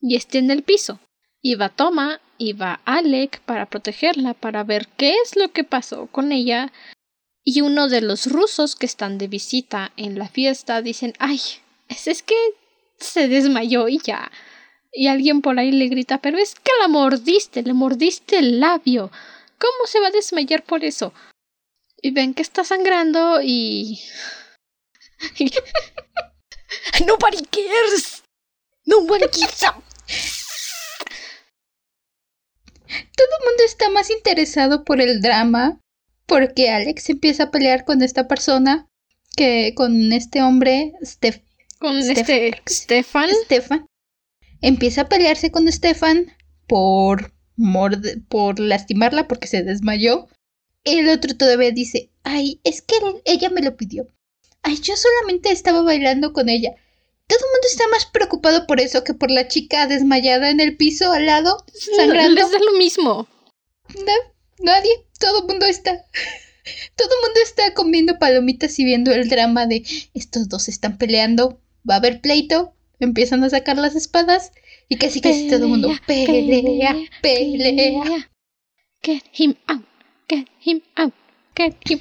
y 0.00 0.16
está 0.16 0.38
en 0.38 0.50
el 0.50 0.62
piso. 0.62 1.00
Y 1.40 1.54
va 1.54 1.70
Toma 1.70 2.20
y 2.38 2.52
va 2.52 2.80
Alec 2.84 3.40
para 3.40 3.66
protegerla, 3.66 4.34
para 4.34 4.64
ver 4.64 4.88
qué 4.96 5.14
es 5.24 5.36
lo 5.36 5.52
que 5.52 5.64
pasó 5.64 6.06
con 6.08 6.32
ella. 6.32 6.72
Y 7.44 7.60
uno 7.60 7.88
de 7.88 8.00
los 8.00 8.26
rusos 8.26 8.76
que 8.76 8.86
están 8.86 9.18
de 9.18 9.26
visita 9.28 9.92
en 9.96 10.18
la 10.18 10.28
fiesta 10.28 10.82
dicen, 10.82 11.14
ay, 11.18 11.40
es, 11.88 12.22
que 12.22 12.36
se 12.98 13.28
desmayó 13.28 13.88
y 13.88 13.98
ya. 13.98 14.30
Y 14.92 15.08
alguien 15.08 15.40
por 15.40 15.58
ahí 15.58 15.72
le 15.72 15.88
grita, 15.88 16.18
pero 16.18 16.38
es 16.38 16.54
que 16.54 16.70
la 16.80 16.88
mordiste, 16.88 17.62
le 17.62 17.72
mordiste 17.72 18.38
el 18.38 18.60
labio. 18.60 19.10
¿Cómo 19.58 19.86
se 19.86 20.00
va 20.00 20.08
a 20.08 20.12
desmayar 20.12 20.62
por 20.62 20.84
eso? 20.84 21.12
Y 22.02 22.10
ven 22.10 22.34
que 22.34 22.42
está 22.42 22.64
sangrando 22.64 23.40
y 23.42 24.00
Nobody 27.06 27.42
cares. 27.50 28.22
Nobody 28.84 29.28
cares. 29.28 29.60
Todo 33.16 33.28
el 33.40 33.46
mundo 33.46 33.62
está 33.64 33.88
más 33.90 34.10
interesado 34.10 34.84
por 34.84 35.00
el 35.00 35.20
drama 35.20 35.80
porque 36.26 36.70
Alex 36.70 37.08
empieza 37.10 37.44
a 37.44 37.50
pelear 37.50 37.84
con 37.84 38.02
esta 38.02 38.28
persona 38.28 38.88
que 39.36 39.72
con 39.74 40.12
este 40.12 40.42
hombre, 40.42 40.92
con 41.78 41.96
este 41.98 42.60
Stefan. 42.68 43.30
Stefan. 43.44 43.86
Empieza 44.60 45.02
a 45.02 45.08
pelearse 45.08 45.50
con 45.50 45.70
Stefan 45.70 46.32
por 46.66 47.32
por 48.28 48.58
lastimarla 48.58 49.28
porque 49.28 49.46
se 49.46 49.62
desmayó. 49.62 50.28
El 50.84 51.08
otro 51.08 51.36
todavía 51.36 51.70
dice, 51.70 52.10
ay, 52.24 52.60
es 52.64 52.82
que 52.82 52.96
ella 53.24 53.50
me 53.50 53.62
lo 53.62 53.76
pidió. 53.76 54.08
Ay, 54.62 54.78
yo 54.80 54.94
solamente 54.96 55.50
estaba 55.50 55.82
bailando 55.82 56.32
con 56.32 56.48
ella. 56.48 56.74
Todo 57.26 57.38
el 57.38 57.52
mundo 57.52 57.68
está 57.70 57.88
más 57.88 58.06
preocupado 58.06 58.66
por 58.66 58.80
eso 58.80 59.04
que 59.04 59.14
por 59.14 59.30
la 59.30 59.48
chica 59.48 59.86
desmayada 59.86 60.50
en 60.50 60.60
el 60.60 60.76
piso 60.76 61.12
al 61.12 61.26
lado, 61.26 61.64
sangrando. 61.96 62.42
Les 62.42 62.50
da 62.50 62.58
lo 62.58 62.78
mismo. 62.78 63.28
No, 63.94 64.12
nadie. 64.58 64.90
Todo 65.18 65.42
el 65.42 65.48
mundo 65.48 65.66
está. 65.66 65.92
Todo 66.96 67.08
el 67.08 67.26
mundo 67.26 67.40
está 67.42 67.74
comiendo 67.74 68.18
palomitas 68.18 68.78
y 68.78 68.84
viendo 68.84 69.12
el 69.12 69.28
drama 69.28 69.66
de 69.66 69.84
estos 70.14 70.48
dos 70.48 70.68
están 70.68 70.98
peleando. 70.98 71.60
Va 71.88 71.94
a 71.94 71.98
haber 71.98 72.20
pleito. 72.20 72.74
Empiezan 73.00 73.42
a 73.42 73.50
sacar 73.50 73.78
las 73.78 73.96
espadas. 73.96 74.52
Y 74.88 74.96
casi 74.96 75.20
casi 75.20 75.48
todo 75.48 75.64
el 75.64 75.68
mundo 75.68 75.88
pelea, 76.06 76.94
pelea. 77.22 78.30
Get 79.02 79.22
him 79.32 79.54
out. 79.66 79.91
Get 80.32 80.48
him 80.64 80.80
out. 80.96 81.12
Get 81.54 81.76
him. 81.84 81.98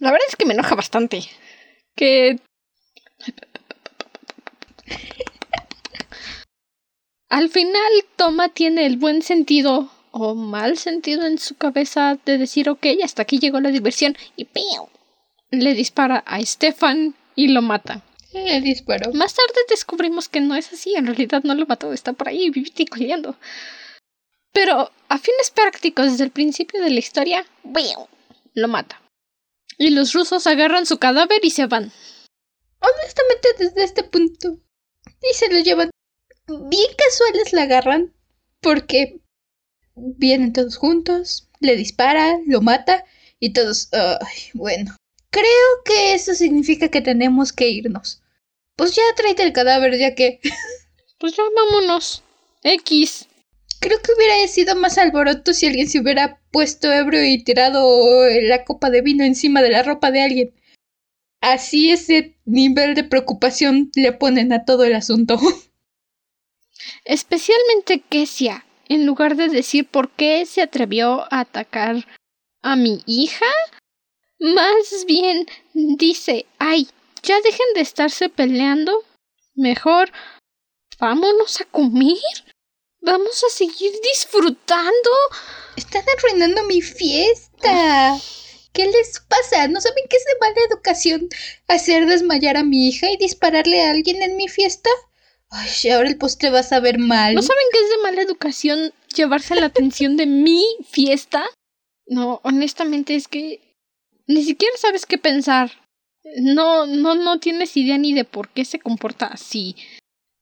La 0.00 0.10
verdad 0.10 0.26
es 0.28 0.36
que 0.36 0.46
me 0.46 0.54
enoja 0.54 0.74
bastante. 0.74 1.22
Que... 1.94 2.38
Al 7.28 7.50
final, 7.50 7.92
Toma 8.16 8.48
tiene 8.48 8.86
el 8.86 8.96
buen 8.96 9.20
sentido 9.20 9.90
o 10.10 10.34
mal 10.34 10.78
sentido 10.78 11.26
en 11.26 11.38
su 11.38 11.54
cabeza 11.56 12.18
de 12.24 12.38
decir, 12.38 12.70
ok, 12.70 12.86
hasta 13.04 13.22
aquí 13.22 13.38
llegó 13.38 13.60
la 13.60 13.70
diversión 13.70 14.16
y 14.36 14.44
¡piu! 14.46 14.88
le 15.50 15.74
dispara 15.74 16.24
a 16.26 16.40
Stefan 16.40 17.14
y 17.36 17.48
lo 17.48 17.60
mata. 17.60 18.02
Le 18.32 18.60
disparó. 18.62 19.12
Más 19.12 19.34
tarde 19.34 19.60
descubrimos 19.68 20.30
que 20.30 20.40
no 20.40 20.54
es 20.54 20.72
así, 20.72 20.94
en 20.94 21.06
realidad 21.06 21.42
no 21.44 21.54
lo 21.54 21.66
mató, 21.66 21.92
está 21.92 22.14
por 22.14 22.28
ahí 22.28 22.48
viviticoleando. 22.48 23.36
Pero 24.52 24.90
a 25.08 25.18
fines 25.18 25.50
prácticos, 25.50 26.12
desde 26.12 26.24
el 26.24 26.30
principio 26.30 26.82
de 26.82 26.90
la 26.90 26.98
historia, 26.98 27.46
lo 28.54 28.68
mata. 28.68 29.00
Y 29.78 29.90
los 29.90 30.12
rusos 30.12 30.46
agarran 30.46 30.86
su 30.86 30.98
cadáver 30.98 31.40
y 31.42 31.50
se 31.50 31.66
van. 31.66 31.92
Honestamente, 32.80 33.48
desde 33.58 33.84
este 33.84 34.04
punto. 34.04 34.58
Y 35.22 35.34
se 35.34 35.52
lo 35.52 35.60
llevan. 35.60 35.90
Bien 36.46 36.90
casuales 36.96 37.52
la 37.52 37.62
agarran. 37.62 38.14
Porque 38.60 39.20
vienen 39.94 40.52
todos 40.52 40.76
juntos, 40.76 41.48
le 41.60 41.76
dispara, 41.76 42.38
lo 42.46 42.60
mata 42.60 43.04
y 43.40 43.52
todos. 43.52 43.88
Ay, 43.92 44.50
bueno. 44.54 44.96
Creo 45.30 45.82
que 45.84 46.14
eso 46.14 46.34
significa 46.34 46.88
que 46.88 47.00
tenemos 47.00 47.52
que 47.52 47.68
irnos. 47.68 48.22
Pues 48.76 48.94
ya 48.94 49.02
tráete 49.16 49.42
el 49.42 49.52
cadáver, 49.52 49.98
ya 49.98 50.14
que. 50.14 50.40
Pues 51.18 51.36
ya 51.36 51.42
vámonos. 51.54 52.22
X. 52.64 53.28
Creo 53.82 54.00
que 54.00 54.12
hubiera 54.16 54.46
sido 54.46 54.76
más 54.76 54.96
alboroto 54.96 55.52
si 55.52 55.66
alguien 55.66 55.88
se 55.88 55.98
hubiera 55.98 56.40
puesto 56.52 56.92
ebrio 56.92 57.24
y 57.24 57.42
tirado 57.42 57.82
la 58.42 58.64
copa 58.64 58.90
de 58.90 59.02
vino 59.02 59.24
encima 59.24 59.60
de 59.60 59.70
la 59.70 59.82
ropa 59.82 60.12
de 60.12 60.22
alguien. 60.22 60.54
Así 61.40 61.90
ese 61.90 62.36
nivel 62.44 62.94
de 62.94 63.02
preocupación 63.02 63.90
le 63.96 64.12
ponen 64.12 64.52
a 64.52 64.64
todo 64.64 64.84
el 64.84 64.94
asunto. 64.94 65.36
Especialmente 67.04 68.00
Kesia, 68.08 68.64
en 68.88 69.04
lugar 69.04 69.34
de 69.34 69.48
decir 69.48 69.88
por 69.88 70.10
qué 70.10 70.46
se 70.46 70.62
atrevió 70.62 71.22
a 71.34 71.40
atacar 71.40 72.06
a 72.62 72.76
mi 72.76 73.02
hija, 73.06 73.50
más 74.38 75.04
bien 75.08 75.48
dice, 75.74 76.46
ay, 76.60 76.86
ya 77.24 77.40
dejen 77.40 77.66
de 77.74 77.80
estarse 77.80 78.28
peleando. 78.28 79.02
Mejor 79.56 80.12
vámonos 81.00 81.60
a 81.60 81.64
comer. 81.64 82.18
Vamos 83.02 83.42
a 83.42 83.50
seguir 83.52 83.92
disfrutando. 84.12 85.10
Están 85.76 86.04
arruinando 86.16 86.62
mi 86.64 86.80
fiesta. 86.80 88.16
¿Qué 88.72 88.86
les 88.86 89.20
pasa? 89.28 89.66
¿No 89.66 89.80
saben 89.80 90.04
que 90.08 90.16
es 90.16 90.24
de 90.24 90.38
mala 90.40 90.60
educación 90.70 91.28
hacer 91.66 92.06
desmayar 92.06 92.56
a 92.56 92.62
mi 92.62 92.88
hija 92.88 93.10
y 93.10 93.16
dispararle 93.16 93.82
a 93.82 93.90
alguien 93.90 94.22
en 94.22 94.36
mi 94.36 94.46
fiesta? 94.46 94.88
Ay, 95.50 95.90
ahora 95.90 96.08
el 96.08 96.16
postre 96.16 96.50
va 96.50 96.60
a 96.60 96.62
saber 96.62 96.98
mal. 96.98 97.34
¿No 97.34 97.42
saben 97.42 97.64
que 97.72 97.80
es 97.80 97.90
de 97.90 98.02
mala 98.04 98.22
educación 98.22 98.94
llevarse 99.14 99.56
la 99.56 99.66
atención 99.66 100.16
de 100.16 100.26
mi 100.26 100.64
fiesta? 100.88 101.44
No, 102.06 102.40
honestamente 102.44 103.16
es 103.16 103.26
que 103.26 103.60
ni 104.28 104.44
siquiera 104.44 104.76
sabes 104.78 105.06
qué 105.06 105.18
pensar. 105.18 105.72
No, 106.36 106.86
no, 106.86 107.16
no 107.16 107.40
tienes 107.40 107.76
idea 107.76 107.98
ni 107.98 108.14
de 108.14 108.24
por 108.24 108.48
qué 108.50 108.64
se 108.64 108.78
comporta 108.78 109.26
así. 109.26 109.76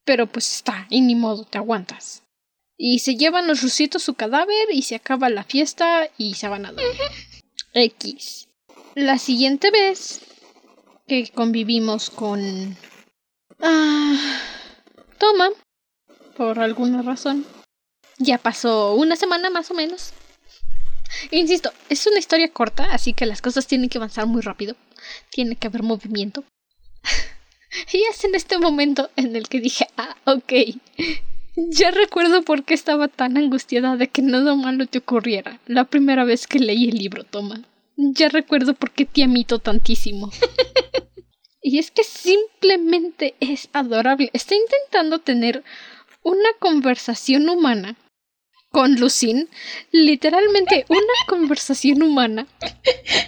Pero 0.05 0.27
pues 0.27 0.57
está, 0.57 0.87
y 0.91 1.01
ni 1.01 1.15
modo, 1.15 1.45
te 1.45 1.57
aguantas. 1.57 2.23
Y 2.83 3.01
se 3.01 3.17
llevan 3.17 3.47
los 3.47 3.61
rusitos 3.61 4.03
su 4.03 4.15
cadáver 4.15 4.69
y 4.73 4.81
se 4.81 4.95
acaba 4.95 5.29
la 5.29 5.45
fiesta 5.45 6.09
y 6.17 6.33
se 6.33 6.49
van 6.49 6.65
a 6.65 6.73
dormir. 6.73 6.99
X. 7.75 8.49
La 8.95 9.19
siguiente 9.19 9.71
vez 9.71 10.23
que 11.07 11.29
convivimos 11.29 12.09
con... 12.09 12.79
Ah, 13.61 14.19
Toma, 15.19 15.51
por 16.39 16.59
alguna 16.59 17.03
razón. 17.03 17.45
Ya 18.17 18.39
pasó 18.39 18.95
una 18.95 19.15
semana 19.15 19.51
más 19.51 19.71
o 19.71 19.75
menos. 19.75 20.15
Insisto, 21.33 21.75
es 21.91 22.07
una 22.07 22.19
historia 22.19 22.51
corta, 22.51 22.95
así 22.95 23.13
que 23.13 23.27
las 23.27 23.43
cosas 23.43 23.67
tienen 23.67 23.91
que 23.91 23.99
avanzar 23.99 24.27
muy 24.27 24.41
rápido. 24.41 24.75
Tiene 25.29 25.55
que 25.55 25.67
haber 25.67 25.83
movimiento. 25.83 26.45
y 27.93 28.05
es 28.11 28.25
en 28.25 28.35
este 28.35 28.57
momento 28.57 29.11
en 29.17 29.37
el 29.37 29.51
que 29.51 29.61
dije, 29.61 29.87
ah, 29.99 30.17
ok, 30.25 30.53
ya 31.69 31.91
recuerdo 31.91 32.43
por 32.43 32.65
qué 32.65 32.75
estaba 32.75 33.09
tan 33.09 33.37
angustiada 33.37 33.97
de 33.97 34.09
que 34.09 34.23
nada 34.23 34.55
malo 34.55 34.87
te 34.87 34.99
ocurriera 34.99 35.61
la 35.67 35.85
primera 35.85 36.25
vez 36.25 36.47
que 36.47 36.59
leí 36.59 36.89
el 36.89 36.97
libro, 36.97 37.25
Toma. 37.25 37.63
Ya 37.97 38.29
recuerdo 38.29 38.75
por 38.75 38.91
qué 38.93 39.05
te 39.05 39.23
amito 39.23 39.59
tantísimo. 39.59 40.31
y 41.63 41.79
es 41.79 41.91
que 41.91 42.05
simplemente 42.05 43.35
es 43.41 43.69
adorable. 43.73 44.31
Está 44.33 44.55
intentando 44.55 45.19
tener 45.19 45.63
una 46.23 46.49
conversación 46.59 47.49
humana 47.49 47.97
con 48.71 48.95
Lucin, 48.95 49.49
literalmente 49.91 50.87
una 50.89 51.01
conversación 51.29 52.03
humana 52.03 52.47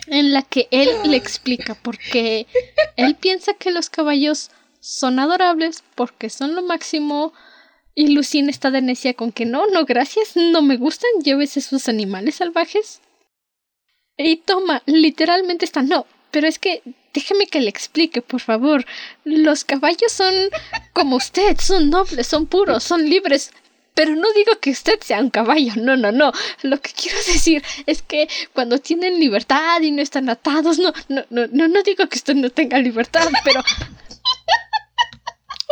en 0.06 0.32
la 0.32 0.42
que 0.42 0.68
él 0.70 0.88
le 1.04 1.16
explica 1.16 1.74
por 1.74 1.98
qué 1.98 2.46
él 2.96 3.16
piensa 3.16 3.54
que 3.54 3.72
los 3.72 3.90
caballos 3.90 4.50
son 4.80 5.18
adorables 5.18 5.82
porque 5.94 6.30
son 6.30 6.54
lo 6.54 6.62
máximo 6.62 7.32
y 7.95 8.09
Lucine 8.09 8.51
está 8.51 8.70
de 8.70 8.82
necia 8.82 9.14
con 9.14 9.32
que 9.32 9.45
no, 9.45 9.66
no, 9.66 9.84
gracias, 9.84 10.36
no 10.36 10.62
me 10.62 10.76
gustan, 10.76 11.11
llévese 11.22 11.61
sus 11.61 11.88
animales 11.88 12.36
salvajes. 12.36 13.01
Y 14.16 14.36
toma, 14.36 14.82
literalmente 14.86 15.64
está, 15.64 15.82
no, 15.82 16.07
pero 16.30 16.47
es 16.47 16.59
que 16.59 16.82
déjeme 17.12 17.47
que 17.47 17.61
le 17.61 17.68
explique, 17.68 18.22
por 18.22 18.40
favor. 18.40 18.84
Los 19.24 19.64
caballos 19.64 20.12
son 20.12 20.34
como 20.93 21.16
usted, 21.16 21.59
son 21.61 21.90
nobles, 21.90 22.26
son 22.26 22.47
puros, 22.47 22.82
son 22.82 23.09
libres. 23.09 23.53
Pero 23.95 24.16
no 24.16 24.32
digo 24.32 24.59
que 24.59 24.70
usted 24.70 24.99
sea 25.03 25.20
un 25.20 25.28
caballo, 25.28 25.74
no, 25.76 25.97
no, 25.99 26.12
no. 26.12 26.32
Lo 26.62 26.80
que 26.80 26.93
quiero 26.93 27.18
decir 27.26 27.62
es 27.86 28.03
que 28.03 28.28
cuando 28.55 28.78
tienen 28.78 29.20
libertad 29.20 29.82
y 29.82 29.90
no 29.90 30.01
están 30.01 30.30
atados, 30.30 30.78
no, 30.78 30.93
no, 31.09 31.24
no, 31.28 31.47
no, 31.49 31.68
no 31.68 31.82
digo 31.82 32.09
que 32.09 32.16
usted 32.16 32.34
no 32.34 32.49
tenga 32.51 32.78
libertad, 32.78 33.28
pero 33.45 33.62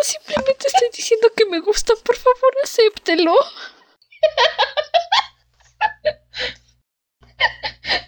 Simplemente 0.03 0.66
estoy 0.66 0.88
diciendo 0.94 1.28
que 1.36 1.46
me 1.46 1.61
gustan, 1.61 1.96
por 2.05 2.16
favor, 2.16 2.55
acéptelo. 2.62 3.34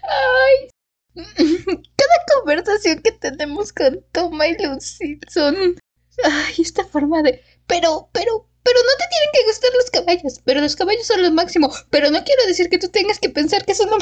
Ay. 0.03 0.69
Cada 1.15 2.17
conversación 2.35 3.01
que 3.01 3.11
tenemos 3.11 3.71
con 3.73 4.03
Toma 4.11 4.47
y 4.47 4.57
Lucy 4.57 5.19
son. 5.29 5.77
Ay, 6.23 6.55
esta 6.59 6.85
forma 6.85 7.21
de. 7.21 7.41
Pero, 7.67 8.09
pero, 8.11 8.49
pero 8.63 8.79
no 8.83 8.91
te 8.97 9.05
tienen 9.09 9.29
que 9.33 9.45
gustar 9.45 9.71
los 9.75 9.91
caballos. 9.91 10.39
Pero 10.43 10.61
los 10.61 10.75
caballos 10.75 11.05
son 11.05 11.21
lo 11.21 11.31
máximo. 11.31 11.71
Pero 11.89 12.09
no 12.09 12.23
quiero 12.23 12.45
decir 12.47 12.69
que 12.69 12.79
tú 12.79 12.89
tengas 12.89 13.19
que 13.19 13.29
pensar 13.29 13.65
que 13.65 13.75
son 13.75 13.89
lo. 13.89 13.97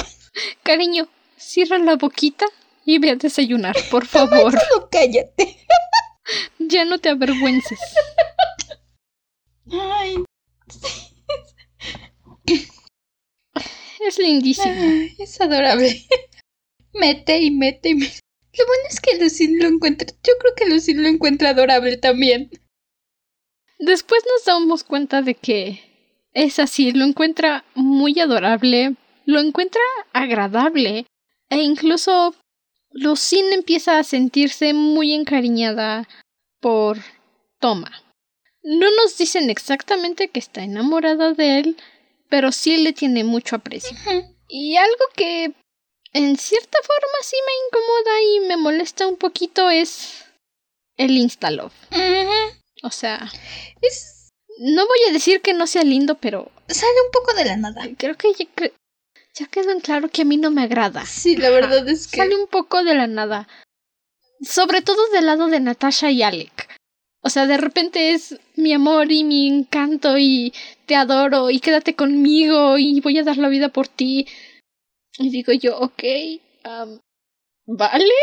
Cariño, 0.62 1.08
cierra 1.36 1.78
la 1.78 1.96
boquita 1.96 2.46
y 2.84 2.98
ve 2.98 3.10
a 3.10 3.16
desayunar, 3.16 3.76
por 3.90 4.06
favor. 4.06 4.52
Solo 4.52 4.88
cállate. 4.90 5.58
Ya 6.58 6.84
no 6.84 6.98
te 6.98 7.10
avergüences. 7.10 7.78
Ay. 9.70 10.16
Es 14.04 14.18
lindísimo. 14.18 14.74
es 15.18 15.40
adorable. 15.40 16.04
Mete 16.92 17.40
y 17.40 17.52
mete 17.52 17.90
y 17.90 17.94
mete. 17.94 18.18
Lo 18.58 18.66
bueno 18.66 18.82
es 18.90 19.00
que 19.00 19.16
Lucille 19.16 19.62
lo 19.62 19.68
encuentra. 19.68 20.08
Yo 20.24 20.32
creo 20.40 20.54
que 20.56 20.66
Lucille 20.66 21.00
lo 21.02 21.08
encuentra 21.08 21.50
adorable 21.50 21.96
también. 21.96 22.50
Después 23.78 24.22
nos 24.28 24.44
damos 24.44 24.84
cuenta 24.84 25.22
de 25.22 25.34
que 25.34 25.80
es 26.32 26.58
así, 26.58 26.92
lo 26.92 27.04
encuentra 27.04 27.64
muy 27.74 28.18
adorable, 28.20 28.96
lo 29.24 29.40
encuentra 29.40 29.82
agradable 30.12 31.06
e 31.48 31.56
incluso 31.58 32.34
Lucine 32.92 33.54
empieza 33.54 33.98
a 33.98 34.04
sentirse 34.04 34.74
muy 34.74 35.14
encariñada 35.14 36.08
por 36.60 36.98
Toma. 37.58 38.02
No 38.62 38.90
nos 38.90 39.16
dicen 39.18 39.50
exactamente 39.50 40.28
que 40.28 40.38
está 40.38 40.62
enamorada 40.62 41.32
de 41.32 41.58
él, 41.58 41.76
pero 42.28 42.52
sí 42.52 42.76
le 42.76 42.92
tiene 42.92 43.24
mucho 43.24 43.56
aprecio. 43.56 43.96
Y 44.48 44.76
algo 44.76 45.04
que 45.16 45.52
en 46.12 46.36
cierta 46.36 46.78
forma 46.82 47.18
sí 47.22 47.36
me 47.46 47.66
incomoda 47.66 48.22
y 48.22 48.40
me 48.48 48.56
molesta 48.56 49.06
un 49.06 49.16
poquito 49.16 49.70
es 49.70 50.24
el 50.96 51.16
Instalove. 51.16 51.72
O 52.82 52.90
sea, 52.90 53.30
es... 53.80 54.30
no 54.58 54.86
voy 54.86 54.98
a 55.08 55.12
decir 55.12 55.40
que 55.40 55.54
no 55.54 55.66
sea 55.66 55.82
lindo, 55.82 56.16
pero... 56.16 56.50
Sale 56.68 57.02
un 57.06 57.10
poco 57.12 57.34
de 57.34 57.44
la 57.44 57.56
nada. 57.56 57.88
Creo 57.96 58.16
que 58.16 58.28
ya, 59.34 59.46
quedó 59.46 59.70
en 59.70 59.80
claro 59.80 60.08
que 60.08 60.22
a 60.22 60.24
mí 60.24 60.36
no 60.36 60.50
me 60.50 60.62
agrada. 60.62 61.04
Sí, 61.06 61.36
la 61.36 61.50
verdad 61.50 61.88
es 61.88 62.06
que... 62.06 62.18
Sale 62.18 62.36
un 62.36 62.48
poco 62.48 62.82
de 62.84 62.94
la 62.94 63.06
nada. 63.06 63.48
Sobre 64.40 64.82
todo 64.82 65.08
del 65.10 65.26
lado 65.26 65.48
de 65.48 65.60
Natasha 65.60 66.10
y 66.10 66.22
Alec. 66.22 66.68
O 67.22 67.30
sea, 67.30 67.46
de 67.46 67.56
repente 67.56 68.12
es 68.12 68.36
mi 68.56 68.72
amor 68.72 69.12
y 69.12 69.22
mi 69.22 69.46
encanto 69.46 70.18
y 70.18 70.52
te 70.86 70.96
adoro 70.96 71.50
y 71.50 71.60
quédate 71.60 71.94
conmigo 71.94 72.78
y 72.78 73.00
voy 73.00 73.18
a 73.18 73.22
dar 73.22 73.36
la 73.36 73.48
vida 73.48 73.68
por 73.68 73.86
ti. 73.86 74.26
Y 75.18 75.30
digo 75.30 75.52
yo, 75.52 75.78
ok, 75.78 76.02
¿Vale? 77.66 78.14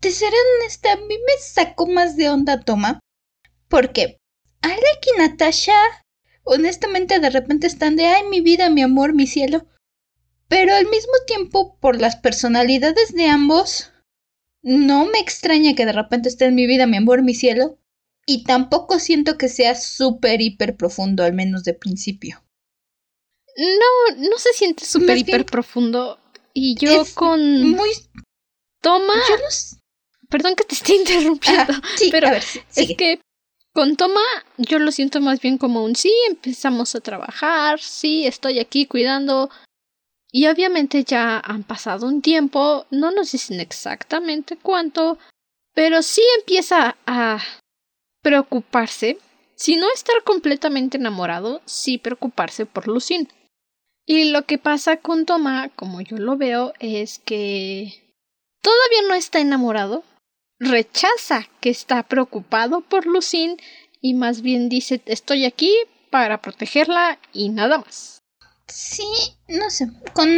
Te 0.00 0.10
seré 0.10 0.36
honesta, 0.56 0.92
a 0.92 0.96
mí 0.96 1.16
me 1.16 1.40
sacó 1.40 1.86
más 1.86 2.16
de 2.16 2.28
onda 2.28 2.60
Toma. 2.60 3.00
Porque 3.68 4.18
Alec 4.60 5.06
y 5.14 5.18
Natasha, 5.18 5.74
honestamente, 6.44 7.18
de 7.18 7.30
repente 7.30 7.66
están 7.66 7.96
de 7.96 8.06
ay, 8.06 8.24
mi 8.28 8.40
vida, 8.40 8.68
mi 8.68 8.82
amor, 8.82 9.14
mi 9.14 9.26
cielo. 9.26 9.66
Pero 10.52 10.74
al 10.74 10.84
mismo 10.84 11.14
tiempo, 11.26 11.78
por 11.80 11.98
las 11.98 12.16
personalidades 12.16 13.14
de 13.14 13.24
ambos, 13.24 13.90
no 14.60 15.06
me 15.06 15.18
extraña 15.18 15.74
que 15.74 15.86
de 15.86 15.92
repente 15.92 16.28
esté 16.28 16.44
en 16.44 16.54
mi 16.54 16.66
vida, 16.66 16.86
mi 16.86 16.98
amor, 16.98 17.22
mi 17.22 17.32
cielo. 17.32 17.78
Y 18.26 18.44
tampoco 18.44 18.98
siento 18.98 19.38
que 19.38 19.48
sea 19.48 19.74
súper, 19.74 20.42
hiper 20.42 20.76
profundo, 20.76 21.24
al 21.24 21.32
menos 21.32 21.64
de 21.64 21.72
principio. 21.72 22.44
No, 23.56 24.16
no 24.28 24.36
se 24.36 24.52
siente 24.52 24.84
súper, 24.84 25.16
hiper 25.16 25.46
profundo. 25.46 26.18
Y 26.52 26.76
yo 26.78 27.02
con. 27.14 27.70
Muy. 27.70 27.88
Toma. 28.82 29.14
Perdón 30.28 30.54
que 30.54 30.64
te 30.64 30.74
esté 30.74 30.96
interrumpiendo. 30.96 31.72
sí, 31.96 32.10
pero 32.10 32.28
a 32.28 32.32
ver, 32.32 32.44
es 32.76 32.96
que 32.98 33.22
con 33.72 33.96
Toma 33.96 34.20
yo 34.58 34.78
lo 34.78 34.92
siento 34.92 35.22
más 35.22 35.40
bien 35.40 35.56
como 35.56 35.82
un 35.82 35.96
sí, 35.96 36.12
empezamos 36.28 36.94
a 36.94 37.00
trabajar, 37.00 37.80
sí, 37.80 38.26
estoy 38.26 38.58
aquí 38.58 38.84
cuidando. 38.84 39.48
Y 40.34 40.46
obviamente 40.48 41.04
ya 41.04 41.38
han 41.38 41.62
pasado 41.62 42.06
un 42.06 42.22
tiempo, 42.22 42.86
no 42.90 43.10
nos 43.10 43.32
dicen 43.32 43.60
exactamente 43.60 44.56
cuánto, 44.56 45.18
pero 45.74 46.02
sí 46.02 46.22
empieza 46.38 46.96
a 47.06 47.38
preocuparse, 48.22 49.18
si 49.56 49.76
no 49.76 49.86
estar 49.92 50.24
completamente 50.24 50.96
enamorado, 50.96 51.60
sí 51.66 51.98
preocuparse 51.98 52.64
por 52.64 52.88
Lucín. 52.88 53.28
Y 54.06 54.30
lo 54.30 54.46
que 54.46 54.56
pasa 54.56 54.96
con 54.96 55.26
Toma, 55.26 55.68
como 55.76 56.00
yo 56.00 56.16
lo 56.16 56.38
veo, 56.38 56.72
es 56.80 57.18
que 57.18 58.16
todavía 58.62 59.08
no 59.08 59.14
está 59.14 59.38
enamorado, 59.38 60.02
rechaza 60.58 61.46
que 61.60 61.68
está 61.68 62.02
preocupado 62.04 62.80
por 62.80 63.06
Lucín 63.06 63.58
y 64.00 64.14
más 64.14 64.40
bien 64.40 64.70
dice 64.70 65.02
estoy 65.04 65.44
aquí 65.44 65.76
para 66.10 66.40
protegerla 66.40 67.18
y 67.34 67.50
nada 67.50 67.78
más. 67.78 68.21
Sí, 68.68 69.04
no 69.48 69.70
sé, 69.70 69.88
con 70.12 70.28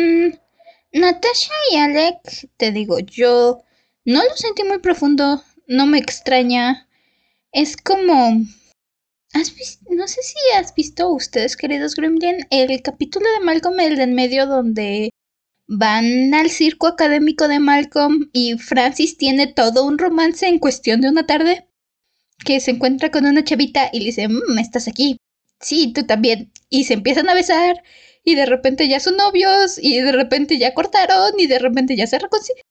Natasha 0.93 1.53
y 1.73 1.77
Alec, 1.77 2.49
te 2.57 2.73
digo, 2.73 2.99
yo 3.01 3.63
no 4.05 4.23
lo 4.23 4.37
sentí 4.37 4.65
muy 4.65 4.79
profundo, 4.79 5.43
no 5.67 5.87
me 5.87 5.99
extraña. 5.99 6.89
Es 7.53 7.77
como... 7.77 8.45
¿Has? 9.33 9.53
No 9.91 10.07
sé 10.07 10.23
si 10.23 10.37
has 10.57 10.75
visto 10.75 11.11
ustedes, 11.11 11.57
queridos 11.57 11.97
Gremlin, 11.97 12.47
el 12.51 12.81
capítulo 12.83 13.27
de 13.33 13.45
Malcolm, 13.45 13.81
el 13.81 13.97
de 13.97 14.05
en 14.05 14.15
medio, 14.15 14.47
donde 14.47 15.11
van 15.67 16.35
al 16.35 16.51
circo 16.51 16.87
académico 16.87 17.49
de 17.49 17.59
Malcolm 17.59 18.31
y 18.33 18.59
Francis 18.59 19.17
tiene 19.17 19.47
todo 19.47 19.85
un 19.85 19.99
romance 19.99 20.47
en 20.47 20.59
cuestión 20.59 21.01
de 21.01 21.09
una 21.09 21.27
tarde. 21.27 21.67
Que 22.45 22.61
se 22.61 22.73
encuentra 22.73 23.11
con 23.11 23.27
una 23.27 23.45
chavita 23.45 23.89
y 23.93 24.01
le 24.01 24.07
dice, 24.07 24.29
mmm, 24.29 24.59
estás 24.59 24.87
aquí. 24.87 25.17
Sí, 25.61 25.93
tú 25.93 26.05
también. 26.05 26.53
Y 26.69 26.85
se 26.85 26.95
empiezan 26.95 27.29
a 27.29 27.35
besar 27.35 27.83
y 28.25 28.35
de 28.35 28.47
repente 28.47 28.89
ya 28.89 29.01
son 29.01 29.17
novios 29.17 29.79
y 29.79 30.01
de 30.01 30.13
repente 30.13 30.59
ya 30.59 30.75
cortaron 30.75 31.39
y 31.39 31.47
de 31.47 31.59
repente 31.59 31.95
ya 31.95 32.07
se 32.07 32.19
reconciliaron. 32.19 32.67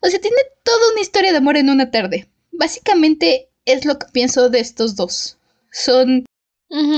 O 0.00 0.08
sea, 0.08 0.20
tiene 0.20 0.36
toda 0.62 0.92
una 0.92 1.00
historia 1.00 1.32
de 1.32 1.38
amor 1.38 1.56
en 1.56 1.70
una 1.70 1.90
tarde. 1.90 2.28
Básicamente 2.52 3.48
es 3.64 3.84
lo 3.84 3.98
que 3.98 4.06
pienso 4.12 4.50
de 4.50 4.60
estos 4.60 4.96
dos. 4.96 5.38
Son 5.72 6.26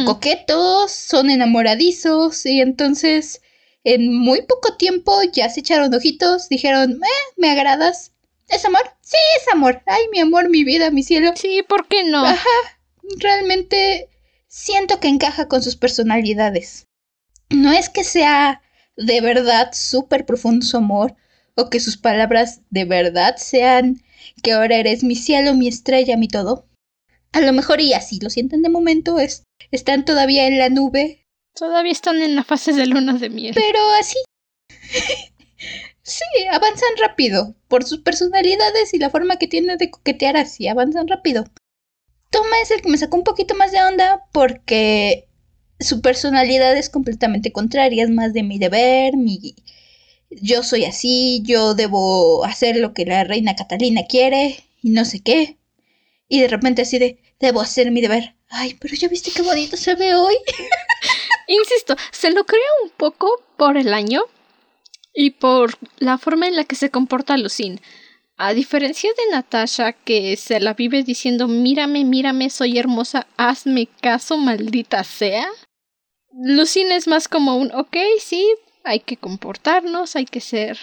coquetos, 0.05 0.93
son 0.93 1.31
enamoradizos 1.31 2.45
y 2.45 2.61
entonces 2.61 3.41
en 3.85 4.15
muy 4.15 4.43
poco 4.43 4.77
tiempo 4.77 5.13
ya 5.33 5.49
se 5.49 5.61
echaron 5.61 5.95
ojitos, 5.95 6.49
dijeron, 6.49 6.93
eh, 7.03 7.33
me 7.37 7.51
agradas. 7.51 8.13
¿Es 8.49 8.65
amor? 8.65 8.83
Sí, 9.01 9.17
es 9.41 9.53
amor. 9.53 9.83
Ay, 9.87 10.03
mi 10.13 10.21
amor, 10.21 10.51
mi 10.51 10.63
vida, 10.63 10.91
mi 10.91 11.03
cielo. 11.03 11.33
Sí, 11.37 11.63
¿por 11.67 11.89
qué 11.89 12.05
no? 12.05 12.25
Ajá. 12.25 12.49
Realmente 13.19 14.09
siento 14.47 15.01
que 15.01 15.09
encaja 15.09 15.49
con 15.49 15.63
sus 15.63 15.77
personalidades. 15.77 16.87
No 17.53 17.73
es 17.73 17.89
que 17.89 18.05
sea 18.05 18.63
de 18.97 19.21
verdad 19.21 19.71
súper 19.73 20.27
profundo 20.27 20.65
su 20.65 20.77
amor, 20.77 21.17
o 21.55 21.71
que 21.71 21.81
sus 21.81 21.97
palabras 21.97 22.61
de 22.71 22.85
verdad 22.85 23.37
sean 23.37 24.03
que 24.43 24.53
ahora 24.53 24.77
eres 24.77 25.05
mi 25.05 25.17
cielo, 25.17 25.55
mi 25.55 25.69
estrella, 25.69 26.17
mi 26.17 26.29
todo. 26.29 26.67
A 27.33 27.41
lo 27.41 27.53
mejor 27.53 27.81
y 27.81 27.95
así 27.95 28.19
lo 28.21 28.31
sienten 28.31 28.63
de 28.63 28.69
momento, 28.69 29.19
es, 29.19 29.45
están 29.71 30.05
todavía 30.05 30.47
en 30.47 30.59
la 30.59 30.69
nube, 30.69 31.23
Todavía 31.55 31.93
están 31.93 32.23
en 32.23 32.35
la 32.35 32.45
fase 32.45 32.73
de 32.73 32.87
luna 32.87 33.15
de 33.15 33.29
miel. 33.29 33.55
Pero 33.55 33.79
así. 34.01 34.19
sí, 36.03 36.25
avanzan 36.51 36.97
rápido. 36.99 37.55
Por 37.69 37.85
sus 37.85 38.01
personalidades 38.01 38.95
y 38.95 38.99
la 38.99 39.11
forma 39.11 39.37
que 39.37 39.49
tiene 39.49 39.77
de 39.77 39.91
coquetear 39.91 40.37
así, 40.37 40.69
avanzan 40.69 41.09
rápido. 41.09 41.45
Toma 42.31 42.61
es 42.63 42.71
el 42.71 42.81
que 42.81 42.89
me 42.89 42.97
sacó 42.97 43.19
un 43.19 43.25
poquito 43.25 43.55
más 43.55 43.73
de 43.73 43.83
onda 43.83 44.25
porque 44.33 45.29
su 45.83 46.01
personalidad 46.01 46.77
es 46.77 46.91
completamente 46.91 47.53
contraria. 47.53 48.05
Es 48.05 48.11
más 48.11 48.33
de 48.33 48.43
mi 48.43 48.59
deber, 48.59 49.17
mi. 49.17 49.55
Yo 50.31 50.63
soy 50.63 50.85
así, 50.85 51.43
yo 51.45 51.75
debo 51.75 52.45
hacer 52.45 52.77
lo 52.77 52.95
que 52.95 53.05
la 53.05 53.25
reina 53.25 53.57
Catalina 53.57 54.03
quiere 54.09 54.65
y 54.83 54.91
no 54.91 55.05
sé 55.05 55.21
qué. 55.21 55.59
Y 56.29 56.41
de 56.41 56.49
repente 56.49 56.83
así 56.83 56.99
de, 56.99 57.19
debo 57.39 57.61
hacer 57.61 57.91
mi 57.91 58.01
deber. 58.01 58.35
Ay, 58.49 58.77
pero 58.81 58.95
ya 58.95 59.09
viste 59.09 59.31
qué 59.31 59.43
bonito 59.43 59.77
se 59.77 59.95
ve 59.95 60.15
hoy. 60.15 60.35
Insisto, 61.49 61.97
se 62.11 62.31
lo 62.31 62.45
creo 62.45 62.61
un 62.85 62.91
poco 62.91 63.43
por 63.57 63.77
el 63.77 63.93
año 63.93 64.23
y 65.15 65.31
por 65.31 65.75
la 65.99 66.19
forma 66.19 66.49
en 66.49 66.57
la 66.57 66.65
que 66.65 66.77
se 66.77 66.91
comporta 66.91 67.37
Lucín. 67.37 67.81
A 68.37 68.55
diferencia 68.55 69.11
de 69.11 69.37
Natasha, 69.37 69.93
que 69.93 70.37
se 70.37 70.59
la 70.59 70.75
vive 70.75 71.03
diciendo 71.03 71.49
mírame, 71.49 72.05
mírame, 72.05 72.51
soy 72.51 72.79
hermosa, 72.79 73.27
hazme 73.37 73.89
caso, 74.01 74.37
maldita 74.37 75.05
sea. 75.05 75.47
Lucín 76.33 76.93
es 76.93 77.07
más 77.07 77.29
como 77.29 77.57
un 77.57 77.73
ok, 77.73 77.97
sí, 78.19 78.55
hay 78.85 79.01
que 79.01 79.17
comportarnos, 79.17 80.17
hay 80.17 80.25
que 80.25 80.41
ser 80.41 80.79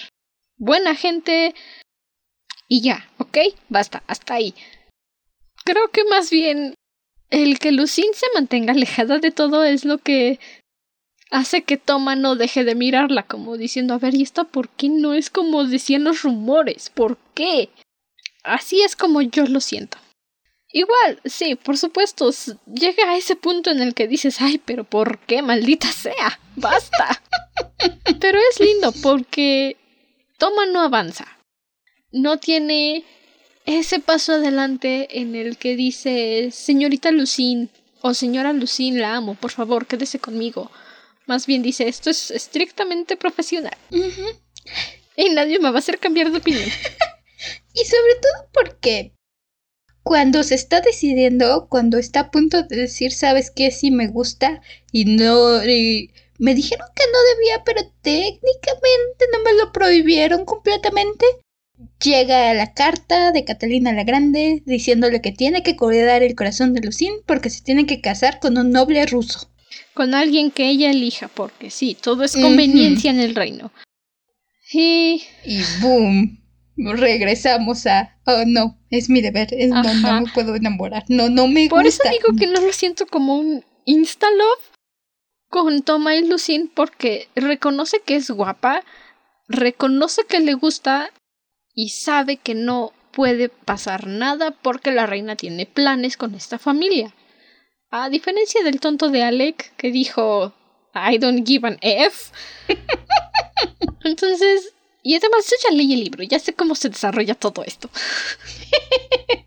buena 0.57 0.95
gente. 0.95 1.55
Y 2.67 2.81
ya, 2.81 3.09
ok, 3.17 3.37
basta, 3.67 4.03
hasta 4.07 4.35
ahí. 4.35 4.53
Creo 5.65 5.89
que 5.89 6.03
más 6.05 6.29
bien 6.29 6.75
el 7.29 7.59
que 7.59 7.71
Lucín 7.71 8.13
se 8.13 8.27
mantenga 8.33 8.73
alejada 8.73 9.19
de 9.19 9.31
todo 9.31 9.63
es 9.63 9.85
lo 9.85 9.97
que 9.97 10.39
hace 11.31 11.63
que 11.63 11.77
Toma 11.77 12.15
no 12.15 12.35
deje 12.35 12.63
de 12.63 12.75
mirarla, 12.75 13.23
como 13.23 13.57
diciendo, 13.57 13.93
a 13.93 13.99
ver, 13.99 14.15
¿y 14.15 14.23
esta 14.23 14.43
por 14.43 14.69
qué 14.69 14.89
no 14.89 15.13
es 15.13 15.29
como 15.29 15.63
decían 15.63 16.03
los 16.03 16.23
rumores? 16.23 16.89
¿Por 16.89 17.17
qué? 17.33 17.69
Así 18.43 18.81
es 18.81 18.95
como 18.95 19.21
yo 19.21 19.45
lo 19.45 19.59
siento. 19.59 19.97
Igual, 20.71 21.19
sí, 21.25 21.55
por 21.55 21.77
supuesto, 21.77 22.29
llega 22.71 23.11
a 23.11 23.17
ese 23.17 23.35
punto 23.35 23.71
en 23.71 23.81
el 23.81 23.95
que 23.95 24.07
dices, 24.07 24.39
ay, 24.39 24.59
pero 24.63 24.83
¿por 24.83 25.19
qué, 25.19 25.41
maldita 25.41 25.91
sea? 25.91 26.39
Basta. 26.55 27.23
pero 28.19 28.39
es 28.51 28.59
lindo 28.59 28.91
porque 29.01 29.77
Toma 30.37 30.65
no 30.67 30.81
avanza. 30.81 31.25
No 32.11 32.37
tiene 32.37 33.03
ese 33.65 33.99
paso 33.99 34.33
adelante 34.33 35.19
en 35.19 35.35
el 35.35 35.57
que 35.57 35.75
dice, 35.75 36.49
señorita 36.51 37.11
Lucín 37.11 37.69
o 38.01 38.13
señora 38.13 38.53
Lucín, 38.53 38.99
la 38.99 39.15
amo, 39.15 39.35
por 39.35 39.51
favor, 39.51 39.85
quédese 39.85 40.19
conmigo. 40.19 40.71
Más 41.25 41.45
bien 41.45 41.61
dice, 41.61 41.87
esto 41.87 42.09
es 42.09 42.31
estrictamente 42.31 43.17
profesional. 43.17 43.77
Y 45.15 45.29
nadie 45.29 45.59
me 45.59 45.69
va 45.69 45.75
a 45.75 45.79
hacer 45.79 45.99
cambiar 45.99 46.31
de 46.31 46.37
opinión. 46.37 46.63
y 47.73 47.85
sobre 47.85 48.15
todo 48.21 48.49
porque 48.53 49.13
cuando 50.03 50.43
se 50.43 50.55
está 50.55 50.81
decidiendo, 50.81 51.67
cuando 51.69 51.97
está 51.97 52.21
a 52.21 52.31
punto 52.31 52.63
de 52.63 52.75
decir, 52.75 53.11
sabes 53.11 53.51
qué, 53.51 53.71
sí 53.71 53.91
me 53.91 54.07
gusta 54.07 54.61
y 54.91 55.05
no... 55.05 55.59
me 56.39 56.55
dijeron 56.55 56.87
que 56.95 57.03
no 57.11 57.19
debía, 57.35 57.63
pero 57.63 57.81
técnicamente 58.01 59.25
no 59.31 59.43
me 59.43 59.53
lo 59.53 59.71
prohibieron 59.71 60.45
completamente. 60.45 61.25
Llega 62.03 62.53
la 62.53 62.73
carta 62.73 63.31
de 63.31 63.45
Catalina 63.45 63.93
la 63.93 64.03
Grande 64.03 64.63
diciéndole 64.65 65.21
que 65.21 65.31
tiene 65.31 65.63
que 65.63 65.77
cuidar 65.77 66.23
el 66.23 66.35
corazón 66.35 66.73
de 66.73 66.81
Lucín 66.81 67.13
porque 67.25 67.49
se 67.49 67.61
tiene 67.61 67.85
que 67.85 68.01
casar 68.01 68.39
con 68.39 68.57
un 68.57 68.71
noble 68.71 69.05
ruso. 69.05 69.49
Con 69.93 70.13
alguien 70.13 70.51
que 70.51 70.69
ella 70.69 70.91
elija, 70.91 71.27
porque 71.29 71.69
sí, 71.69 71.95
todo 71.99 72.23
es 72.23 72.33
conveniencia 72.33 73.11
en 73.11 73.19
el 73.19 73.35
reino. 73.35 73.71
Y. 74.71 75.23
Y 75.45 75.61
boom. 75.81 76.38
Regresamos 76.79 77.85
a. 77.85 78.17
Oh, 78.25 78.43
no, 78.45 78.77
es 78.89 79.09
mi 79.09 79.21
deber. 79.21 79.49
no, 79.69 79.83
no 79.83 80.21
me 80.21 80.31
puedo 80.31 80.55
enamorar. 80.55 81.03
No, 81.09 81.29
no 81.29 81.47
me 81.47 81.63
gusta. 81.63 81.75
Por 81.75 81.87
eso 81.87 82.03
digo 82.09 82.37
que 82.37 82.47
no 82.47 82.61
lo 82.61 82.71
siento 82.71 83.05
como 83.05 83.37
un 83.37 83.63
insta-love 83.85 84.71
con 85.49 85.81
Toma 85.81 86.15
y 86.15 86.25
Lucín, 86.27 86.71
porque 86.73 87.27
reconoce 87.35 88.01
que 88.01 88.15
es 88.15 88.29
guapa, 88.29 88.83
reconoce 89.47 90.23
que 90.25 90.39
le 90.39 90.53
gusta 90.53 91.11
y 91.73 91.89
sabe 91.89 92.37
que 92.37 92.55
no 92.55 92.93
puede 93.11 93.49
pasar 93.49 94.07
nada 94.07 94.51
porque 94.51 94.91
la 94.91 95.05
reina 95.05 95.35
tiene 95.35 95.65
planes 95.65 96.17
con 96.17 96.35
esta 96.35 96.59
familia. 96.59 97.13
A 97.91 98.09
diferencia 98.09 98.63
del 98.63 98.79
tonto 98.79 99.09
de 99.09 99.23
Alec 99.23 99.75
que 99.75 99.91
dijo 99.91 100.53
I 100.93 101.17
don't 101.17 101.45
give 101.47 101.67
an 101.67 101.77
F. 101.81 102.31
Entonces, 104.03 104.73
Y 105.09 105.15
además 105.15 105.49
yo 105.49 105.55
ya 105.67 105.75
leí 105.75 105.91
el 105.93 106.03
libro, 106.03 106.21
ya 106.21 106.37
sé 106.37 106.53
cómo 106.53 106.75
se 106.75 106.87
desarrolla 106.87 107.33
todo 107.33 107.63
esto. 107.63 107.89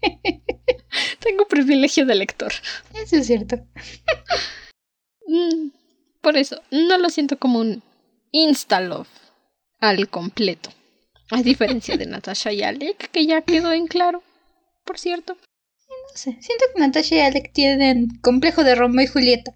Tengo 1.20 1.46
privilegio 1.46 2.04
de 2.04 2.16
lector. 2.16 2.52
Eso 2.94 3.18
es 3.18 3.28
cierto. 3.28 3.64
Mm, 5.28 5.68
por 6.20 6.36
eso, 6.36 6.60
no 6.72 6.98
lo 6.98 7.08
siento 7.10 7.38
como 7.38 7.60
un 7.60 7.80
insta-love 8.32 9.06
al 9.78 10.08
completo. 10.08 10.70
A 11.30 11.44
diferencia 11.44 11.96
de 11.96 12.06
Natasha 12.06 12.50
y 12.50 12.64
Alec, 12.64 13.12
que 13.12 13.24
ya 13.24 13.42
quedó 13.42 13.72
en 13.72 13.86
claro, 13.86 14.24
por 14.84 14.98
cierto. 14.98 15.34
No 15.34 16.16
sé, 16.16 16.38
siento 16.40 16.64
que 16.74 16.80
Natasha 16.80 17.14
y 17.14 17.20
Alec 17.20 17.52
tienen 17.52 18.18
complejo 18.20 18.64
de 18.64 18.74
Romeo 18.74 19.04
y 19.04 19.06
Julieta. 19.06 19.54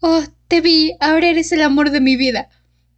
Oh, 0.00 0.22
te 0.48 0.62
vi, 0.62 0.96
ahora 0.98 1.28
eres 1.28 1.52
el 1.52 1.60
amor 1.60 1.90
de 1.90 2.00
mi 2.00 2.16
vida. 2.16 2.48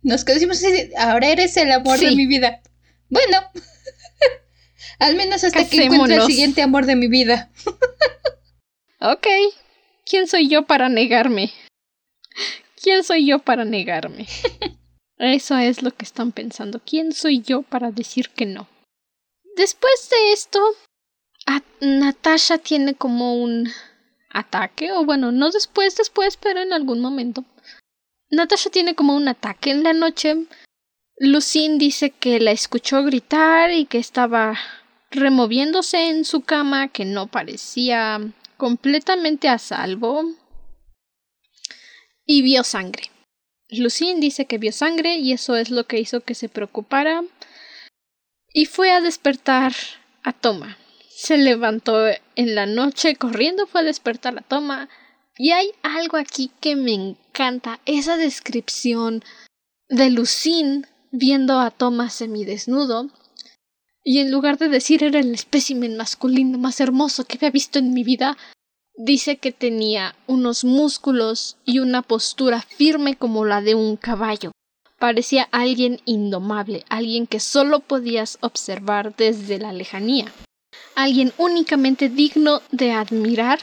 Nos 0.04 0.24
conocimos 0.24 0.58
así, 0.58 0.90
ahora 0.96 1.28
eres 1.28 1.56
el 1.56 1.72
amor 1.72 1.98
de 1.98 2.14
mi 2.14 2.26
vida. 2.26 2.60
Bueno, 3.08 3.38
al 5.00 5.16
menos 5.16 5.42
hasta 5.42 5.68
que 5.68 5.82
encuentre 5.84 6.16
el 6.16 6.22
siguiente 6.26 6.62
amor 6.62 6.86
de 6.86 6.94
mi 6.96 7.08
vida. 7.08 7.50
Ok. 9.00 9.26
¿Quién 10.06 10.26
soy 10.28 10.48
yo 10.48 10.62
para 10.66 10.88
negarme? 10.88 11.52
¿Quién 12.82 13.04
soy 13.04 13.26
yo 13.26 13.38
para 13.38 13.66
negarme? 13.66 14.26
Eso 15.18 15.58
es 15.58 15.82
lo 15.82 15.90
que 15.90 16.06
están 16.06 16.32
pensando. 16.32 16.80
¿Quién 16.80 17.12
soy 17.12 17.42
yo 17.42 17.60
para 17.62 17.90
decir 17.90 18.30
que 18.30 18.46
no? 18.46 18.66
Después 19.56 20.08
de 20.10 20.32
esto, 20.32 20.58
a- 21.46 21.62
Natasha 21.80 22.56
tiene 22.56 22.94
como 22.94 23.34
un 23.42 23.68
ataque, 24.30 24.90
o 24.92 25.04
bueno, 25.04 25.32
no 25.32 25.50
después, 25.50 25.96
después, 25.96 26.38
pero 26.38 26.60
en 26.62 26.72
algún 26.72 27.00
momento. 27.00 27.44
Natasha 28.34 28.70
tiene 28.70 28.94
como 28.94 29.14
un 29.14 29.28
ataque 29.28 29.70
en 29.70 29.82
la 29.82 29.92
noche. 29.92 30.46
Lucine 31.16 31.78
dice 31.78 32.10
que 32.10 32.40
la 32.40 32.50
escuchó 32.50 33.02
gritar 33.04 33.70
y 33.70 33.86
que 33.86 33.98
estaba 33.98 34.58
removiéndose 35.10 36.08
en 36.08 36.24
su 36.24 36.40
cama, 36.42 36.88
que 36.88 37.04
no 37.04 37.28
parecía 37.28 38.20
completamente 38.56 39.48
a 39.48 39.58
salvo. 39.58 40.24
Y 42.26 42.42
vio 42.42 42.64
sangre. 42.64 43.10
Lucine 43.68 44.20
dice 44.20 44.46
que 44.46 44.58
vio 44.58 44.72
sangre 44.72 45.16
y 45.16 45.32
eso 45.32 45.56
es 45.56 45.70
lo 45.70 45.86
que 45.86 46.00
hizo 46.00 46.20
que 46.20 46.34
se 46.34 46.48
preocupara. 46.48 47.22
Y 48.52 48.66
fue 48.66 48.92
a 48.92 49.00
despertar 49.00 49.72
a 50.22 50.32
Toma. 50.32 50.78
Se 51.10 51.36
levantó 51.36 52.06
en 52.08 52.54
la 52.54 52.66
noche 52.66 53.16
corriendo, 53.16 53.66
fue 53.66 53.82
a 53.82 53.84
despertar 53.84 54.38
a 54.38 54.42
Toma. 54.42 54.88
Y 55.36 55.50
hay 55.50 55.72
algo 55.82 56.16
aquí 56.16 56.50
que 56.60 56.76
me 56.76 56.92
encanta, 56.92 57.80
esa 57.86 58.16
descripción 58.16 59.24
de 59.88 60.10
Lucine 60.10 60.82
viendo 61.10 61.58
a 61.58 61.70
Toma 61.70 62.10
semidesnudo. 62.10 63.10
Y 64.04 64.18
en 64.18 64.30
lugar 64.30 64.58
de 64.58 64.68
decir 64.68 65.02
era 65.02 65.18
el 65.18 65.34
espécimen 65.34 65.96
masculino 65.96 66.58
más 66.58 66.80
hermoso 66.80 67.24
que 67.24 67.36
había 67.38 67.50
visto 67.50 67.78
en 67.78 67.94
mi 67.94 68.04
vida, 68.04 68.36
dice 68.96 69.38
que 69.38 69.50
tenía 69.50 70.14
unos 70.26 70.64
músculos 70.64 71.56
y 71.64 71.80
una 71.80 72.02
postura 72.02 72.62
firme 72.62 73.16
como 73.16 73.44
la 73.44 73.60
de 73.60 73.74
un 73.74 73.96
caballo. 73.96 74.52
Parecía 74.98 75.48
alguien 75.50 76.00
indomable, 76.04 76.84
alguien 76.88 77.26
que 77.26 77.40
solo 77.40 77.80
podías 77.80 78.38
observar 78.40 79.16
desde 79.16 79.58
la 79.58 79.72
lejanía, 79.72 80.32
alguien 80.94 81.32
únicamente 81.38 82.08
digno 82.08 82.62
de 82.70 82.92
admirar 82.92 83.58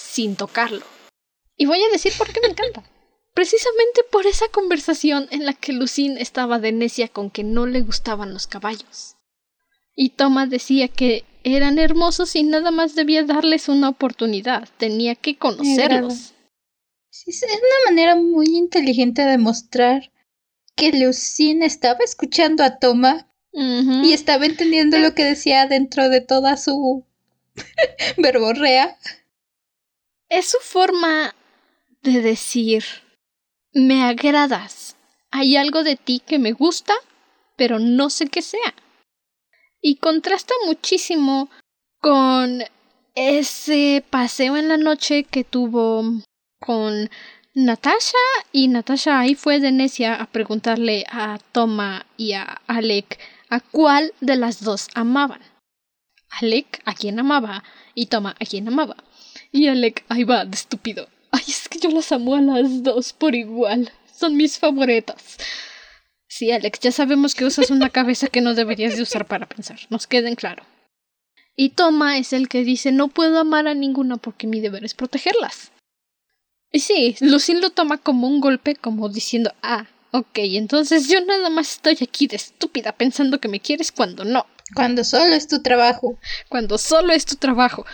sin 0.00 0.36
tocarlo. 0.36 0.84
Y 1.56 1.66
voy 1.66 1.82
a 1.82 1.90
decir 1.90 2.12
por 2.16 2.32
qué 2.32 2.40
me 2.40 2.48
encanta. 2.48 2.82
Precisamente 3.34 4.02
por 4.10 4.26
esa 4.26 4.46
conversación 4.48 5.28
en 5.30 5.46
la 5.46 5.52
que 5.52 5.72
Lucine 5.72 6.20
estaba 6.20 6.58
de 6.58 6.72
necia 6.72 7.08
con 7.08 7.30
que 7.30 7.44
no 7.44 7.66
le 7.66 7.82
gustaban 7.82 8.32
los 8.32 8.46
caballos. 8.46 9.16
Y 9.94 10.10
Thomas 10.10 10.50
decía 10.50 10.88
que 10.88 11.24
eran 11.44 11.78
hermosos 11.78 12.34
y 12.34 12.42
nada 12.42 12.70
más 12.70 12.94
debía 12.94 13.24
darles 13.24 13.68
una 13.68 13.88
oportunidad, 13.88 14.68
tenía 14.78 15.14
que 15.14 15.36
conocerlos. 15.36 16.34
Sí, 17.10 17.30
es 17.30 17.42
una 17.42 17.90
manera 17.90 18.16
muy 18.16 18.46
inteligente 18.56 19.22
de 19.22 19.38
mostrar 19.38 20.10
que 20.76 20.92
Lucine 20.92 21.66
estaba 21.66 22.00
escuchando 22.04 22.64
a 22.64 22.78
Toma 22.78 23.26
y 23.52 24.12
estaba 24.12 24.46
entendiendo 24.46 24.98
lo 24.98 25.14
que 25.14 25.24
decía 25.24 25.66
dentro 25.66 26.08
de 26.08 26.20
toda 26.20 26.56
su 26.56 27.04
verborrea. 28.16 28.96
Es 30.30 30.46
su 30.46 30.58
forma 30.58 31.34
de 32.02 32.22
decir 32.22 32.84
me 33.72 34.04
agradas. 34.04 34.96
Hay 35.32 35.56
algo 35.56 35.82
de 35.82 35.96
ti 35.96 36.22
que 36.24 36.38
me 36.38 36.52
gusta, 36.52 36.94
pero 37.56 37.80
no 37.80 38.10
sé 38.10 38.28
qué 38.28 38.40
sea. 38.40 38.74
Y 39.82 39.96
contrasta 39.96 40.54
muchísimo 40.66 41.50
con 41.98 42.62
ese 43.16 44.04
paseo 44.08 44.56
en 44.56 44.68
la 44.68 44.76
noche 44.76 45.24
que 45.24 45.42
tuvo 45.42 46.04
con 46.60 47.10
Natasha 47.54 48.18
y 48.52 48.68
Natasha 48.68 49.18
ahí 49.18 49.34
fue 49.34 49.58
de 49.58 49.72
necia 49.72 50.14
a 50.14 50.26
preguntarle 50.26 51.06
a 51.10 51.38
Toma 51.50 52.06
y 52.16 52.34
a 52.34 52.60
Alec 52.68 53.18
a 53.48 53.58
cuál 53.58 54.14
de 54.20 54.36
las 54.36 54.62
dos 54.62 54.86
amaban. 54.94 55.40
Alec 56.40 56.82
a 56.84 56.94
quien 56.94 57.18
amaba 57.18 57.64
y 57.96 58.06
Toma 58.06 58.36
a 58.38 58.44
quien 58.44 58.68
amaba. 58.68 58.96
Y 59.52 59.68
Alec 59.68 60.04
ahí 60.08 60.24
va 60.24 60.44
de 60.44 60.54
estúpido. 60.54 61.08
Ay, 61.32 61.42
es 61.48 61.68
que 61.68 61.78
yo 61.78 61.90
las 61.90 62.12
amo 62.12 62.34
a 62.36 62.40
las 62.40 62.82
dos 62.82 63.12
por 63.12 63.34
igual. 63.34 63.90
Son 64.14 64.36
mis 64.36 64.58
favoritas. 64.58 65.38
Sí, 66.28 66.52
Alex, 66.52 66.78
ya 66.80 66.92
sabemos 66.92 67.34
que 67.34 67.44
usas 67.44 67.70
una 67.70 67.90
cabeza 67.90 68.28
que 68.28 68.40
no 68.40 68.54
deberías 68.54 68.96
de 68.96 69.02
usar 69.02 69.26
para 69.26 69.46
pensar. 69.46 69.78
Nos 69.90 70.06
queden 70.06 70.36
claro. 70.36 70.64
Y 71.56 71.70
Toma 71.70 72.18
es 72.18 72.32
el 72.32 72.48
que 72.48 72.64
dice 72.64 72.92
no 72.92 73.08
puedo 73.08 73.38
amar 73.38 73.66
a 73.66 73.74
ninguna 73.74 74.16
porque 74.16 74.46
mi 74.46 74.60
deber 74.60 74.84
es 74.84 74.94
protegerlas. 74.94 75.72
Y 76.72 76.80
sí, 76.80 77.16
Lucille 77.20 77.60
lo 77.60 77.70
toma 77.70 77.98
como 77.98 78.28
un 78.28 78.40
golpe, 78.40 78.76
como 78.76 79.08
diciendo, 79.08 79.52
ah, 79.60 79.86
ok, 80.12 80.38
entonces 80.38 81.08
yo 81.08 81.20
nada 81.24 81.50
más 81.50 81.72
estoy 81.72 81.98
aquí 82.00 82.28
de 82.28 82.36
estúpida 82.36 82.92
pensando 82.92 83.40
que 83.40 83.48
me 83.48 83.58
quieres 83.58 83.90
cuando 83.90 84.24
no, 84.24 84.46
Cuando 84.74 85.02
solo 85.02 85.34
es 85.34 85.48
tu 85.48 85.62
trabajo. 85.62 86.16
cuando 86.48 86.78
solo 86.78 87.12
es 87.12 87.26
tu 87.26 87.34
trabajo. 87.34 87.84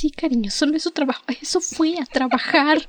Sí, 0.00 0.10
cariño, 0.10 0.50
solo 0.50 0.78
es 0.78 0.84
su 0.84 0.92
trabajo. 0.92 1.22
Eso 1.42 1.60
fue 1.60 1.96
a 2.00 2.06
trabajar. 2.06 2.88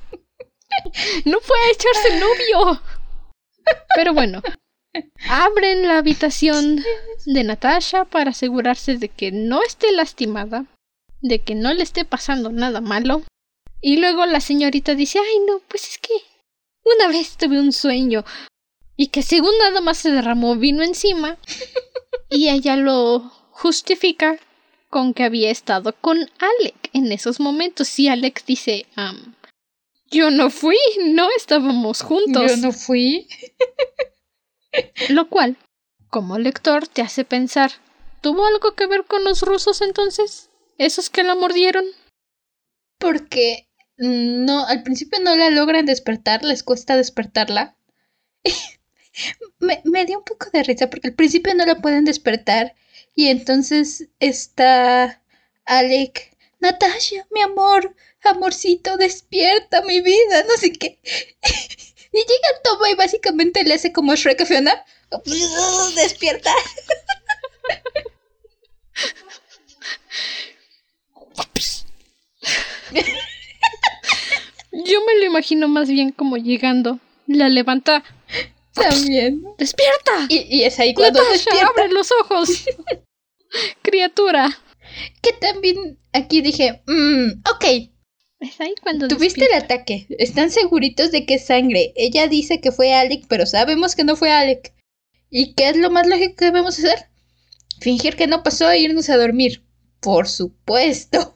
No 1.25 1.41
fue 1.41 1.57
a 1.57 1.71
echarse 1.73 2.17
novio. 2.21 2.81
Pero 3.97 4.13
bueno, 4.13 4.41
abren 5.27 5.89
la 5.89 5.97
habitación 5.97 6.81
de 7.25 7.43
Natasha 7.43 8.05
para 8.05 8.29
asegurarse 8.31 8.95
de 8.95 9.09
que 9.09 9.33
no 9.33 9.61
esté 9.61 9.91
lastimada, 9.91 10.67
de 11.19 11.39
que 11.39 11.53
no 11.53 11.73
le 11.73 11.83
esté 11.83 12.05
pasando 12.05 12.49
nada 12.49 12.79
malo. 12.79 13.23
Y 13.81 13.97
luego 13.97 14.25
la 14.25 14.39
señorita 14.39 14.95
dice, 14.95 15.19
ay 15.19 15.39
no, 15.45 15.59
pues 15.67 15.89
es 15.89 15.97
que 15.97 16.13
una 16.85 17.09
vez 17.09 17.35
tuve 17.35 17.59
un 17.59 17.73
sueño 17.73 18.23
y 18.95 19.07
que 19.07 19.21
según 19.21 19.51
nada 19.59 19.81
más 19.81 19.97
se 19.97 20.11
derramó 20.11 20.55
vino 20.55 20.81
encima 20.81 21.37
y 22.29 22.47
ella 22.47 22.77
lo 22.77 23.19
justifica 23.51 24.39
con 24.91 25.15
que 25.15 25.23
había 25.23 25.49
estado 25.49 25.93
con 25.93 26.19
Alec 26.19 26.89
en 26.93 27.11
esos 27.11 27.39
momentos. 27.39 27.97
Y 27.97 28.09
Alex 28.09 28.45
dice, 28.45 28.85
"Am, 28.95 29.33
yo 30.11 30.29
no 30.29 30.49
fui, 30.49 30.77
no 30.99 31.29
estábamos 31.35 32.01
juntos. 32.01 32.51
Yo 32.51 32.57
no 32.57 32.73
fui. 32.73 33.27
Lo 35.09 35.29
cual, 35.29 35.57
como 36.09 36.37
lector, 36.37 36.87
te 36.87 37.01
hace 37.01 37.23
pensar, 37.23 37.71
¿tuvo 38.19 38.45
algo 38.45 38.75
que 38.75 38.87
ver 38.87 39.05
con 39.05 39.23
los 39.23 39.41
rusos 39.41 39.81
entonces? 39.81 40.49
¿Esos 40.77 41.09
que 41.09 41.23
la 41.23 41.35
mordieron? 41.35 41.85
Porque 42.99 43.69
no, 43.97 44.65
al 44.67 44.83
principio 44.83 45.19
no 45.21 45.35
la 45.35 45.49
logran 45.49 45.85
despertar, 45.85 46.43
les 46.43 46.63
cuesta 46.63 46.97
despertarla. 46.97 47.77
me, 49.59 49.81
me 49.85 50.05
dio 50.05 50.17
un 50.17 50.25
poco 50.25 50.49
de 50.51 50.63
risa 50.63 50.89
porque 50.89 51.07
al 51.07 51.15
principio 51.15 51.55
no 51.55 51.65
la 51.65 51.81
pueden 51.81 52.03
despertar 52.03 52.75
y 53.15 53.27
entonces 53.27 54.07
está 54.19 55.21
Alec, 55.65 56.35
Natasha, 56.59 57.27
mi 57.31 57.41
amor, 57.41 57.95
amorcito, 58.23 58.97
despierta 58.97 59.81
mi 59.81 60.01
vida, 60.01 60.43
no 60.47 60.55
sé 60.57 60.71
qué. 60.73 60.99
y 62.13 62.17
llega 62.17 62.61
Toma 62.63 62.89
y 62.89 62.95
básicamente 62.95 63.63
le 63.63 63.73
hace 63.75 63.91
como 63.91 64.15
Shrek 64.15 64.41
a 64.41 64.45
Fiona. 64.45 64.85
Despierta. 65.95 66.51
Yo 74.71 75.05
me 75.05 75.15
lo 75.19 75.25
imagino 75.25 75.67
más 75.67 75.89
bien 75.89 76.11
como 76.11 76.37
llegando. 76.37 76.99
La 77.27 77.49
levanta. 77.49 78.03
También. 78.73 79.43
¡Despierta! 79.57 80.27
Y, 80.29 80.57
y 80.57 80.63
es 80.63 80.79
ahí 80.79 80.93
cuando 80.93 81.19
Natasha, 81.19 81.33
despierta. 81.51 81.67
abre 81.67 81.89
los 81.93 82.09
ojos. 82.21 82.65
Criatura. 83.81 84.49
Que 85.21 85.33
también 85.33 85.99
aquí 86.13 86.41
dije, 86.41 86.81
mmm, 86.85 87.41
ok, 87.49 87.65
Es 88.39 88.59
ahí 88.59 88.73
cuando 88.81 89.07
tuviste 89.07 89.45
el 89.45 89.53
ataque. 89.53 90.07
Están 90.19 90.51
seguritos 90.51 91.11
de 91.11 91.25
que 91.25 91.35
es 91.35 91.45
sangre. 91.45 91.93
Ella 91.95 92.27
dice 92.27 92.59
que 92.59 92.71
fue 92.71 92.93
Alec, 92.93 93.25
pero 93.27 93.45
sabemos 93.45 93.95
que 93.95 94.03
no 94.03 94.15
fue 94.15 94.31
Alec. 94.31 94.73
¿Y 95.29 95.53
qué 95.53 95.69
es 95.69 95.77
lo 95.77 95.89
más 95.89 96.07
lógico 96.07 96.35
que 96.37 96.45
debemos 96.45 96.77
hacer? 96.79 97.07
Fingir 97.79 98.15
que 98.15 98.27
no 98.27 98.43
pasó 98.43 98.69
e 98.69 98.79
irnos 98.79 99.09
a 99.09 99.17
dormir. 99.17 99.63
Por 100.01 100.27
supuesto. 100.27 101.35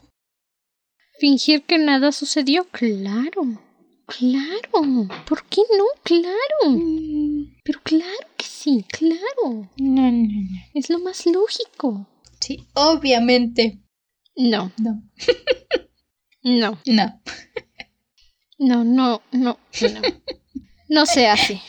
Fingir 1.19 1.63
que 1.63 1.77
nada 1.77 2.11
sucedió, 2.11 2.65
claro. 2.71 3.61
Claro. 4.07 5.07
¿Por 5.27 5.43
qué 5.47 5.61
no? 5.77 5.85
Claro. 6.03 6.69
Mm, 6.69 7.55
Pero 7.63 7.79
claro 7.83 8.27
que 8.37 8.45
sí, 8.45 8.85
claro. 8.89 9.69
No, 9.77 10.11
no, 10.11 10.11
no. 10.11 10.59
Es 10.73 10.89
lo 10.89 10.99
más 10.99 11.25
lógico. 11.25 12.07
Sí, 12.39 12.67
obviamente. 12.75 13.79
No, 14.35 14.71
No. 14.77 15.01
no, 16.43 16.77
No. 16.85 17.21
no, 18.59 18.83
no, 18.83 19.21
no, 19.31 19.57
no. 19.81 20.01
No 20.87 21.05
sea 21.05 21.33
así. 21.33 21.59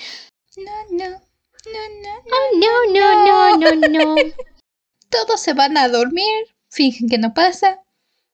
No, 0.57 0.73
no. 0.91 1.09
No, 1.09 1.83
no, 2.03 2.15
no. 2.25 2.31
Oh, 2.37 2.59
no, 2.61 2.93
no, 2.93 3.57
no, 3.57 3.75
no, 3.75 4.15
no. 4.15 4.15
Todos 5.11 5.41
se 5.41 5.55
van 5.55 5.77
a 5.79 5.89
dormir. 5.89 6.45
Fingen 6.71 7.09
que 7.09 7.19
no 7.19 7.33
pasa. 7.33 7.81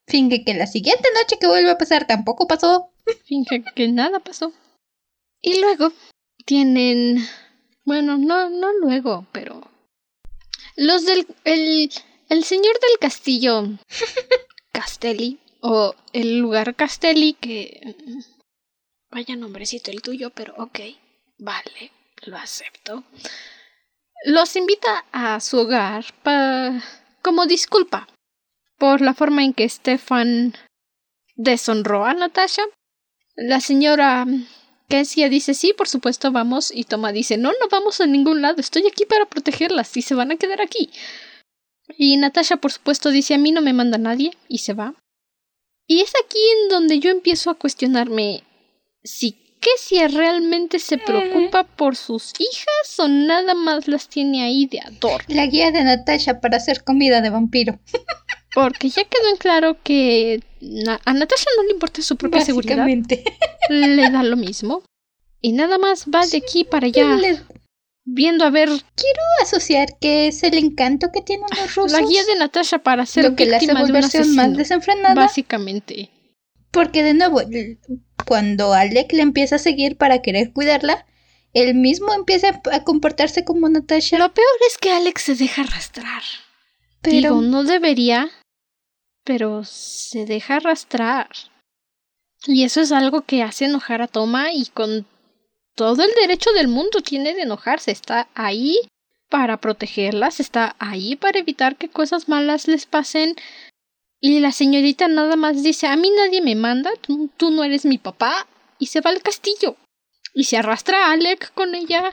Fingen 0.07 0.45
que 0.45 0.55
la 0.55 0.67
siguiente 0.67 1.09
noche 1.15 1.39
que 1.39 1.47
vuelve 1.47 1.71
a 1.71 1.79
pasar 1.79 2.07
tampoco 2.07 2.47
pasó. 2.47 2.91
Finge 3.25 3.65
que 3.75 3.89
nada 3.89 4.21
pasó. 4.21 4.53
Y 5.41 5.61
luego 5.61 5.93
tienen. 6.45 7.27
Bueno, 7.85 8.19
no, 8.19 8.51
no 8.51 8.73
luego, 8.73 9.27
pero. 9.33 9.71
Los 10.77 11.05
del. 11.05 11.27
El, 11.45 11.91
el 12.29 12.45
señor 12.45 12.75
del 12.81 12.99
castillo. 13.01 13.65
Castelli. 14.73 15.39
O 15.61 15.95
el 16.13 16.39
lugar 16.39 16.75
Castelli, 16.75 17.35
que. 17.35 17.95
Vaya 19.11 19.37
nombrecito 19.37 19.91
el 19.91 20.03
tuyo, 20.03 20.31
pero 20.31 20.55
ok. 20.57 20.81
Vale, 21.39 21.93
lo 22.23 22.37
acepto. 22.37 23.05
Los 24.25 24.57
invita 24.57 25.05
a 25.13 25.41
su 25.41 25.59
hogar 25.59 26.05
pa, 26.23 26.83
como 27.21 27.47
disculpa 27.47 28.09
por 28.83 29.01
la 29.01 29.15
forma 29.15 29.45
en 29.45 29.53
que 29.53 29.69
Stefan 29.69 30.55
deshonró 31.37 32.05
a 32.05 32.15
Natasha. 32.15 32.63
La 33.37 33.61
señora 33.61 34.27
Kessia 34.89 35.29
dice 35.29 35.55
sí, 35.55 35.73
por 35.73 35.87
supuesto, 35.87 36.33
vamos. 36.33 36.73
Y 36.75 36.83
Toma 36.83 37.13
dice 37.13 37.37
no, 37.37 37.51
no 37.53 37.69
vamos 37.71 38.01
a 38.01 38.07
ningún 38.07 38.43
lado. 38.43 38.57
Estoy 38.59 38.89
aquí 38.89 39.05
para 39.05 39.27
protegerlas 39.27 39.97
y 39.97 40.03
se 40.03 40.17
van 40.17 40.33
a 40.33 40.37
quedar 40.37 40.61
aquí. 40.61 40.91
Y 41.97 42.17
Natasha, 42.17 42.57
por 42.57 42.73
supuesto, 42.73 43.11
dice 43.11 43.35
a 43.35 43.39
mí 43.39 43.53
no 43.53 43.63
me 43.63 43.73
manda 43.73 43.99
nadie 43.99 44.37
y 44.49 44.59
se 44.59 44.73
va. 44.73 44.97
Y 45.87 46.01
es 46.01 46.13
aquí 46.25 46.41
en 46.63 46.69
donde 46.69 46.99
yo 46.99 47.13
empiezo 47.13 47.51
a 47.51 47.55
cuestionarme 47.55 48.43
si 49.05 49.37
Kessia 49.61 50.09
realmente 50.09 50.81
se 50.81 50.99
preocupa 50.99 51.63
por 51.63 51.95
sus 51.95 52.33
hijas 52.41 52.99
o 52.99 53.07
nada 53.07 53.55
más 53.55 53.87
las 53.87 54.09
tiene 54.09 54.43
ahí 54.43 54.67
de 54.67 54.81
adorno. 54.81 55.25
La 55.29 55.47
guía 55.47 55.71
de 55.71 55.85
Natasha 55.85 56.41
para 56.41 56.57
hacer 56.57 56.83
comida 56.83 57.21
de 57.21 57.31
vampiro. 57.31 57.79
Porque 58.55 58.89
ya 58.91 59.05
quedó 59.05 59.29
en 59.31 59.37
claro 59.37 59.77
que 59.83 60.43
a 61.07 61.13
Natasha 61.15 61.47
no 61.57 61.63
le 61.65 61.73
importa 61.73 62.03
su 62.03 62.17
propia 62.17 62.45
seguridad. 62.45 62.87
Le 63.69 64.11
da 64.11 64.23
lo 64.23 64.37
mismo. 64.37 64.83
Y 65.41 65.53
nada 65.53 65.79
más 65.79 66.07
va 66.07 66.27
de 66.27 66.39
aquí 66.39 66.65
para 66.65 66.87
allá, 66.87 67.17
Le- 67.17 67.41
viendo 68.05 68.45
a 68.45 68.51
ver 68.51 68.69
asociar 69.43 69.89
que 70.01 70.29
es 70.29 70.43
el 70.43 70.57
encanto 70.59 71.09
que 71.13 71.23
tienen 71.23 71.47
los 71.57 71.75
rusos. 71.75 71.93
la 71.93 72.07
guía 72.07 72.25
de 72.25 72.37
Natasha 72.37 72.79
para 72.79 73.07
ser 73.07 73.25
lo 73.25 73.37
que 73.37 73.47
la 73.47 73.57
hace 73.57 73.67
de 73.67 73.73
un 73.73 74.35
más 74.37 74.57
desenfrenada. 74.57 75.15
Básicamente. 75.15 76.11
Porque 76.71 77.03
de 77.03 77.15
nuevo, 77.15 77.41
cuando 78.27 78.73
Alec 78.73 79.13
le 79.13 79.23
empieza 79.23 79.57
a 79.57 79.59
seguir 79.59 79.97
para 79.97 80.23
querer 80.23 80.53
cuidarla, 80.53 81.07
él 81.55 81.75
mismo 81.75 82.15
empieza 82.15 82.61
a 82.73 82.85
comportarse 82.85 83.45
como 83.45 83.69
Natasha. 83.69 84.19
Lo 84.19 84.33
peor 84.33 84.47
es 84.71 84.79
que 84.79 84.91
Alex 84.91 85.23
se 85.23 85.35
deja 85.35 85.63
arrastrar. 85.63 86.23
pero 87.03 87.17
Digo, 87.17 87.41
no 87.43 87.65
debería, 87.65 88.31
pero 89.25 89.65
se 89.65 90.25
deja 90.27 90.57
arrastrar. 90.57 91.29
Y 92.47 92.65
eso 92.65 92.81
es 92.81 92.93
algo 92.93 93.23
que 93.23 93.43
hace 93.43 93.67
enojar 93.67 94.03
a 94.03 94.09
Toma 94.09 94.53
y 94.53 94.67
con 94.67 95.07
todo 95.75 96.03
el 96.03 96.11
derecho 96.15 96.51
del 96.53 96.69
mundo 96.69 97.01
tiene 97.01 97.35
de 97.35 97.43
enojarse. 97.43 97.93
Está 97.93 98.29
ahí 98.35 98.79
para 99.29 99.57
protegerlas, 99.59 100.41
está 100.41 100.77
ahí 100.79 101.17
para 101.17 101.39
evitar 101.39 101.77
que 101.77 101.89
cosas 101.89 102.29
malas 102.29 102.69
les 102.69 102.87
pasen. 102.87 103.37
Y 104.21 104.41
la 104.41 104.53
señorita 104.53 105.09
nada 105.09 105.37
más 105.37 105.63
dice, 105.63 105.87
a 105.87 105.97
mí 105.97 106.11
nadie 106.17 106.43
me 106.43 106.55
manda, 106.55 106.91
tú, 107.01 107.31
tú 107.37 107.51
no 107.51 107.65
eres 107.65 107.85
mi 107.85 107.99
papá, 107.99 108.47
y 108.79 108.87
se 108.87 109.01
va 109.01 109.11
al 109.11 109.23
castillo. 109.23 109.77
Y 110.35 110.45
se 110.45 110.57
arrastra 110.57 111.07
a 111.07 111.13
Alec 111.13 111.53
con 111.55 111.75
ella. 111.75 112.13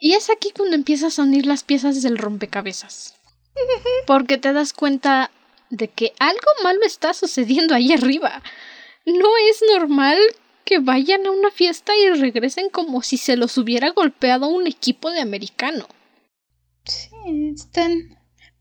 Y 0.00 0.14
es 0.14 0.30
aquí 0.30 0.52
cuando 0.56 0.74
empiezas 0.74 1.18
a 1.18 1.22
unir 1.22 1.46
las 1.46 1.64
piezas 1.64 2.02
del 2.02 2.18
rompecabezas. 2.18 3.14
Porque 4.06 4.38
te 4.38 4.52
das 4.52 4.72
cuenta 4.72 5.30
de 5.70 5.88
que 5.88 6.12
algo 6.18 6.48
malo 6.62 6.80
está 6.84 7.14
sucediendo 7.14 7.74
ahí 7.74 7.92
arriba. 7.92 8.42
No 9.04 9.28
es 9.50 9.62
normal 9.72 10.18
que 10.64 10.78
vayan 10.80 11.26
a 11.26 11.30
una 11.30 11.50
fiesta 11.50 11.92
y 11.96 12.10
regresen 12.20 12.68
como 12.70 13.02
si 13.02 13.16
se 13.16 13.36
los 13.36 13.56
hubiera 13.56 13.90
golpeado 13.90 14.48
un 14.48 14.66
equipo 14.66 15.10
de 15.10 15.20
americano. 15.20 15.86
sí, 16.84 17.08
están 17.54 18.18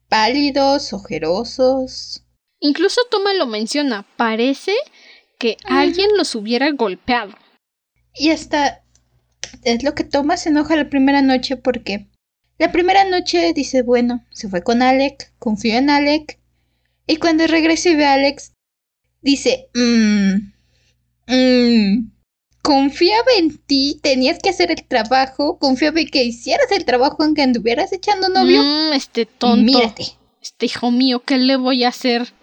pálidos, 0.07 0.93
ojerosos. 0.93 2.23
Incluso 2.59 3.01
Toma 3.09 3.33
lo 3.33 3.47
menciona, 3.47 4.05
parece 4.17 4.73
que 5.37 5.57
alguien 5.65 6.15
los 6.15 6.35
hubiera 6.35 6.71
golpeado. 6.71 7.33
Y 8.13 8.29
hasta 8.29 8.83
es 9.63 9.83
lo 9.83 9.93
que 9.93 10.03
Thomas 10.03 10.43
se 10.43 10.49
enoja 10.49 10.75
la 10.75 10.89
primera 10.89 11.21
noche 11.21 11.57
porque 11.57 12.07
la 12.57 12.71
primera 12.71 13.03
noche 13.03 13.51
dice, 13.53 13.81
bueno, 13.81 14.23
se 14.31 14.47
fue 14.47 14.63
con 14.63 14.81
Alec, 14.81 15.33
confió 15.39 15.75
en 15.75 15.89
Alec. 15.89 16.39
Y 17.07 17.17
cuando 17.17 17.47
regresa 17.47 17.89
y 17.89 17.95
ve 17.95 18.05
a 18.05 18.13
Alex, 18.13 18.53
dice, 19.21 19.69
mmm, 19.73 20.35
mmm, 21.27 22.11
confiaba 22.61 23.31
en 23.37 23.57
ti, 23.59 23.99
tenías 24.01 24.39
que 24.39 24.49
hacer 24.49 24.71
el 24.71 24.87
trabajo, 24.87 25.59
confiaba 25.59 25.99
en 25.99 26.07
que 26.07 26.23
hicieras 26.23 26.71
el 26.71 26.85
trabajo 26.85 27.17
aunque 27.23 27.43
anduvieras 27.43 27.93
echando 27.93 28.29
novio. 28.29 28.63
Mm, 28.63 28.93
este 28.93 29.25
tonto. 29.25 29.63
mírate. 29.63 30.05
Este 30.41 30.65
hijo 30.65 30.91
mío, 30.91 31.21
¿qué 31.23 31.37
le 31.37 31.57
voy 31.57 31.83
a 31.83 31.89
hacer? 31.89 32.33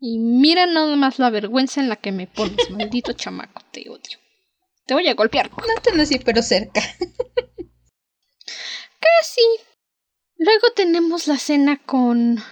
Y 0.00 0.18
mira 0.18 0.66
nada 0.66 0.96
más 0.96 1.20
la 1.20 1.30
vergüenza 1.30 1.80
en 1.80 1.88
la 1.88 1.96
que 1.96 2.10
me 2.10 2.26
pones, 2.26 2.56
maldito 2.70 3.12
chamaco, 3.12 3.62
te 3.70 3.88
odio. 3.88 4.18
Te 4.84 4.94
voy 4.94 5.06
a 5.06 5.14
golpear. 5.14 5.50
No 5.50 5.80
tan 5.80 6.00
así, 6.00 6.18
pero 6.18 6.42
cerca. 6.42 6.80
Casi. 9.00 9.42
Luego 10.36 10.72
tenemos 10.74 11.28
la 11.28 11.38
cena 11.38 11.78
con 11.78 12.42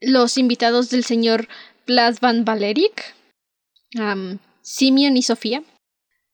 los 0.00 0.38
invitados 0.38 0.90
del 0.90 1.04
señor 1.04 1.48
Blas 1.86 2.20
Van 2.20 2.44
Valeric, 2.44 3.14
Simeon 4.62 5.16
y 5.16 5.22
Sofía. 5.22 5.62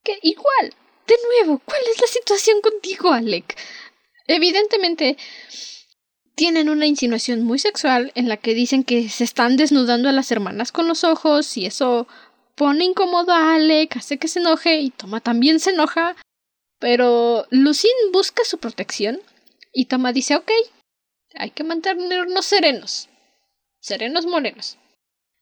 Que 0.03 0.19
igual, 0.23 0.75
de 1.07 1.15
nuevo, 1.29 1.63
¿cuál 1.65 1.81
es 1.93 2.01
la 2.01 2.07
situación 2.07 2.61
contigo, 2.61 3.13
Alec? 3.13 3.57
Evidentemente, 4.27 5.17
tienen 6.35 6.69
una 6.69 6.87
insinuación 6.87 7.43
muy 7.43 7.59
sexual 7.59 8.13
en 8.15 8.29
la 8.29 8.37
que 8.37 8.55
dicen 8.55 8.85
que 8.85 9.09
se 9.09 9.25
están 9.25 9.57
desnudando 9.57 10.09
a 10.09 10.13
las 10.13 10.31
hermanas 10.33 10.73
con 10.73 10.89
los 10.89 11.05
ojos 11.05 11.57
y 11.57 11.67
eso 11.67 12.09
pone 12.57 12.85
incómodo 12.85 13.33
a 13.33 13.55
Alec, 13.55 13.97
hace 13.97 14.19
que 14.19 14.29
se 14.29 14.41
enoje 14.41 14.81
y 14.81 14.91
Toma 14.91 15.21
también 15.21 15.61
se 15.61 15.71
enoja. 15.71 16.17
Pero 16.81 17.47
Lucine 17.51 18.11
busca 18.13 18.45
su 18.45 18.59
protección 18.59 19.21
y 19.73 19.87
Toma 19.87 20.13
dice, 20.13 20.37
ok, 20.37 20.51
hay 21.35 21.51
que 21.51 21.65
mantenernos 21.65 22.45
serenos. 22.45 23.09
Serenos 23.85 24.25
morenos. 24.25 24.79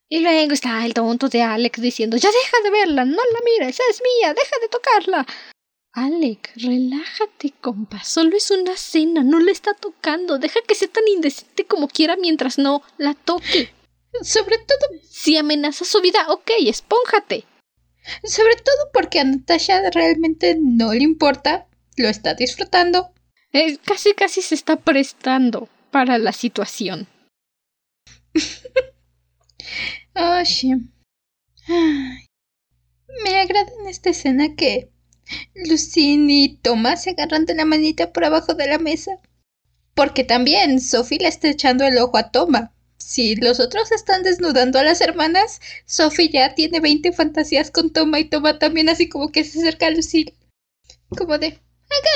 Y 0.09 0.18
luego 0.18 0.53
está 0.53 0.84
el 0.84 0.95
tonto 0.95 1.28
de 1.28 1.43
Alex 1.43 1.80
diciendo, 1.80 2.16
ya 2.16 2.28
deja 2.28 2.57
de 2.64 2.70
verla, 2.70 3.05
no 3.05 3.14
la 3.14 3.40
mires, 3.45 3.78
es 3.88 4.03
mía, 4.03 4.34
deja 4.34 4.59
de 4.61 4.68
tocarla. 4.68 5.26
Alec, 5.93 6.51
relájate, 6.57 7.53
compa, 7.61 8.03
solo 8.03 8.36
es 8.36 8.51
una 8.51 8.76
cena, 8.76 9.22
no 9.22 9.38
le 9.38 9.53
está 9.53 9.74
tocando, 9.74 10.40
deja 10.40 10.59
que 10.66 10.74
sea 10.74 10.88
tan 10.88 11.07
indecente 11.07 11.66
como 11.66 11.86
quiera 11.86 12.16
mientras 12.16 12.59
no 12.59 12.82
la 12.99 13.14
toque. 13.14 13.72
Sobre 14.22 14.59
todo, 14.59 15.01
Si 15.09 15.36
amenaza 15.36 15.84
su 15.84 16.01
vida, 16.01 16.26
ok, 16.28 16.51
espónjate. 16.66 17.45
sobre 18.24 18.57
todo 18.57 18.90
porque 18.93 19.20
a 19.20 19.24
Natasha 19.24 19.88
realmente 19.90 20.59
no 20.61 20.93
le 20.93 21.05
importa, 21.05 21.68
lo 21.97 22.09
está 22.09 22.34
disfrutando. 22.34 23.12
Eh, 23.53 23.78
casi 23.84 24.14
casi 24.14 24.43
se 24.43 24.57
está 24.57 24.74
prestando 24.74 25.68
para 25.93 26.18
la 26.18 26.32
situación. 26.32 27.07
Sí. 28.35 28.68
Ay. 30.14 30.76
Me 33.24 33.41
agrada 33.41 33.70
en 33.80 33.89
esta 33.89 34.11
escena 34.11 34.55
que 34.57 34.91
Lucine 35.55 36.33
y 36.33 36.57
Thomas 36.57 37.05
se 37.05 37.11
agarran 37.11 37.47
de 37.47 37.55
la 37.55 37.64
manita 37.64 38.12
por 38.12 38.24
abajo 38.24 38.55
de 38.55 38.66
la 38.66 38.78
mesa. 38.78 39.18
Porque 39.95 40.24
también 40.24 40.80
Sophie 40.80 41.18
le 41.18 41.28
está 41.28 41.49
echando 41.49 41.85
el 41.85 41.99
ojo 41.99 42.16
a 42.16 42.30
Toma. 42.30 42.72
Si 42.97 43.37
los 43.37 43.61
otros 43.61 43.93
están 43.93 44.22
desnudando 44.22 44.78
a 44.78 44.85
las 44.85 45.01
hermanas, 45.01 45.61
Sophie 45.87 46.30
ya 46.30 46.55
tiene 46.55 46.80
20 46.80 47.12
fantasías 47.12 47.70
con 47.70 47.93
Toma 47.93 48.20
y 48.20 48.24
Toma 48.24 48.59
también 48.59 48.89
así 48.89 49.09
como 49.09 49.30
que 49.30 49.45
se 49.45 49.59
acerca 49.59 49.87
a 49.87 49.91
Lucille. 49.91 50.35
Como 51.16 51.37
de, 51.39 51.59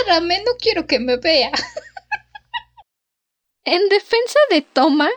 agárrame, 0.06 0.42
no 0.44 0.52
quiero 0.58 0.86
que 0.86 0.98
me 0.98 1.16
vea. 1.16 1.50
En 3.64 3.88
defensa 3.88 4.38
de 4.50 4.62
Toma, 4.62 5.10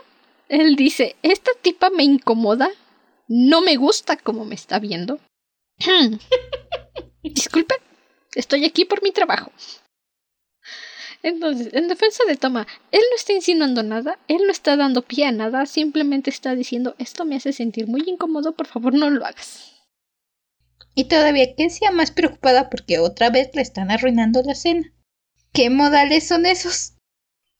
él 0.50 0.74
dice, 0.76 1.16
esta 1.22 1.52
tipa 1.62 1.90
me 1.90 2.02
incomoda, 2.02 2.68
no 3.28 3.62
me 3.62 3.76
gusta 3.76 4.16
como 4.16 4.44
me 4.44 4.56
está 4.56 4.80
viendo. 4.80 5.20
Disculpe, 7.22 7.76
estoy 8.34 8.64
aquí 8.64 8.84
por 8.84 9.02
mi 9.02 9.12
trabajo. 9.12 9.52
Entonces, 11.22 11.72
en 11.74 11.86
defensa 11.86 12.24
de 12.26 12.36
Toma, 12.36 12.66
él 12.90 13.02
no 13.10 13.16
está 13.16 13.32
insinuando 13.32 13.82
nada, 13.82 14.18
él 14.26 14.40
no 14.44 14.50
está 14.50 14.76
dando 14.76 15.02
pie 15.02 15.26
a 15.26 15.32
nada, 15.32 15.66
simplemente 15.66 16.30
está 16.30 16.54
diciendo 16.54 16.96
esto 16.98 17.24
me 17.24 17.36
hace 17.36 17.52
sentir 17.52 17.86
muy 17.86 18.02
incómodo, 18.06 18.52
por 18.52 18.66
favor 18.66 18.94
no 18.94 19.08
lo 19.10 19.24
hagas. 19.24 19.74
Y 20.94 21.04
todavía 21.04 21.54
que 21.54 21.70
sea 21.70 21.92
más 21.92 22.10
preocupada 22.10 22.70
porque 22.70 22.98
otra 22.98 23.30
vez 23.30 23.50
le 23.54 23.62
están 23.62 23.90
arruinando 23.90 24.42
la 24.42 24.54
cena. 24.54 24.92
¿Qué 25.52 25.70
modales 25.70 26.26
son 26.26 26.46
esos? 26.46 26.94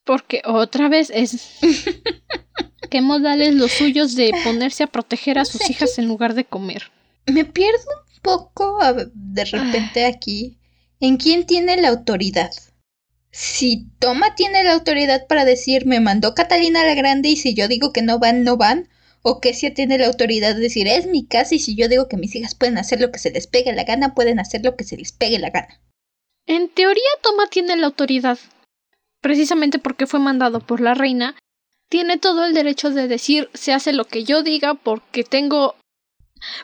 Porque 0.05 0.43
otra 0.45 0.89
vez 0.89 1.11
es... 1.11 1.59
¿Qué 2.91 3.01
modales 3.01 3.55
los 3.55 3.73
suyos 3.73 4.15
de 4.17 4.33
ponerse 4.45 4.83
a 4.83 4.89
proteger 4.89 5.39
a 5.39 5.45
sus 5.45 5.69
hijas 5.71 5.99
en 5.99 6.09
lugar 6.09 6.35
de 6.35 6.45
comer? 6.45 6.91
Me 7.27 7.45
pierdo 7.45 7.79
un 8.15 8.21
poco 8.23 8.79
de 9.15 9.45
repente 9.45 10.05
aquí 10.05 10.59
en 11.01 11.17
quién 11.17 11.47
tiene 11.47 11.81
la 11.81 11.89
autoridad 11.89 12.51
si 13.31 13.87
Toma 13.99 14.35
tiene 14.35 14.65
la 14.65 14.73
autoridad 14.73 15.27
para 15.27 15.45
decir 15.45 15.87
me 15.87 16.01
mandó 16.01 16.35
Catalina 16.35 16.85
la 16.85 16.95
Grande 16.95 17.29
y 17.29 17.37
si 17.37 17.55
yo 17.55 17.69
digo 17.69 17.93
que 17.93 18.03
no 18.03 18.19
van, 18.19 18.45
no 18.45 18.57
van, 18.57 18.89
o 19.23 19.41
que 19.41 19.55
si 19.55 19.71
tiene 19.71 19.99
la 19.99 20.07
autoridad 20.07 20.55
de 20.55 20.61
decir 20.61 20.89
es 20.89 21.07
mi 21.07 21.27
casa 21.27 21.55
y 21.55 21.59
si 21.59 21.77
yo 21.77 21.89
digo 21.89 22.09
que 22.09 22.17
mis 22.17 22.35
hijas 22.35 22.55
pueden 22.55 22.79
hacer 22.79 23.01
lo 23.01 23.13
que 23.13 23.19
se 23.19 23.31
les 23.31 23.47
pegue 23.47 23.73
la 23.73 23.85
gana, 23.85 24.15
pueden 24.15 24.41
hacer 24.41 24.65
lo 24.65 24.77
que 24.77 24.85
se 24.85 24.97
les 24.97 25.13
pegue 25.13 25.39
la 25.39 25.51
gana. 25.51 25.81
En 26.47 26.69
teoría 26.69 27.03
Toma 27.23 27.47
tiene 27.49 27.77
la 27.77 27.87
autoridad, 27.87 28.39
precisamente 29.21 29.79
porque 29.79 30.07
fue 30.07 30.19
mandado 30.19 30.61
por 30.61 30.81
la 30.81 30.95
reina, 30.95 31.37
tiene 31.91 32.17
todo 32.17 32.47
el 32.47 32.55
derecho 32.55 32.89
de 32.89 33.09
decir 33.09 33.51
se 33.53 33.75
hace 33.75 33.93
lo 33.93 34.07
que 34.07 34.25
yo 34.25 34.43
diga 34.43 34.73
porque 34.75 35.25
tengo 35.25 35.75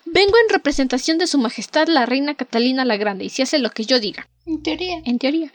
Vengo 0.04 0.34
en 0.42 0.48
representación 0.48 1.18
de 1.18 1.26
su 1.26 1.38
majestad 1.38 1.88
la 1.88 2.06
reina 2.06 2.34
Catalina 2.34 2.84
la 2.84 2.96
Grande 2.96 3.26
y 3.26 3.28
se 3.28 3.42
hace 3.42 3.58
lo 3.58 3.70
que 3.70 3.84
yo 3.84 4.00
diga. 4.00 4.28
En 4.46 4.62
teoría. 4.62 5.02
En 5.04 5.18
teoría. 5.18 5.52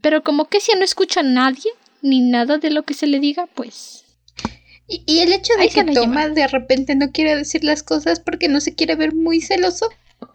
Pero 0.00 0.22
como 0.22 0.48
que 0.48 0.60
si 0.60 0.72
no 0.76 0.84
escucha 0.84 1.20
a 1.20 1.24
nadie, 1.24 1.70
ni 2.02 2.20
nada 2.20 2.58
de 2.58 2.70
lo 2.70 2.84
que 2.84 2.94
se 2.94 3.06
le 3.06 3.20
diga, 3.20 3.46
pues... 3.46 4.04
Y, 4.88 5.18
el 5.18 5.32
hecho 5.32 5.52
de 5.58 5.68
que 5.68 5.82
Toma 5.82 6.28
de 6.28 6.46
repente 6.46 6.94
no 6.94 7.10
quiere 7.10 7.34
decir 7.34 7.64
las 7.64 7.82
cosas 7.82 8.20
porque 8.20 8.46
no 8.46 8.60
se 8.60 8.76
quiere 8.76 8.94
ver 8.94 9.12
muy 9.16 9.40
celoso. 9.40 9.88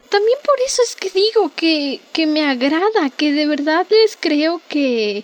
También 0.10 0.38
por 0.44 0.56
eso 0.66 0.82
es 0.84 0.98
que 0.98 1.10
digo 1.10 1.54
que, 1.56 2.02
que 2.12 2.28
me 2.28 2.44
agrada, 2.44 3.10
que 3.16 3.32
de 3.32 3.48
verdad 3.48 3.88
les 3.90 4.18
creo 4.18 4.62
que 4.68 5.24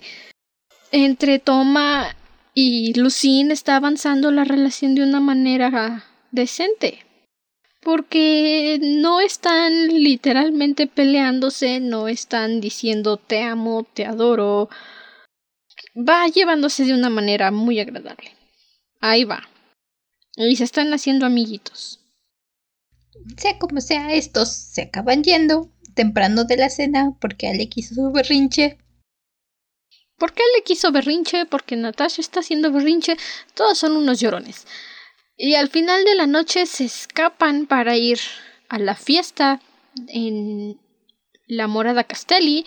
entre 0.92 1.38
Toma 1.38 2.16
y 2.60 2.92
Lucine 2.94 3.54
está 3.54 3.76
avanzando 3.76 4.32
la 4.32 4.42
relación 4.42 4.96
de 4.96 5.04
una 5.04 5.20
manera 5.20 6.04
decente 6.32 7.06
porque 7.84 8.80
no 8.82 9.20
están 9.20 9.86
literalmente 9.86 10.88
peleándose, 10.88 11.78
no 11.78 12.08
están 12.08 12.60
diciendo 12.60 13.16
te 13.16 13.42
amo, 13.44 13.86
te 13.94 14.06
adoro. 14.06 14.68
Va 15.96 16.26
llevándose 16.26 16.84
de 16.84 16.94
una 16.94 17.10
manera 17.10 17.52
muy 17.52 17.78
agradable. 17.78 18.32
Ahí 19.00 19.22
va. 19.22 19.48
Y 20.34 20.56
se 20.56 20.64
están 20.64 20.92
haciendo 20.92 21.26
amiguitos. 21.26 22.00
Sea 23.36 23.56
como 23.60 23.80
sea, 23.80 24.14
estos 24.14 24.48
se 24.48 24.82
acaban 24.82 25.22
yendo 25.22 25.70
temprano 25.94 26.42
de 26.42 26.56
la 26.56 26.70
cena 26.70 27.16
porque 27.20 27.46
Ale 27.46 27.68
quiso 27.68 27.94
su 27.94 28.10
berrinche. 28.10 28.78
¿Por 30.18 30.32
qué 30.32 30.42
Ale 30.42 30.64
quiso 30.64 30.90
berrinche? 30.92 31.46
Porque 31.46 31.76
Natasha 31.76 32.20
está 32.20 32.40
haciendo 32.40 32.72
berrinche. 32.72 33.16
Todos 33.54 33.78
son 33.78 33.96
unos 33.96 34.20
llorones. 34.20 34.66
Y 35.36 35.54
al 35.54 35.68
final 35.68 36.04
de 36.04 36.16
la 36.16 36.26
noche 36.26 36.66
se 36.66 36.84
escapan 36.84 37.66
para 37.66 37.96
ir 37.96 38.18
a 38.68 38.78
la 38.78 38.96
fiesta 38.96 39.60
en 40.08 40.80
la 41.46 41.68
morada 41.68 42.04
Castelli. 42.04 42.66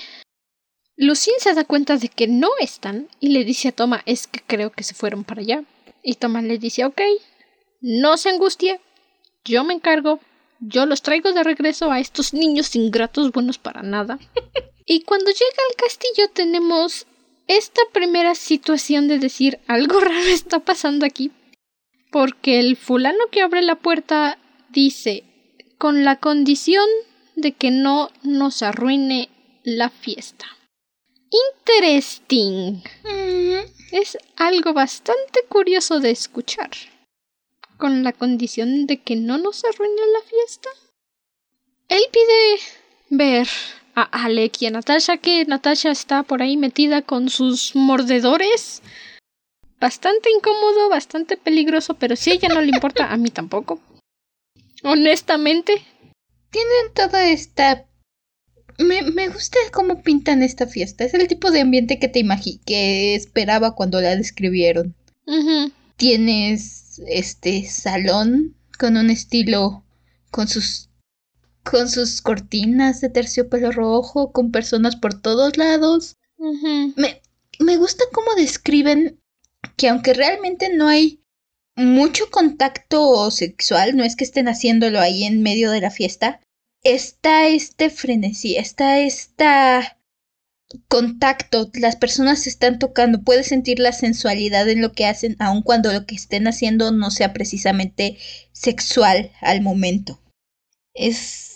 Lucien 0.95 1.35
se 1.39 1.53
da 1.53 1.65
cuenta 1.65 1.97
de 1.97 2.07
que 2.07 2.27
no 2.27 2.49
están 2.59 3.09
y 3.19 3.29
le 3.29 3.43
dice 3.43 3.69
a 3.69 3.71
Toma, 3.71 4.01
es 4.05 4.27
que 4.27 4.41
creo 4.41 4.71
que 4.71 4.83
se 4.83 4.93
fueron 4.93 5.23
para 5.23 5.41
allá. 5.41 5.63
Y 6.03 6.15
Toma 6.15 6.41
le 6.41 6.57
dice, 6.57 6.85
ok, 6.85 7.01
no 7.81 8.17
se 8.17 8.29
angustie, 8.29 8.79
yo 9.43 9.63
me 9.63 9.73
encargo, 9.73 10.19
yo 10.59 10.85
los 10.85 11.01
traigo 11.01 11.33
de 11.33 11.43
regreso 11.43 11.91
a 11.91 11.99
estos 11.99 12.33
niños 12.33 12.75
ingratos 12.75 13.31
buenos 13.31 13.57
para 13.57 13.81
nada. 13.81 14.19
y 14.85 15.01
cuando 15.01 15.31
llega 15.31 15.63
al 15.69 15.75
castillo 15.75 16.29
tenemos 16.33 17.07
esta 17.47 17.81
primera 17.91 18.35
situación 18.35 19.07
de 19.07 19.19
decir 19.19 19.59
algo 19.67 19.99
raro 19.99 20.27
está 20.27 20.59
pasando 20.59 21.05
aquí 21.05 21.31
porque 22.11 22.59
el 22.59 22.75
fulano 22.75 23.27
que 23.31 23.41
abre 23.41 23.61
la 23.61 23.75
puerta 23.75 24.37
dice 24.69 25.23
con 25.77 26.03
la 26.03 26.17
condición 26.17 26.85
de 27.35 27.53
que 27.53 27.71
no 27.71 28.09
nos 28.21 28.61
arruine 28.61 29.29
la 29.63 29.89
fiesta. 29.89 30.45
Interesting. 31.65 32.83
Es 33.91 34.17
algo 34.35 34.73
bastante 34.73 35.43
curioso 35.47 35.99
de 35.99 36.11
escuchar. 36.11 36.69
Con 37.77 38.03
la 38.03 38.13
condición 38.13 38.85
de 38.85 39.01
que 39.01 39.15
no 39.15 39.37
nos 39.37 39.63
arruine 39.63 40.01
la 40.13 40.21
fiesta. 40.21 40.69
Él 41.87 42.03
pide 42.11 42.59
ver 43.09 43.47
a 43.95 44.25
Alec 44.25 44.61
y 44.61 44.67
a 44.67 44.71
Natasha, 44.71 45.17
que 45.17 45.45
Natasha 45.45 45.91
está 45.91 46.23
por 46.23 46.41
ahí 46.41 46.57
metida 46.57 47.01
con 47.01 47.29
sus 47.29 47.75
mordedores 47.75 48.81
bastante 49.81 50.29
incómodo, 50.29 50.89
bastante 50.89 51.35
peligroso, 51.35 51.95
pero 51.95 52.15
si 52.15 52.29
a 52.29 52.33
ella 52.35 52.47
no 52.49 52.61
le 52.61 52.69
importa, 52.69 53.11
a 53.11 53.17
mí 53.17 53.29
tampoco. 53.31 53.81
Honestamente. 54.83 55.81
Tienen 56.51 56.93
toda 56.93 57.27
esta... 57.27 57.87
Me, 58.77 59.01
me 59.01 59.27
gusta 59.27 59.57
cómo 59.73 60.01
pintan 60.01 60.43
esta 60.43 60.67
fiesta. 60.67 61.03
Es 61.03 61.13
el 61.13 61.27
tipo 61.27 61.51
de 61.51 61.61
ambiente 61.61 61.99
que 61.99 62.07
te 62.07 62.19
imaginé, 62.19 62.61
que 62.65 63.15
esperaba 63.15 63.75
cuando 63.75 63.99
la 63.99 64.15
describieron. 64.15 64.95
Tienes 65.97 67.01
este 67.07 67.65
salón 67.67 68.55
con 68.77 68.97
un 68.97 69.09
estilo, 69.09 69.83
con 70.29 70.47
sus 70.47 70.89
con 71.63 71.89
sus 71.89 72.21
cortinas 72.21 73.01
de 73.01 73.09
terciopelo 73.09 73.71
rojo, 73.71 74.31
con 74.31 74.51
personas 74.51 74.95
por 74.95 75.19
todos 75.19 75.57
lados. 75.57 76.17
me, 76.37 77.21
me 77.59 77.77
gusta 77.77 78.03
cómo 78.11 78.33
describen 78.35 79.19
que 79.77 79.89
aunque 79.89 80.13
realmente 80.13 80.73
no 80.73 80.87
hay 80.87 81.21
mucho 81.75 82.29
contacto 82.29 83.29
sexual, 83.31 83.95
no 83.95 84.03
es 84.03 84.15
que 84.15 84.23
estén 84.23 84.47
haciéndolo 84.47 84.99
ahí 84.99 85.23
en 85.23 85.41
medio 85.41 85.71
de 85.71 85.81
la 85.81 85.91
fiesta, 85.91 86.41
está 86.83 87.47
este 87.47 87.89
frenesí, 87.89 88.57
está 88.57 88.99
esta 88.99 89.97
contacto, 90.87 91.69
las 91.73 91.95
personas 91.95 92.43
se 92.43 92.49
están 92.49 92.79
tocando, 92.79 93.21
puedes 93.21 93.47
sentir 93.47 93.79
la 93.79 93.91
sensualidad 93.91 94.69
en 94.69 94.81
lo 94.81 94.93
que 94.93 95.05
hacen, 95.05 95.35
aun 95.39 95.61
cuando 95.63 95.91
lo 95.91 96.05
que 96.05 96.15
estén 96.15 96.47
haciendo 96.47 96.91
no 96.91 97.11
sea 97.11 97.33
precisamente 97.33 98.17
sexual 98.53 99.31
al 99.41 99.61
momento. 99.61 100.21
Es 100.93 101.50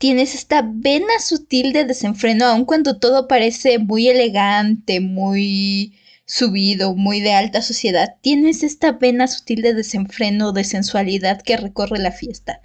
tienes 0.00 0.34
esta 0.34 0.62
vena 0.66 1.20
sutil 1.20 1.74
de 1.74 1.84
desenfreno, 1.84 2.46
aun 2.46 2.64
cuando 2.64 2.98
todo 2.98 3.28
parece 3.28 3.78
muy 3.78 4.08
elegante, 4.08 4.98
muy 4.98 5.94
subido, 6.24 6.94
muy 6.94 7.20
de 7.20 7.34
alta 7.34 7.60
sociedad, 7.60 8.16
tienes 8.22 8.62
esta 8.62 8.92
vena 8.92 9.28
sutil 9.28 9.60
de 9.60 9.74
desenfreno, 9.74 10.52
de 10.52 10.64
sensualidad 10.64 11.42
que 11.42 11.58
recorre 11.58 11.98
la 11.98 12.12
fiesta. 12.12 12.62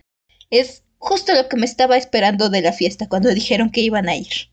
Es 0.50 0.84
justo 0.98 1.34
lo 1.34 1.50
que 1.50 1.58
me 1.58 1.66
estaba 1.66 1.98
esperando 1.98 2.50
de 2.50 2.62
la 2.62 2.72
fiesta 2.72 3.10
cuando 3.10 3.34
dijeron 3.34 3.70
que 3.70 3.82
iban 3.82 4.08
a 4.08 4.16
ir. 4.16 4.50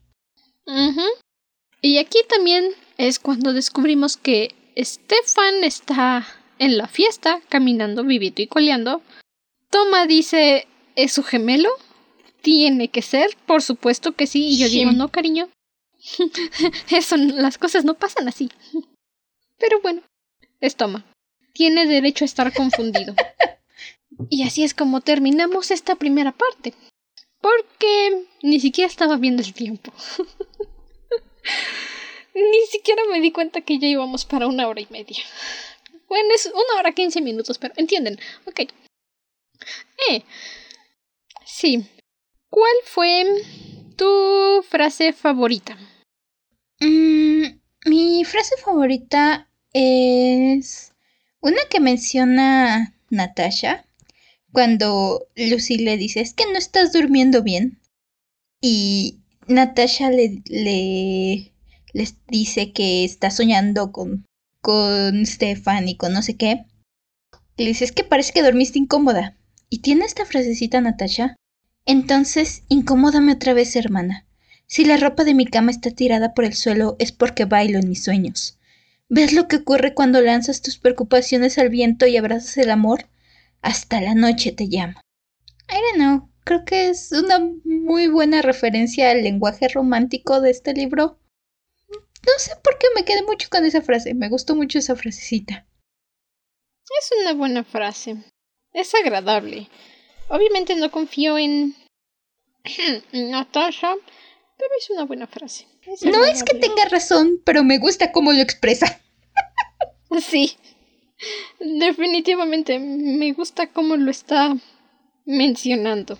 Y 1.81 1.99
aquí 1.99 2.19
también 2.29 2.65
es 2.99 3.21
cuando 3.21 3.53
descubrimos 3.53 4.17
que 4.17 4.57
Stefan 4.77 5.63
está 5.63 6.27
en 6.59 6.79
la 6.79 6.89
fiesta, 6.89 7.41
caminando, 7.49 8.03
vivito 8.03 8.43
y 8.43 8.49
coleando. 8.49 9.03
Toma 9.71 10.07
dice, 10.07 10.67
¿es 10.97 11.13
su 11.13 11.23
gemelo? 11.23 11.71
Tiene 12.43 12.89
que 12.89 13.03
ser, 13.03 13.37
por 13.47 13.63
supuesto 13.63 14.13
que 14.13 14.27
sí. 14.27 14.49
Y 14.49 14.59
yo 14.59 14.69
digo, 14.69 14.93
no, 14.93 15.09
cariño. 15.09 15.49
Eso, 16.91 17.17
las 17.17 17.59
cosas 17.59 17.85
no 17.85 17.95
pasan 17.95 18.29
así. 18.29 18.51
Pero 19.59 19.81
bueno, 19.81 20.03
es 20.61 20.77
toma. 20.77 21.05
Tiene 21.55 21.87
derecho 21.87 22.25
a 22.25 22.27
estar 22.27 22.53
confundido. 22.53 23.15
y 24.29 24.43
así 24.43 24.65
es 24.65 24.75
como 24.75 25.01
terminamos 25.01 25.71
esta 25.71 25.95
primera 25.95 26.33
parte. 26.33 26.75
Porque 27.41 28.27
ni 28.43 28.61
siquiera 28.61 28.89
estaba 28.89 29.17
viendo 29.17 29.43
el 29.43 29.55
tiempo. 29.55 29.93
ni 32.35 32.67
siquiera 32.71 33.03
me 33.11 33.21
di 33.21 33.33
cuenta 33.33 33.61
que 33.61 33.79
ya 33.79 33.87
íbamos 33.87 34.25
para 34.25 34.47
una 34.47 34.69
hora 34.69 34.81
y 34.81 34.87
media. 34.91 35.23
Bueno, 36.09 36.35
es 36.35 36.47
una 36.47 36.79
hora 36.79 36.93
quince 36.93 37.21
minutos, 37.21 37.59
pero 37.59 37.75
entienden. 37.77 38.19
Ok. 38.47 38.61
Eh. 40.11 40.23
Sí. 41.45 41.87
¿Cuál 42.53 42.75
fue 42.85 43.25
tu 43.97 44.63
frase 44.69 45.15
favorita? 45.15 45.75
Mm, 46.81 47.45
mi 47.87 48.25
frase 48.27 48.57
favorita 48.63 49.49
es 49.73 50.93
una 51.41 51.63
que 51.71 51.81
menciona 51.81 52.95
Natasha 53.09 53.87
cuando 54.53 55.27
Lucy 55.35 55.79
le 55.79 55.97
dice, 55.97 56.21
es 56.21 56.35
que 56.35 56.45
no 56.45 56.59
estás 56.59 56.93
durmiendo 56.93 57.43
bien. 57.43 57.81
Y 58.61 59.21
Natasha 59.47 60.11
le, 60.11 60.43
le 60.45 61.53
dice 62.29 62.73
que 62.75 63.07
está 63.07 63.31
soñando 63.31 63.93
con, 63.93 64.27
con 64.61 65.25
Stefan 65.25 65.89
y 65.89 65.97
con 65.97 66.13
no 66.13 66.21
sé 66.21 66.37
qué. 66.37 66.67
Le 67.57 67.69
dice, 67.69 67.87
es 67.87 67.93
que 67.93 68.05
parece 68.05 68.35
que 68.35 68.43
dormiste 68.43 68.79
incómoda. 68.79 69.39
Y 69.71 69.79
tiene 69.79 70.05
esta 70.05 70.27
frasecita 70.27 70.83
Natasha. 70.83 71.35
Entonces, 71.85 72.63
incómodame 72.69 73.33
otra 73.33 73.55
vez, 73.55 73.75
hermana. 73.77 74.27
Si 74.67 74.85
la 74.85 74.97
ropa 74.97 75.25
de 75.25 75.35
mi 75.35 75.47
cama 75.47 75.71
está 75.71 75.91
tirada 75.91 76.33
por 76.33 76.45
el 76.45 76.55
suelo 76.55 76.97
es 76.99 77.13
porque 77.13 77.45
bailo 77.45 77.79
en 77.79 77.89
mis 77.89 78.05
sueños. 78.05 78.59
¿Ves 79.09 79.33
lo 79.33 79.47
que 79.47 79.57
ocurre 79.57 79.93
cuando 79.93 80.23
lanzas 80.23 80.63
tus 80.63 80.79
preocupaciones 80.79 81.59
al 81.59 81.69
viento 81.69 82.07
y 82.07 82.17
abrazas 82.17 82.57
el 82.57 82.71
amor? 82.71 83.09
Hasta 83.61 84.01
la 84.01 84.15
noche 84.15 84.53
te 84.53 84.65
llamo. 84.65 85.01
I 85.69 85.75
don't 85.75 85.97
know. 85.97 86.29
Creo 86.45 86.65
que 86.65 86.89
es 86.89 87.13
una 87.13 87.39
muy 87.65 88.09
buena 88.09 88.43
referencia 88.43 89.11
al 89.11 89.23
lenguaje 89.23 89.69
romántico 89.69 90.41
de 90.41 90.51
este 90.51 90.73
libro. 90.73 91.19
No 91.89 92.33
sé 92.39 92.53
por 92.63 92.79
qué 92.79 92.87
me 92.95 93.05
quedé 93.05 93.23
mucho 93.23 93.49
con 93.51 93.65
esa 93.65 93.83
frase. 93.83 94.15
Me 94.15 94.29
gustó 94.29 94.57
mucho 94.57 94.79
esa 94.79 94.97
frasecita. 94.97 95.67
Es 97.01 97.11
una 97.21 97.35
buena 97.35 97.65
frase. 97.65 98.17
Es 98.73 98.95
agradable. 98.95 99.69
Obviamente 100.33 100.75
no 100.77 100.91
confío 100.91 101.37
en 101.37 101.75
Natasha, 103.13 103.95
pero 104.57 104.71
es 104.79 104.89
una 104.89 105.05
buena 105.05 105.27
frase. 105.27 105.67
no 106.07 106.25
es 106.25 106.43
que 106.43 106.57
tenga 106.57 106.87
razón, 106.87 107.43
pero 107.45 107.63
me 107.63 107.79
gusta 107.79 108.13
cómo 108.13 108.33
lo 108.33 108.41
expresa. 108.41 108.99
sí. 110.23 110.57
Definitivamente 111.61 112.79
me 112.79 113.33
gusta 113.35 113.67
cómo 113.67 113.97
lo 113.97 114.11
está 114.11 114.57
mencionando. 115.27 116.17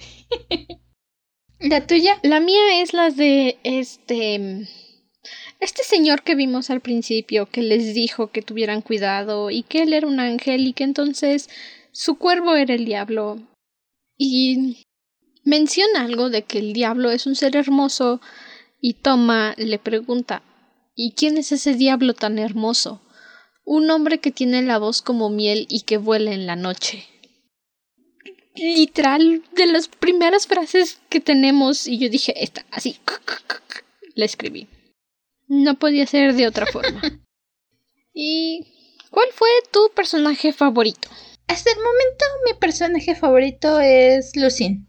¿La 1.59 1.87
tuya? 1.87 2.19
La 2.23 2.41
mía 2.41 2.83
es 2.83 2.93
la 2.93 3.11
de 3.11 3.59
este 3.65 4.69
este 5.59 5.85
señor 5.85 6.23
que 6.23 6.35
vimos 6.35 6.69
al 6.69 6.83
principio, 6.83 7.47
que 7.47 7.63
les 7.63 7.95
dijo 7.95 8.31
que 8.31 8.43
tuvieran 8.43 8.83
cuidado 8.83 9.51
y 9.51 9.63
que 9.63 9.83
él 9.83 9.95
era 9.95 10.07
un 10.07 10.21
ángel 10.21 10.67
y 10.67 10.75
que 10.75 10.85
entonces 10.85 11.49
su 11.93 12.19
cuervo 12.19 12.57
era 12.57 12.75
el 12.75 12.85
diablo. 12.85 13.39
Y 14.25 14.87
menciona 15.43 16.03
algo 16.03 16.31
de 16.31 16.45
que 16.45 16.61
el 16.61 16.75
diablo 16.75 17.11
es 17.11 17.27
un 17.27 17.35
ser 17.35 17.57
hermoso 17.57 18.21
y 18.81 18.95
Toma 18.95 19.55
le 19.59 19.81
pregunta 19.81 20.45
¿Y 20.95 21.15
quién 21.17 21.39
es 21.39 21.51
ese 21.51 21.75
diablo 21.75 22.15
tan 22.15 22.39
hermoso? 22.39 23.03
Un 23.65 23.91
hombre 23.91 24.21
que 24.21 24.31
tiene 24.31 24.63
la 24.63 24.79
voz 24.79 25.03
como 25.03 25.29
miel 25.29 25.67
y 25.69 25.81
que 25.81 25.97
vuela 25.97 26.33
en 26.33 26.47
la 26.47 26.55
noche. 26.55 27.05
Literal, 28.55 29.43
de 29.57 29.67
las 29.67 29.89
primeras 29.89 30.47
frases 30.47 31.01
que 31.09 31.19
tenemos, 31.19 31.89
y 31.89 31.99
yo 31.99 32.09
dije, 32.09 32.45
esta, 32.45 32.65
así, 32.71 33.01
la 34.15 34.25
escribí. 34.25 34.69
No 35.49 35.81
podía 35.81 36.07
ser 36.07 36.35
de 36.35 36.47
otra 36.47 36.67
forma. 36.67 37.03
¿Y 38.15 38.67
cuál 39.11 39.31
fue 39.33 39.49
tu 39.73 39.91
personaje 39.97 40.53
favorito? 40.53 41.09
Hasta 41.53 41.71
el 41.71 41.77
momento 41.77 42.25
mi 42.47 42.55
personaje 42.55 43.15
favorito 43.15 43.79
es 43.79 44.35
Lucine. 44.37 44.87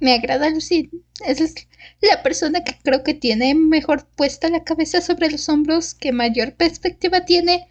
Me 0.00 0.14
agrada 0.14 0.50
Lucine. 0.50 0.90
Es 1.24 1.54
la 2.00 2.24
persona 2.24 2.64
que 2.64 2.76
creo 2.82 3.04
que 3.04 3.14
tiene 3.14 3.54
mejor 3.54 4.08
puesta 4.16 4.48
la 4.48 4.64
cabeza 4.64 5.00
sobre 5.00 5.30
los 5.30 5.48
hombros, 5.48 5.94
que 5.94 6.10
mayor 6.10 6.54
perspectiva 6.54 7.24
tiene. 7.24 7.68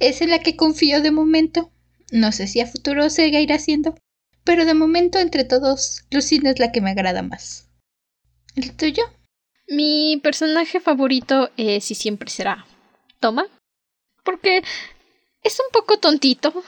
Es 0.00 0.22
en 0.22 0.30
la 0.30 0.40
que 0.40 0.56
confío 0.56 1.02
de 1.02 1.12
momento. 1.12 1.70
No 2.10 2.32
sé 2.32 2.48
si 2.48 2.58
a 2.58 2.66
futuro 2.66 3.08
se 3.10 3.28
irá 3.28 3.54
haciendo. 3.54 3.94
Pero 4.42 4.64
de 4.64 4.74
momento 4.74 5.20
entre 5.20 5.44
todos, 5.44 6.02
Lucine 6.10 6.50
es 6.50 6.58
la 6.58 6.72
que 6.72 6.80
me 6.80 6.90
agrada 6.90 7.22
más. 7.22 7.68
¿El 8.56 8.74
tuyo? 8.74 9.04
Mi 9.68 10.16
personaje 10.20 10.80
favorito 10.80 11.52
es 11.56 11.92
y 11.92 11.94
siempre 11.94 12.28
será 12.28 12.66
Toma. 13.20 13.46
Porque 14.24 14.64
es 15.44 15.60
un 15.60 15.70
poco 15.72 16.00
tontito, 16.00 16.64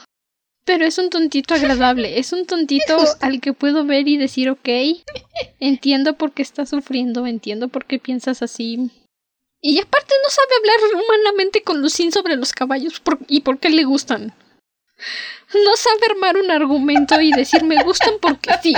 pero 0.65 0.85
es 0.85 0.97
un 0.97 1.09
tontito 1.09 1.53
agradable. 1.53 2.19
Es 2.19 2.33
un 2.33 2.45
tontito 2.45 2.97
al 3.21 3.39
que 3.39 3.53
puedo 3.53 3.85
ver 3.85 4.07
y 4.07 4.17
decir, 4.17 4.49
ok, 4.49 4.67
entiendo 5.59 6.17
por 6.17 6.33
qué 6.33 6.41
estás 6.41 6.69
sufriendo, 6.69 7.25
entiendo 7.25 7.69
por 7.69 7.85
qué 7.85 7.99
piensas 7.99 8.41
así. 8.41 8.91
Y 9.61 9.79
aparte 9.79 10.13
no 10.23 10.29
sabe 10.29 10.47
hablar 10.59 11.03
humanamente 11.03 11.63
con 11.63 11.81
Lucín 11.81 12.11
sobre 12.11 12.35
los 12.35 12.51
caballos 12.51 13.01
y 13.27 13.41
por 13.41 13.59
qué 13.59 13.69
le 13.69 13.83
gustan. 13.83 14.33
No 15.53 15.75
sabe 15.75 15.99
armar 16.11 16.37
un 16.37 16.51
argumento 16.51 17.19
y 17.21 17.31
decir 17.31 17.63
me 17.63 17.81
gustan 17.83 18.15
porque 18.21 18.51
sí. 18.61 18.73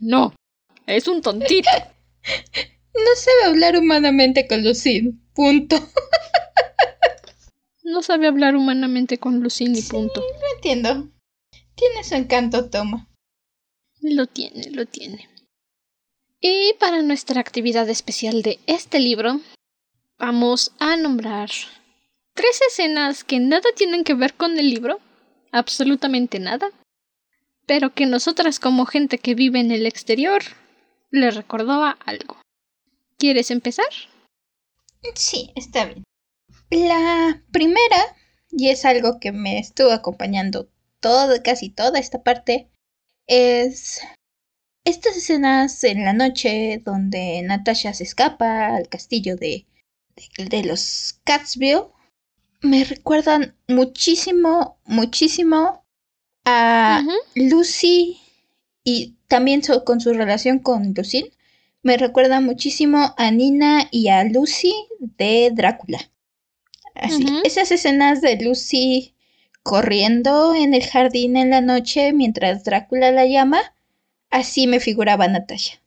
No, 0.00 0.34
es 0.86 1.08
un 1.08 1.22
tontito. 1.22 1.68
No 2.94 3.16
sabe 3.16 3.44
hablar 3.46 3.76
humanamente 3.76 4.46
con 4.46 4.62
Lucine. 4.62 5.12
Punto. 5.34 5.76
no 7.84 8.02
sabe 8.02 8.26
hablar 8.26 8.54
humanamente 8.54 9.18
con 9.18 9.40
Lucine 9.40 9.78
y 9.78 9.82
punto. 9.82 10.20
No 10.20 10.56
entiendo. 10.56 11.11
Tiene 11.82 12.04
su 12.04 12.14
encanto, 12.14 12.70
Toma. 12.70 13.08
Lo 14.00 14.28
tiene, 14.28 14.70
lo 14.70 14.86
tiene. 14.86 15.28
Y 16.40 16.74
para 16.78 17.02
nuestra 17.02 17.40
actividad 17.40 17.88
especial 17.88 18.42
de 18.42 18.60
este 18.68 19.00
libro, 19.00 19.40
vamos 20.16 20.70
a 20.78 20.96
nombrar 20.96 21.50
tres 22.34 22.60
escenas 22.68 23.24
que 23.24 23.40
nada 23.40 23.68
tienen 23.74 24.04
que 24.04 24.14
ver 24.14 24.34
con 24.34 24.60
el 24.60 24.70
libro, 24.70 25.00
absolutamente 25.50 26.38
nada, 26.38 26.70
pero 27.66 27.92
que 27.92 28.06
nosotras 28.06 28.60
como 28.60 28.86
gente 28.86 29.18
que 29.18 29.34
vive 29.34 29.58
en 29.58 29.72
el 29.72 29.84
exterior 29.84 30.40
le 31.10 31.32
recordó 31.32 31.82
algo. 32.06 32.40
¿Quieres 33.18 33.50
empezar? 33.50 33.90
Sí, 35.16 35.50
está 35.56 35.86
bien. 35.86 36.04
La 36.70 37.42
primera, 37.50 38.16
y 38.52 38.68
es 38.68 38.84
algo 38.84 39.18
que 39.18 39.32
me 39.32 39.58
estuvo 39.58 39.90
acompañando 39.90 40.71
todo, 41.02 41.42
casi 41.42 41.68
toda 41.68 41.98
esta 41.98 42.22
parte, 42.22 42.70
es 43.26 44.00
estas 44.84 45.16
escenas 45.16 45.84
en 45.84 46.04
la 46.04 46.14
noche 46.14 46.80
donde 46.84 47.42
Natasha 47.42 47.92
se 47.92 48.04
escapa 48.04 48.74
al 48.74 48.88
castillo 48.88 49.36
de, 49.36 49.66
de, 50.38 50.64
los 50.64 51.20
Catsville 51.24 51.88
me 52.62 52.84
recuerdan 52.84 53.56
muchísimo, 53.68 54.78
muchísimo 54.84 55.84
a 56.44 57.02
Lucy 57.34 58.20
y 58.84 59.16
también 59.28 59.62
con 59.84 60.00
su 60.00 60.12
relación 60.12 60.60
con 60.60 60.94
Lucille. 60.94 61.32
Me 61.82 61.96
recuerda 61.96 62.40
muchísimo 62.40 63.14
a 63.16 63.30
Nina 63.32 63.88
y 63.90 64.08
a 64.08 64.24
Lucy 64.24 64.72
de 65.00 65.50
Drácula. 65.52 66.10
Así, 66.94 67.26
esas 67.42 67.72
escenas 67.72 68.20
de 68.20 68.36
Lucy 68.36 69.14
corriendo 69.62 70.54
en 70.54 70.74
el 70.74 70.84
jardín 70.84 71.36
en 71.36 71.50
la 71.50 71.60
noche 71.60 72.12
mientras 72.12 72.64
Drácula 72.64 73.10
la 73.10 73.26
llama, 73.26 73.74
así 74.30 74.66
me 74.66 74.80
figuraba 74.80 75.28
Natasha. 75.28 75.80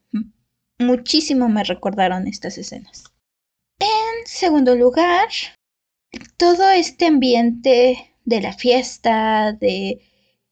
Muchísimo 0.78 1.48
me 1.48 1.64
recordaron 1.64 2.28
estas 2.28 2.58
escenas. 2.58 3.06
En 3.80 4.26
segundo 4.26 4.76
lugar, 4.76 5.28
todo 6.38 6.70
este 6.70 7.06
ambiente 7.06 8.14
de 8.26 8.42
la 8.42 8.54
fiesta, 8.54 9.54
de 9.54 10.02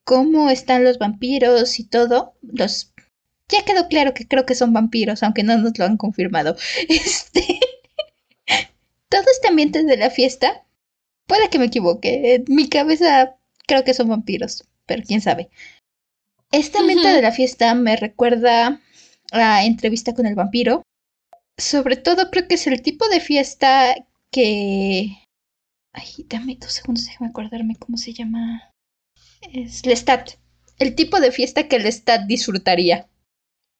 cómo 0.03 0.49
están 0.49 0.83
los 0.83 0.97
vampiros 0.97 1.79
y 1.79 1.85
todo, 1.85 2.35
los 2.41 2.93
ya 3.49 3.63
quedó 3.65 3.87
claro 3.87 4.13
que 4.13 4.27
creo 4.27 4.45
que 4.45 4.55
son 4.55 4.73
vampiros, 4.73 5.21
aunque 5.23 5.43
no 5.43 5.57
nos 5.57 5.77
lo 5.77 5.85
han 5.85 5.97
confirmado. 5.97 6.55
Este. 6.89 7.59
Todo 9.09 9.23
este 9.31 9.47
ambiente 9.47 9.83
de 9.83 9.97
la 9.97 10.09
fiesta. 10.09 10.65
Puede 11.27 11.49
que 11.49 11.59
me 11.59 11.65
equivoque. 11.65 12.35
En 12.35 12.45
mi 12.47 12.69
cabeza 12.69 13.37
creo 13.67 13.83
que 13.83 13.93
son 13.93 14.09
vampiros, 14.09 14.63
pero 14.85 15.03
quién 15.05 15.21
sabe. 15.21 15.49
Este 16.51 16.77
ambiente 16.77 17.07
de 17.07 17.21
la 17.21 17.31
fiesta 17.31 17.73
me 17.73 17.95
recuerda 17.95 18.79
a 19.31 19.65
entrevista 19.65 20.13
con 20.13 20.25
el 20.25 20.35
vampiro. 20.35 20.83
Sobre 21.57 21.95
todo 21.95 22.29
creo 22.29 22.47
que 22.47 22.55
es 22.55 22.67
el 22.67 22.81
tipo 22.81 23.07
de 23.07 23.19
fiesta 23.19 23.95
que. 24.31 25.17
Ay, 25.93 26.25
dame 26.27 26.57
dos 26.59 26.73
segundos, 26.73 27.05
déjame 27.05 27.29
acordarme 27.29 27.75
cómo 27.75 27.97
se 27.97 28.13
llama. 28.13 28.71
Es 29.51 29.85
Lestat. 29.85 30.31
El 30.79 30.95
tipo 30.95 31.19
de 31.19 31.31
fiesta 31.31 31.67
que 31.67 31.79
Lestat 31.79 32.25
disfrutaría. 32.25 33.07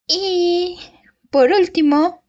Y 0.07 0.79
por 1.29 1.51
último, 1.51 2.22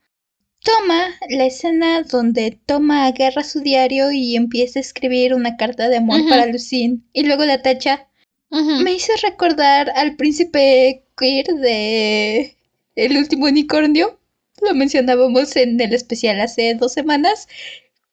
toma 0.64 1.14
la 1.28 1.46
escena 1.46 2.02
donde 2.02 2.58
Toma 2.66 3.06
agarra 3.06 3.44
su 3.44 3.60
diario 3.60 4.10
y 4.10 4.34
empieza 4.34 4.78
a 4.78 4.82
escribir 4.82 5.34
una 5.34 5.56
carta 5.56 5.88
de 5.88 5.98
amor 5.98 6.26
para 6.28 6.46
Lucine 6.46 7.00
y 7.12 7.24
luego 7.24 7.44
la 7.44 7.62
tacha. 7.62 8.08
Me 8.50 8.92
hizo 8.92 9.12
recordar 9.22 9.90
al 9.96 10.16
príncipe 10.16 11.04
queer 11.16 11.46
de 11.46 12.56
El 12.94 13.16
último 13.16 13.46
unicornio. 13.46 14.18
Lo 14.62 14.74
mencionábamos 14.74 15.56
en 15.56 15.80
el 15.80 15.92
especial 15.92 16.40
hace 16.40 16.74
dos 16.74 16.92
semanas. 16.92 17.48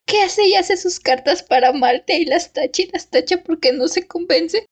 ¿Qué 0.05 0.21
hace 0.21 0.47
y 0.47 0.55
hace 0.55 0.77
sus 0.77 0.99
cartas 0.99 1.43
para 1.43 1.69
amarte 1.69 2.17
y 2.19 2.25
las 2.25 2.53
tacha 2.53 2.81
y 2.81 2.89
las 2.91 3.09
tacha 3.09 3.43
porque 3.43 3.71
no 3.71 3.87
se 3.87 4.07
convence? 4.07 4.65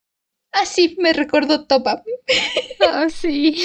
Así 0.52 0.96
me 1.00 1.14
recordó 1.14 1.66
Topa. 1.66 2.04
Ah, 2.82 3.08
sí. 3.10 3.62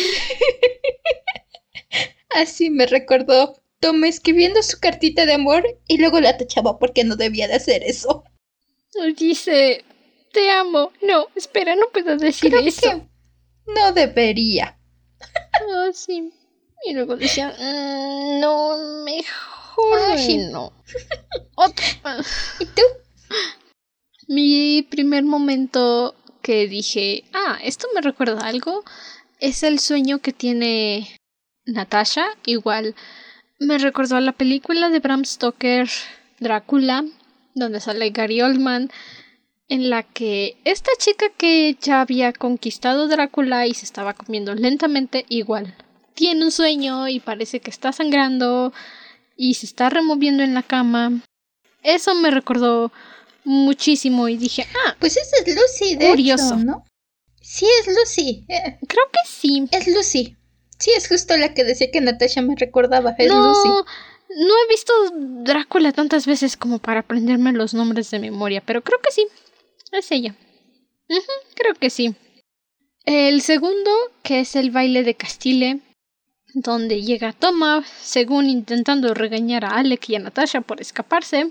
Así 2.31 2.69
me 2.69 2.87
recordó 2.87 3.64
Toma 3.81 4.09
escribiendo 4.09 4.63
su 4.63 4.79
cartita 4.81 5.27
de 5.27 5.35
amor 5.35 5.65
y 5.87 5.99
luego 5.99 6.21
la 6.21 6.37
tachaba 6.37 6.79
porque 6.79 7.05
no 7.05 7.17
debía 7.17 7.49
de 7.49 7.55
hacer 7.55 7.83
eso. 7.85 8.25
Dice, 9.17 9.85
te 10.33 10.51
amo. 10.51 10.93
No, 11.03 11.27
espera, 11.35 11.75
no 11.77 11.87
puedo 11.93 12.17
decir 12.17 12.51
Creo 12.51 12.63
eso. 12.67 12.81
que 12.91 13.73
no 13.73 13.93
debería. 13.93 14.79
Ah, 15.21 15.91
sí. 15.93 16.33
Y 16.87 16.93
luego 16.95 17.17
decía, 17.17 17.49
"Mm, 17.59 18.41
no, 18.41 19.05
mejor 19.05 20.01
Ay. 20.11 20.37
no. 20.51 20.73
¿Y 22.61 22.67
tú? 22.67 22.83
Mi 24.29 24.83
primer 24.83 25.25
momento 25.25 26.15
que 26.43 26.69
dije, 26.69 27.25
ah, 27.33 27.59
esto 27.63 27.89
me 27.95 28.01
recuerda 28.01 28.41
a 28.43 28.49
algo, 28.49 28.85
es 29.41 29.63
el 29.63 29.79
sueño 29.79 30.21
que 30.21 30.33
tiene 30.33 31.17
Natasha. 31.65 32.27
Igual 32.47 32.95
me 33.59 33.79
recordó 33.79 34.17
a 34.17 34.21
la 34.21 34.33
película 34.33 34.91
de 34.91 35.01
Bram 35.01 35.25
Stoker, 35.25 35.89
Drácula, 36.41 37.05
donde 37.55 37.81
sale 37.81 38.11
Gary 38.11 38.43
Oldman, 38.43 38.91
en 39.69 39.91
la 39.91 40.03
que 40.03 40.57
esta 40.65 40.91
chica 40.99 41.27
que 41.37 41.77
ya 41.81 42.01
había 42.01 42.33
conquistado 42.33 43.09
Drácula 43.09 43.67
y 43.67 43.75
se 43.75 43.85
estaba 43.85 44.15
comiendo 44.15 44.55
lentamente, 44.55 45.25
igual 45.29 45.75
tiene 46.15 46.45
un 46.45 46.51
sueño 46.51 47.09
y 47.09 47.21
parece 47.21 47.61
que 47.61 47.71
está 47.71 47.93
sangrando 47.93 48.73
y 49.37 49.55
se 49.55 49.67
está 49.67 49.91
removiendo 49.91 50.43
en 50.43 50.55
la 50.55 50.63
cama. 50.63 51.21
Eso 51.83 52.15
me 52.15 52.31
recordó 52.31 52.93
muchísimo 53.45 54.29
y 54.29 54.37
dije, 54.37 54.67
ah, 54.87 54.97
Pues 54.99 55.17
esa 55.17 55.37
es 55.45 55.55
Lucy, 55.55 55.97
de 55.97 56.09
Curioso. 56.11 56.55
hecho, 56.55 56.57
¿no? 56.65 56.85
Sí, 57.41 57.67
es 57.81 57.95
Lucy. 57.95 58.47
creo 58.47 59.05
que 59.13 59.19
sí. 59.29 59.69
es 59.71 59.87
Lucy. 59.89 60.37
Sí, 60.79 60.91
es 60.97 61.09
justo 61.09 61.37
la 61.37 61.55
que 61.55 61.65
decía 61.65 61.91
que 61.91 62.01
Natasha 62.01 62.43
me 62.43 62.57
recordaba. 62.57 63.15
Es 63.19 63.29
no, 63.29 63.49
Lucy. 63.49 63.69
no 63.69 64.55
he 64.65 64.69
visto 64.69 64.93
Drácula 65.45 65.93
tantas 65.93 66.27
veces 66.27 66.57
como 66.57 66.79
para 66.79 67.01
aprenderme 67.01 67.53
los 67.53 67.75
nombres 67.75 68.11
de 68.11 68.19
memoria, 68.19 68.63
pero 68.65 68.83
creo 68.83 69.01
que 69.01 69.13
sí. 69.13 69.27
Es 69.93 70.11
ella. 70.11 70.35
Creo 71.55 71.75
que 71.75 71.91
sí. 71.91 72.15
El 73.05 73.43
segundo, 73.43 73.91
que 74.23 74.41
es 74.41 74.57
el 74.57 74.71
baile 74.71 75.05
de 75.05 75.15
Castile, 75.15 75.81
donde 76.55 77.03
llega 77.03 77.33
Toma, 77.33 77.85
según 78.01 78.49
intentando 78.49 79.13
regañar 79.13 79.65
a 79.65 79.77
Alec 79.77 80.09
y 80.09 80.17
a 80.17 80.21
Natasha 80.21 80.63
por 80.63 80.81
escaparse, 80.81 81.51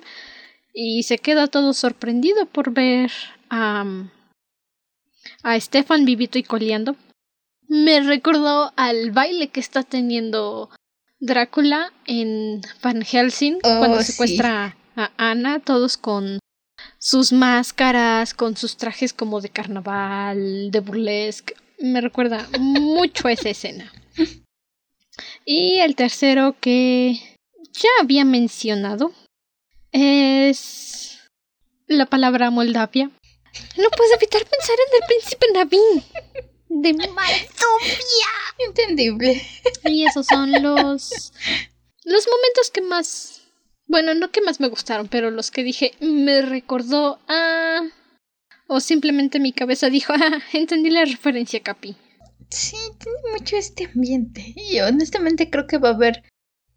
y 0.73 1.03
se 1.03 1.19
queda 1.19 1.47
todo 1.47 1.73
sorprendido 1.73 2.47
por 2.47 2.71
ver 2.71 3.11
a, 3.49 3.85
a 5.43 5.59
Stefan 5.59 6.05
vivito 6.05 6.39
y 6.39 6.43
coleando. 6.43 6.95
Me 7.73 8.01
recordó 8.01 8.71
al 8.75 9.09
baile 9.09 9.47
que 9.47 9.59
está 9.59 9.81
teniendo 9.81 10.69
Drácula 11.19 11.91
en 12.05 12.61
Van 12.83 13.01
Helsing 13.01 13.55
Oh, 13.63 13.79
cuando 13.79 14.03
sí. 14.03 14.11
secuestra 14.11 14.77
a 14.95 15.09
Ana, 15.17 15.59
todos 15.59 15.97
con 15.97 16.37
sus 16.99 17.31
máscaras, 17.31 18.35
con 18.35 18.55
sus 18.55 18.77
trajes 18.77 19.11
como 19.11 19.41
de 19.41 19.49
carnaval, 19.49 20.69
de 20.69 20.79
burlesque. 20.81 21.55
Me 21.79 21.99
recuerda 21.99 22.47
mucho 22.59 23.27
a 23.27 23.31
esa 23.31 23.49
escena. 23.49 23.91
Y 25.45 25.79
el 25.79 25.95
tercero 25.95 26.55
que 26.59 27.19
ya 27.71 27.89
había 28.01 28.23
mencionado 28.23 29.11
es 29.91 31.19
la 31.87 32.05
palabra 32.05 32.51
Moldavia. 32.51 33.09
No 33.77 33.89
puedo 33.89 34.13
evitar 34.15 34.43
pensar 34.45 34.75
en 34.75 35.01
el 35.01 35.07
príncipe 35.07 35.45
Navin 35.53 36.03
de 36.81 36.93
Moldavia. 36.93 37.47
Entendible. 38.57 39.41
Y 39.85 40.05
esos 40.05 40.25
son 40.25 40.51
los 40.51 41.33
los 42.05 42.27
momentos 42.27 42.69
que 42.71 42.81
más 42.81 43.41
bueno, 43.85 44.13
no 44.13 44.31
que 44.31 44.41
más 44.41 44.59
me 44.59 44.69
gustaron, 44.69 45.07
pero 45.07 45.29
los 45.29 45.51
que 45.51 45.63
dije 45.63 45.93
me 45.99 46.41
recordó 46.41 47.19
a 47.27 47.81
o 48.67 48.79
simplemente 48.79 49.39
mi 49.39 49.53
cabeza 49.53 49.89
dijo, 49.89 50.13
ah, 50.15 50.39
entendí 50.53 50.89
la 50.89 51.05
referencia, 51.05 51.61
Capi. 51.61 51.95
Sí, 52.49 52.77
tiene 52.99 53.17
mucho 53.31 53.57
este 53.57 53.85
ambiente. 53.93 54.53
Y 54.55 54.79
honestamente 54.79 55.49
creo 55.49 55.67
que 55.67 55.77
va 55.77 55.89
a 55.89 55.93
haber. 55.93 56.23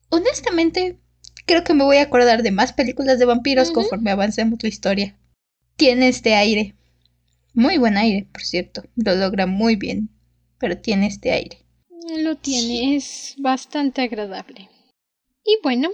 Honestamente, 0.09 0.99
creo 1.47 1.65
que 1.65 1.75
me 1.75 1.85
voy 1.85 1.99
a 1.99 2.03
acordar 2.03 2.43
de 2.43 2.51
más 2.51 2.73
películas 2.73 3.19
de 3.19 3.25
vampiros 3.25 3.71
conforme 3.71 4.11
avancemos 4.11 4.63
la 4.63 4.69
historia. 4.69 5.19
Tiene 5.77 6.09
este 6.09 6.35
aire. 6.35 6.75
Muy 7.57 7.79
buen 7.79 7.97
aire, 7.97 8.29
por 8.31 8.43
cierto. 8.43 8.83
Lo 8.97 9.15
logra 9.15 9.47
muy 9.47 9.77
bien. 9.77 10.11
Pero 10.59 10.77
tiene 10.77 11.07
este 11.07 11.33
aire. 11.33 11.59
Lo 12.19 12.37
tiene, 12.37 12.97
es 12.97 13.35
bastante 13.39 14.03
agradable. 14.03 14.69
Y 15.43 15.57
bueno, 15.63 15.89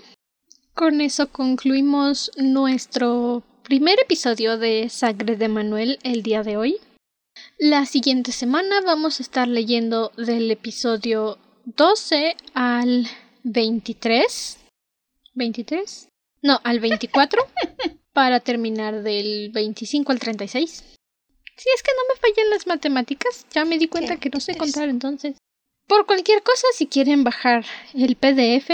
con 0.75 1.01
eso 1.01 1.31
concluimos 1.31 2.33
nuestro 2.37 3.45
primer 3.63 4.01
episodio 4.01 4.59
de 4.59 4.89
Sangre 4.89 5.37
de 5.37 5.47
Manuel 5.47 6.01
el 6.03 6.25
día 6.25 6.43
de 6.43 6.57
hoy. 6.57 6.79
La 7.59 7.87
siguiente 7.87 8.33
semana 8.33 8.81
vamos 8.81 9.21
a 9.21 9.23
estar 9.23 9.47
leyendo 9.47 10.11
del 10.17 10.51
episodio 10.51 11.39
12 11.65 12.35
al 12.55 13.07
23. 13.45 14.59
¿23? 15.37 16.09
No, 16.43 16.61
al 16.65 16.81
24. 16.81 17.41
para 18.13 18.41
terminar 18.41 19.03
del 19.03 19.51
25 19.53 20.11
al 20.11 20.19
36. 20.19 20.99
Si 21.57 21.69
es 21.75 21.83
que 21.83 21.93
no 21.97 22.15
me 22.15 22.21
fallan 22.21 22.51
las 22.51 22.67
matemáticas, 22.67 23.47
ya 23.53 23.65
me 23.65 23.79
di 23.79 23.89
cuenta 23.89 24.17
que 24.19 24.31
no 24.31 24.41
sé 24.41 24.57
contar 24.57 24.89
entonces. 24.89 25.37
Por 25.87 26.07
cualquier 26.07 26.43
cosa, 26.43 26.67
si 26.75 26.87
quieren 26.87 27.25
bajar 27.25 27.65
el 27.95 28.17
PDF, 28.17 28.71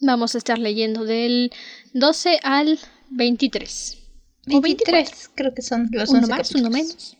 vamos 0.00 0.34
a 0.34 0.38
estar 0.38 0.58
leyendo 0.58 1.04
del 1.04 1.52
12 1.94 2.40
al 2.42 2.78
23. 3.10 3.98
O 4.52 4.60
23, 4.60 5.30
creo 5.34 5.54
que 5.54 5.62
son 5.62 5.88
los 5.92 6.10
Uno 6.10 6.20
11 6.20 6.30
más, 6.30 6.50
uno 6.54 6.70
capítulos. 6.70 6.70
menos. 6.70 7.16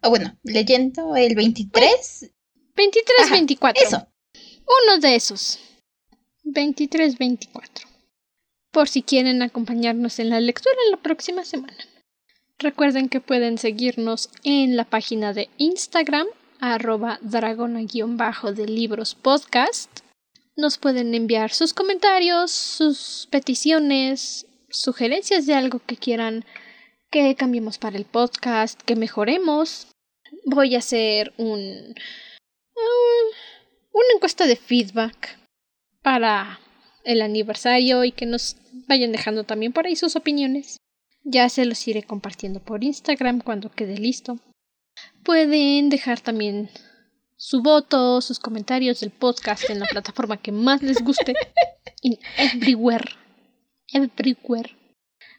Ah, 0.00 0.08
bueno, 0.08 0.36
leyendo 0.42 1.16
el 1.16 1.34
23. 1.34 2.30
23, 2.76 3.18
Ajá, 3.24 3.34
24. 3.34 3.84
Eso. 3.84 4.08
Uno 4.84 4.98
de 5.00 5.14
esos. 5.16 5.58
23, 6.44 7.18
24. 7.18 7.88
Por 8.70 8.88
si 8.88 9.02
quieren 9.02 9.42
acompañarnos 9.42 10.18
en 10.18 10.30
la 10.30 10.40
lectura 10.40 10.76
la 10.90 10.98
próxima 10.98 11.44
semana. 11.44 11.76
Recuerden 12.60 13.08
que 13.08 13.20
pueden 13.20 13.56
seguirnos 13.56 14.30
en 14.42 14.76
la 14.76 14.84
página 14.84 15.32
de 15.32 15.48
Instagram, 15.58 16.26
arroba 16.58 17.20
dragona-bajo 17.22 18.52
de 18.52 18.66
libros 18.66 19.14
podcast. 19.14 20.00
Nos 20.56 20.76
pueden 20.76 21.14
enviar 21.14 21.52
sus 21.52 21.72
comentarios, 21.72 22.50
sus 22.50 23.28
peticiones, 23.30 24.44
sugerencias 24.70 25.46
de 25.46 25.54
algo 25.54 25.78
que 25.78 25.96
quieran 25.96 26.44
que 27.12 27.36
cambiemos 27.36 27.78
para 27.78 27.96
el 27.96 28.04
podcast, 28.04 28.82
que 28.82 28.96
mejoremos. 28.96 29.86
Voy 30.44 30.74
a 30.74 30.78
hacer 30.78 31.32
un 31.36 31.94
mm, 32.74 33.28
una 33.92 34.14
encuesta 34.16 34.48
de 34.48 34.56
feedback 34.56 35.38
para 36.02 36.58
el 37.04 37.22
aniversario 37.22 38.02
y 38.02 38.10
que 38.10 38.26
nos 38.26 38.56
vayan 38.88 39.12
dejando 39.12 39.44
también 39.44 39.72
por 39.72 39.86
ahí 39.86 39.94
sus 39.94 40.16
opiniones. 40.16 40.77
Ya 41.30 41.46
se 41.50 41.66
los 41.66 41.86
iré 41.86 42.04
compartiendo 42.04 42.58
por 42.58 42.82
Instagram 42.82 43.42
cuando 43.42 43.70
quede 43.70 43.98
listo. 43.98 44.38
Pueden 45.22 45.90
dejar 45.90 46.20
también 46.20 46.70
su 47.36 47.60
voto, 47.60 48.22
sus 48.22 48.38
comentarios 48.38 49.00
del 49.00 49.10
podcast 49.10 49.68
en 49.68 49.80
la 49.80 49.86
plataforma 49.90 50.38
que 50.38 50.52
más 50.52 50.82
les 50.82 51.04
guste. 51.04 51.34
In 52.00 52.18
everywhere. 52.38 53.10
Everywhere. 53.92 54.74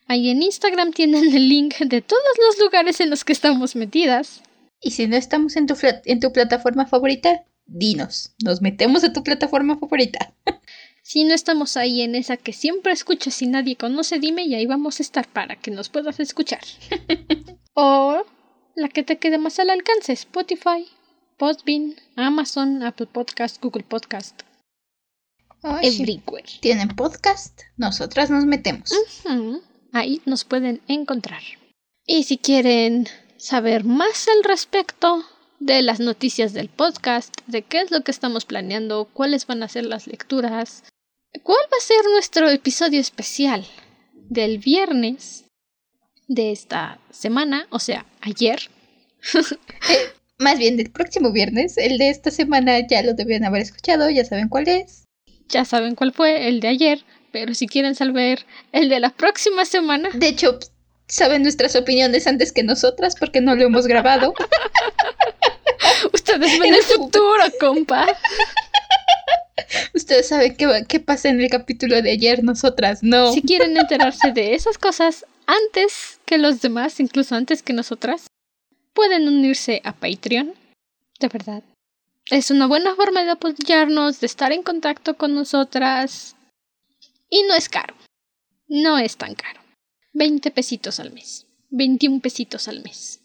Ahí 0.06 0.30
en 0.30 0.44
Instagram 0.44 0.91
tienen 0.91 1.36
el 1.36 1.49
link 1.49 1.80
de 1.80 2.02
todos 2.03 2.38
los 2.38 2.60
lugares 2.60 2.99
en 2.99 3.10
los 3.10 3.26
que 3.26 3.34
estamos 3.34 3.76
metidas. 3.76 4.44
Y 4.80 4.91
si 4.91 5.07
no 5.07 5.16
estamos 5.16 5.56
en 5.56 5.66
tu, 5.66 5.76
en 5.82 6.20
tu 6.20 6.32
plataforma 6.32 6.86
favorita, 6.86 7.45
dinos. 7.66 8.36
Nos 8.44 8.61
metemos 8.61 9.03
a 9.03 9.11
tu 9.11 9.24
plataforma 9.24 9.80
favorita. 9.80 10.36
Si 11.04 11.24
no 11.24 11.34
estamos 11.34 11.78
ahí 11.78 12.02
en 12.02 12.16
esa 12.16 12.38
que 12.38 12.54
siempre 12.54 12.92
escuchas 12.92 13.42
y 13.42 13.48
nadie 13.48 13.76
conoce, 13.76 14.20
dime 14.20 14.44
y 14.44 14.56
ahí 14.56 14.66
vamos 14.66 15.00
a 15.00 15.04
estar 15.04 15.28
para 15.28 15.56
que 15.56 15.72
nos 15.72 15.90
puedas 15.90 16.20
escuchar. 16.20 16.62
o 17.74 18.24
la 18.76 18.90
que 18.90 19.04
te 19.04 19.18
quede 19.18 19.38
más 19.38 19.60
al 19.60 19.70
alcance, 19.70 20.14
Spotify, 20.14 20.88
Podbean, 21.38 21.96
Amazon, 22.16 22.84
Apple 22.84 23.08
Podcast, 23.08 23.62
Google 23.62 23.84
Podcast, 23.84 24.42
everywhere. 25.82 26.46
Tienen 26.62 26.90
podcast, 26.90 27.62
nosotras 27.78 28.30
nos 28.30 28.46
metemos. 28.46 28.92
Ahí 29.92 30.22
nos 30.26 30.44
pueden 30.44 30.82
encontrar. 30.88 31.42
Y 32.06 32.24
si 32.24 32.38
quieren 32.38 33.08
saber 33.38 33.84
más 33.84 34.28
al 34.28 34.44
respecto 34.44 35.24
de 35.60 35.81
las 35.81 35.99
noticias 35.99 36.53
del 36.53 36.69
podcast, 36.69 37.36
de 37.48 37.61
qué 37.61 37.81
es 37.81 37.91
lo 37.91 38.02
que 38.02 38.11
estamos 38.11 38.45
planeando, 38.45 39.10
cuáles 39.14 39.45
van 39.45 39.64
a 39.64 39.68
ser 39.68 39.86
las 39.86 40.07
lecturas, 40.07 40.84
cuál 41.44 41.60
va 41.72 41.77
a 41.77 41.86
ser 41.86 42.03
nuestro 42.14 42.49
episodio 42.49 42.99
especial 42.99 43.65
del 44.14 44.60
viernes 44.60 45.45
de 46.27 46.52
esta 46.52 46.99
semana, 47.11 47.68
o 47.69 47.80
sea, 47.80 48.06
ayer. 48.22 48.69
Eh, 49.90 50.14
más 50.40 50.57
bien 50.57 50.77
del 50.77 50.90
próximo 50.90 51.31
viernes. 51.31 51.77
El 51.77 51.98
de 51.98 52.10
esta 52.10 52.31
semana 52.31 52.80
ya 52.88 53.03
lo 53.03 53.14
debían 53.14 53.44
haber 53.44 53.61
escuchado, 53.61 54.10
ya 54.10 54.26
saben 54.26 54.49
cuál 54.49 54.68
es. 54.68 55.06
Ya 55.49 55.65
saben 55.65 55.95
cuál 55.95 56.14
fue 56.14 56.48
el 56.48 56.60
de 56.60 56.69
ayer, 56.69 57.03
pero 57.31 57.53
si 57.53 57.68
quieren 57.68 57.95
saber 57.95 58.45
el 58.72 58.90
de 58.90 58.99
la 58.99 59.10
próxima 59.10 59.65
semana. 59.65 60.10
De 60.14 60.27
hecho, 60.27 60.60
saben 61.10 61.44
nuestras 61.44 61.76
opiniones 61.76 62.27
antes 62.27 62.53
que 62.53 62.64
nosotras 62.64 63.15
porque 63.19 63.41
no 63.41 63.56
lo 63.56 63.64
hemos 63.64 63.88
grabado. 63.88 64.34
Ustedes 66.14 66.60
ven 66.60 66.73
el 66.73 66.84
futuro, 66.84 67.44
compa. 67.60 68.07
Ustedes 69.94 70.27
saben 70.27 70.56
qué, 70.56 70.86
qué 70.88 70.99
pasa 70.99 71.30
en 71.30 71.41
el 71.41 71.49
capítulo 71.49 72.02
de 72.02 72.11
ayer, 72.11 72.44
nosotras 72.44 72.99
no. 73.02 73.34
Si 73.34 73.41
quieren 73.41 73.76
enterarse 73.76 74.31
de 74.31 74.53
esas 74.53 74.77
cosas 74.77 75.26
antes 75.45 76.19
que 76.26 76.38
los 76.38 76.61
demás, 76.61 76.99
incluso 76.99 77.36
antes 77.36 77.64
que 77.64 77.73
nosotras, 77.73 78.27
pueden 78.94 79.27
unirse 79.27 79.81
a 79.84 79.94
Patreon. 79.94 80.53
De 81.19 81.27
verdad. 81.27 81.64
Es 82.30 82.52
una 82.52 82.68
buena 82.68 82.95
forma 82.95 83.23
de 83.23 83.31
apoyarnos, 83.31 84.19
de 84.19 84.27
estar 84.27 84.52
en 84.52 84.61
contacto 84.61 85.18
con 85.18 85.34
nosotras. 85.34 86.36
Y 87.30 87.44
no 87.44 87.56
es 87.56 87.68
caro. 87.68 87.95
No 88.68 88.99
es 88.99 89.18
tan 89.18 89.34
caro. 89.34 89.59
20 90.14 90.52
pesitos 90.52 90.99
al 90.99 91.11
mes. 91.11 91.48
21 91.69 92.19
pesitos 92.22 92.68
al 92.68 92.81
mes. 92.81 93.22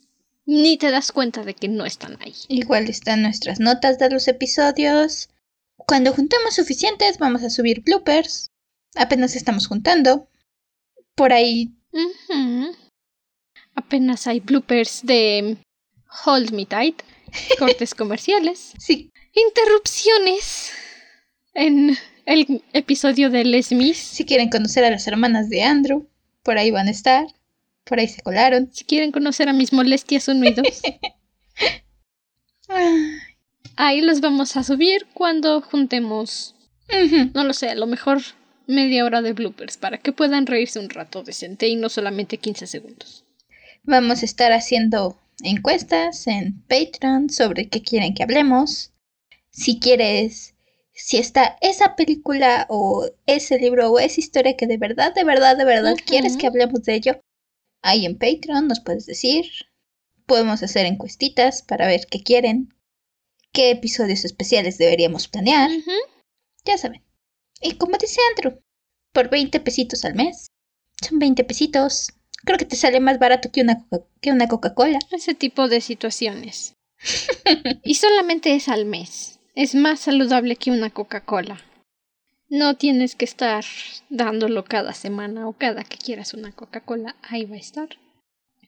Ni 0.46 0.76
te 0.76 0.90
das 0.90 1.12
cuenta 1.12 1.42
de 1.42 1.54
que 1.54 1.68
no 1.68 1.86
están 1.86 2.18
ahí. 2.20 2.34
Igual 2.48 2.88
están 2.88 3.22
nuestras 3.22 3.60
notas 3.60 3.98
de 3.98 4.10
los 4.10 4.28
episodios. 4.28 5.30
Cuando 5.76 6.12
juntemos 6.12 6.54
suficientes, 6.54 7.18
vamos 7.18 7.42
a 7.42 7.50
subir 7.50 7.82
bloopers. 7.82 8.50
Apenas 8.94 9.36
estamos 9.36 9.66
juntando. 9.66 10.28
Por 11.14 11.32
ahí. 11.32 11.74
Apenas 13.74 14.26
hay 14.26 14.40
bloopers 14.40 15.00
de 15.04 15.56
Hold 16.26 16.52
Me 16.52 16.66
Tight, 16.66 17.02
cortes 17.58 17.94
comerciales. 17.94 18.72
Sí. 18.78 19.10
Interrupciones 19.32 20.72
en 21.54 21.96
el 22.26 22.62
episodio 22.72 23.30
de 23.30 23.44
Les 23.44 23.72
Mis. 23.72 23.96
Si 23.96 24.24
quieren 24.24 24.50
conocer 24.50 24.84
a 24.84 24.90
las 24.90 25.06
hermanas 25.06 25.48
de 25.48 25.62
Andrew, 25.62 26.08
por 26.44 26.58
ahí 26.58 26.70
van 26.70 26.86
a 26.86 26.92
estar. 26.92 27.26
Por 27.84 27.98
ahí 27.98 28.06
se 28.06 28.22
colaron. 28.22 28.70
Si 28.72 28.84
quieren 28.84 29.10
conocer 29.10 29.48
a 29.48 29.52
mis 29.52 29.72
molestias 29.72 30.28
unidos. 30.28 30.82
ahí 33.76 34.00
los 34.00 34.20
vamos 34.20 34.56
a 34.56 34.62
subir 34.62 35.06
cuando 35.12 35.60
juntemos. 35.60 36.54
No 37.34 37.44
lo 37.44 37.52
sé, 37.52 37.70
a 37.70 37.74
lo 37.74 37.86
mejor 37.86 38.22
media 38.66 39.04
hora 39.04 39.22
de 39.22 39.32
bloopers 39.32 39.76
para 39.76 39.98
que 39.98 40.12
puedan 40.12 40.46
reírse 40.46 40.78
un 40.78 40.90
rato 40.90 41.22
decente 41.22 41.68
y 41.68 41.76
no 41.76 41.88
solamente 41.88 42.38
15 42.38 42.66
segundos. 42.66 43.24
Vamos 43.82 44.22
a 44.22 44.24
estar 44.24 44.52
haciendo 44.52 45.18
encuestas 45.42 46.26
en 46.26 46.62
Patreon 46.62 47.30
sobre 47.30 47.68
qué 47.68 47.82
quieren 47.82 48.14
que 48.14 48.22
hablemos. 48.22 48.92
Si 49.50 49.78
quieres, 49.78 50.53
si 50.94 51.16
está 51.16 51.56
esa 51.60 51.96
película 51.96 52.66
o 52.68 53.10
ese 53.26 53.58
libro 53.58 53.90
o 53.90 53.98
esa 53.98 54.20
historia 54.20 54.56
que 54.56 54.66
de 54.66 54.76
verdad, 54.76 55.12
de 55.14 55.24
verdad, 55.24 55.56
de 55.56 55.64
verdad 55.64 55.96
quieres 56.06 56.36
que 56.36 56.46
hablemos 56.46 56.82
de 56.84 56.94
ello, 56.94 57.20
ahí 57.82 58.06
en 58.06 58.18
Patreon 58.18 58.68
nos 58.68 58.80
puedes 58.80 59.06
decir. 59.06 59.46
Podemos 60.26 60.62
hacer 60.62 60.86
encuestitas 60.86 61.62
para 61.62 61.86
ver 61.86 62.06
qué 62.10 62.22
quieren, 62.22 62.72
qué 63.52 63.70
episodios 63.70 64.24
especiales 64.24 64.78
deberíamos 64.78 65.28
planear. 65.28 65.70
Ya 66.64 66.78
saben. 66.78 67.04
Y 67.60 67.76
como 67.76 67.98
dice 67.98 68.20
Andrew, 68.30 68.58
por 69.12 69.28
20 69.28 69.60
pesitos 69.60 70.04
al 70.04 70.14
mes. 70.14 70.48
Son 71.00 71.18
20 71.18 71.44
pesitos. 71.44 72.12
Creo 72.44 72.58
que 72.58 72.64
te 72.64 72.76
sale 72.76 73.00
más 73.00 73.18
barato 73.18 73.50
que 73.50 73.62
una, 73.62 73.86
que 74.20 74.32
una 74.32 74.48
Coca-Cola. 74.48 74.98
Ese 75.10 75.34
tipo 75.34 75.68
de 75.68 75.80
situaciones. 75.80 76.74
y 77.82 77.94
solamente 77.94 78.54
es 78.54 78.68
al 78.68 78.84
mes. 78.86 79.33
Es 79.54 79.76
más 79.76 80.00
saludable 80.00 80.56
que 80.56 80.72
una 80.72 80.90
Coca-Cola. 80.90 81.60
No 82.48 82.74
tienes 82.74 83.14
que 83.14 83.24
estar 83.24 83.64
dándolo 84.10 84.64
cada 84.64 84.94
semana 84.94 85.46
o 85.46 85.52
cada 85.52 85.84
que 85.84 85.96
quieras 85.96 86.34
una 86.34 86.50
Coca-Cola. 86.50 87.14
Ahí 87.22 87.44
va 87.44 87.54
a 87.54 87.60
estar. 87.60 87.88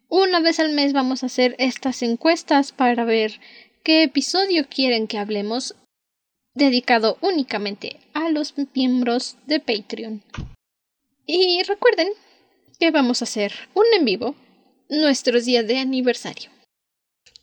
Una 0.09 0.39
vez 0.39 0.61
al 0.61 0.73
mes 0.73 0.93
vamos 0.93 1.23
a 1.23 1.27
hacer 1.27 1.57
estas 1.59 2.03
encuestas 2.03 2.71
para 2.71 3.05
ver 3.05 3.41
qué 3.83 4.05
episodio 4.05 4.69
quieren 4.69 5.09
que 5.09 5.19
hablemos 5.19 5.75
dedicado 6.55 7.19
únicamente 7.21 7.99
a 8.15 8.31
los 8.31 8.55
miembros 8.73 9.39
de 9.47 9.59
Patreon. 9.59 10.23
Y 11.27 11.65
recuerden 11.65 12.11
que 12.79 12.93
vamos 12.93 13.23
a 13.23 13.25
hacer 13.25 13.53
un 13.75 13.87
en 13.93 14.05
vivo 14.05 14.37
nuestros 14.89 15.47
días 15.47 15.67
de 15.67 15.79
aniversario. 15.79 16.56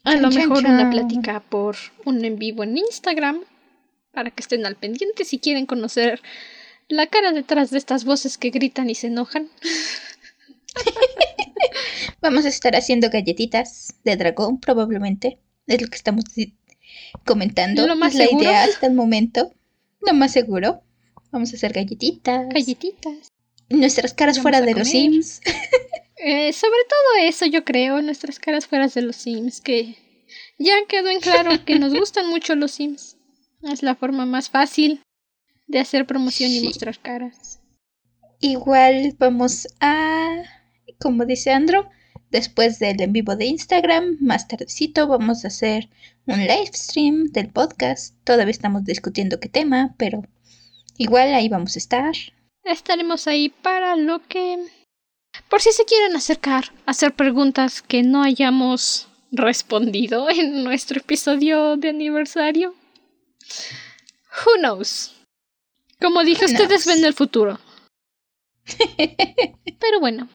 A 0.04 0.16
lo 0.16 0.30
mejor 0.30 0.66
una 0.66 0.90
plática 0.90 1.40
por 1.40 1.78
un 2.06 2.24
en 2.26 2.38
vivo 2.38 2.64
en 2.64 2.78
Instagram 2.78 3.42
para 4.12 4.32
que 4.32 4.42
estén 4.42 4.66
al 4.66 4.76
pendiente 4.76 5.26
si 5.26 5.40
quieren 5.40 5.66
conocer 5.66 6.22
la 6.90 7.08
cara 7.08 7.32
detrás 7.32 7.72
de 7.72 7.78
estas 7.78 8.04
voces 8.04 8.38
que 8.38 8.50
gritan 8.50 8.90
y 8.90 8.96
se 8.96 9.08
enojan. 9.08 9.50
Vamos 12.22 12.46
a 12.46 12.50
estar 12.50 12.76
haciendo 12.76 13.10
galletitas 13.10 13.96
de 14.04 14.18
dragón 14.18 14.60
probablemente. 14.60 15.40
Es 15.68 15.82
lo 15.82 15.88
que 15.88 15.96
estamos 15.96 16.26
comentando. 17.26 17.88
Lo 17.88 17.96
más 17.96 18.16
la 18.16 18.30
idea 18.30 18.64
hasta 18.66 18.88
el 18.88 18.94
momento. 18.94 19.54
Lo 20.02 20.14
más 20.14 20.34
seguro. 20.34 20.84
Vamos 21.32 21.54
a 21.54 21.56
hacer 21.56 21.74
galletitas. 21.74 22.50
Galletitas. 22.50 23.32
Nuestras 23.70 24.14
caras 24.14 24.40
fuera 24.40 24.62
de 24.62 24.74
los 24.74 24.90
Sims. 24.90 25.42
Eh, 26.26 26.54
sobre 26.54 26.80
todo 26.88 27.28
eso, 27.28 27.46
yo 27.48 27.66
creo, 27.66 28.02
nuestras 28.02 28.40
caras 28.40 28.66
fuera 28.66 28.88
de 28.88 29.02
los 29.02 29.18
Sims, 29.18 29.60
que 29.60 29.98
ya 30.58 30.74
quedó 30.88 31.10
en 31.10 31.20
claro 31.20 31.52
que 31.66 31.78
nos 31.78 31.94
gustan 31.94 32.30
mucho 32.30 32.56
los 32.56 32.72
Sims. 32.72 33.18
Es 33.62 33.84
la 33.84 33.96
forma 33.96 34.26
más 34.26 34.50
fácil 34.50 35.02
de 35.68 35.80
hacer 35.80 36.06
promoción 36.06 36.50
y 36.50 36.62
mostrar 36.62 36.98
caras. 37.00 37.60
Igual 38.40 39.16
vamos 39.20 39.68
a, 39.82 40.44
como 40.98 41.26
dice 41.26 41.52
Andro, 41.52 41.90
después 42.30 42.80
del 42.80 43.02
en 43.02 43.12
vivo 43.12 43.36
de 43.36 43.46
Instagram, 43.46 44.18
más 44.22 44.48
tardecito 44.48 45.08
vamos 45.08 45.44
a 45.44 45.50
hacer 45.50 45.90
un 46.26 46.40
live 46.40 46.72
stream 46.74 47.32
del 47.34 47.50
podcast. 47.50 48.16
Todavía 48.24 48.52
estamos 48.52 48.86
discutiendo 48.86 49.42
qué 49.42 49.50
tema, 49.50 49.94
pero 49.98 50.24
igual 50.98 51.34
ahí 51.34 51.50
vamos 51.50 51.76
a 51.76 51.80
estar. 51.80 52.14
Estaremos 52.64 53.28
ahí 53.28 53.50
para 53.50 53.98
lo 53.98 54.26
que... 54.26 54.83
Por 55.50 55.62
si 55.62 55.72
se 55.72 55.86
quieren 55.86 56.16
acercar, 56.16 56.72
hacer 56.86 57.14
preguntas 57.14 57.82
que 57.82 58.04
no 58.04 58.24
hayamos 58.24 59.08
respondido 59.32 60.30
en 60.30 60.64
nuestro 60.64 61.00
episodio 61.00 61.78
de 61.78 61.90
aniversario. 61.90 62.74
Who 64.46 64.60
knows? 64.60 65.14
Como 66.02 66.24
dije, 66.24 66.46
ustedes 66.46 66.86
ven 66.86 67.04
el 67.06 67.14
futuro. 67.14 67.60
Pero 68.98 70.00
bueno, 70.00 70.30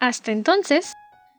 hasta 0.00 0.32
entonces, 0.32 0.92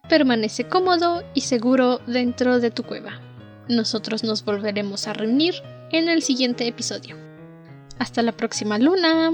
permanece 0.10 0.68
cómodo 0.68 1.24
y 1.34 1.42
seguro 1.42 2.00
dentro 2.08 2.60
de 2.60 2.72
tu 2.72 2.84
cueva. 2.84 3.20
Nosotros 3.68 4.24
nos 4.24 4.44
volveremos 4.44 5.08
a 5.08 5.14
reunir 5.14 5.56
en 5.92 6.10
el 6.10 6.22
siguiente 6.22 6.68
episodio. 6.68 7.18
Hasta 8.00 8.22
la 8.22 8.32
próxima 8.32 8.78
luna. 8.78 9.32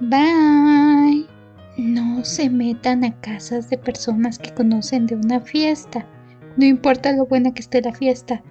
Bye. 0.00 1.37
No 1.78 2.24
se 2.24 2.50
metan 2.50 3.04
a 3.04 3.20
casas 3.20 3.70
de 3.70 3.78
personas 3.78 4.36
que 4.36 4.52
conocen 4.52 5.06
de 5.06 5.14
una 5.14 5.40
fiesta. 5.40 6.04
No 6.56 6.66
importa 6.66 7.12
lo 7.12 7.26
buena 7.26 7.54
que 7.54 7.60
esté 7.60 7.80
la 7.80 7.94
fiesta. 7.94 8.42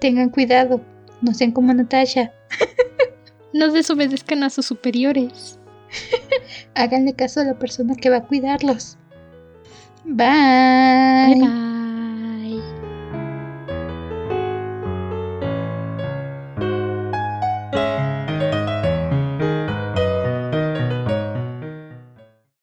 Tengan 0.00 0.30
cuidado. 0.30 0.80
No 1.20 1.34
sean 1.34 1.50
como 1.50 1.74
Natasha. 1.74 2.32
no 3.52 3.72
desobedezcan 3.72 4.44
a 4.44 4.50
sus 4.50 4.66
superiores. 4.66 5.58
Háganle 6.76 7.14
caso 7.14 7.40
a 7.40 7.44
la 7.44 7.58
persona 7.58 7.96
que 7.96 8.08
va 8.08 8.18
a 8.18 8.26
cuidarlos. 8.26 8.96
Bye. 10.04 11.34
Bye. 11.34 11.40
bye. 11.40 11.99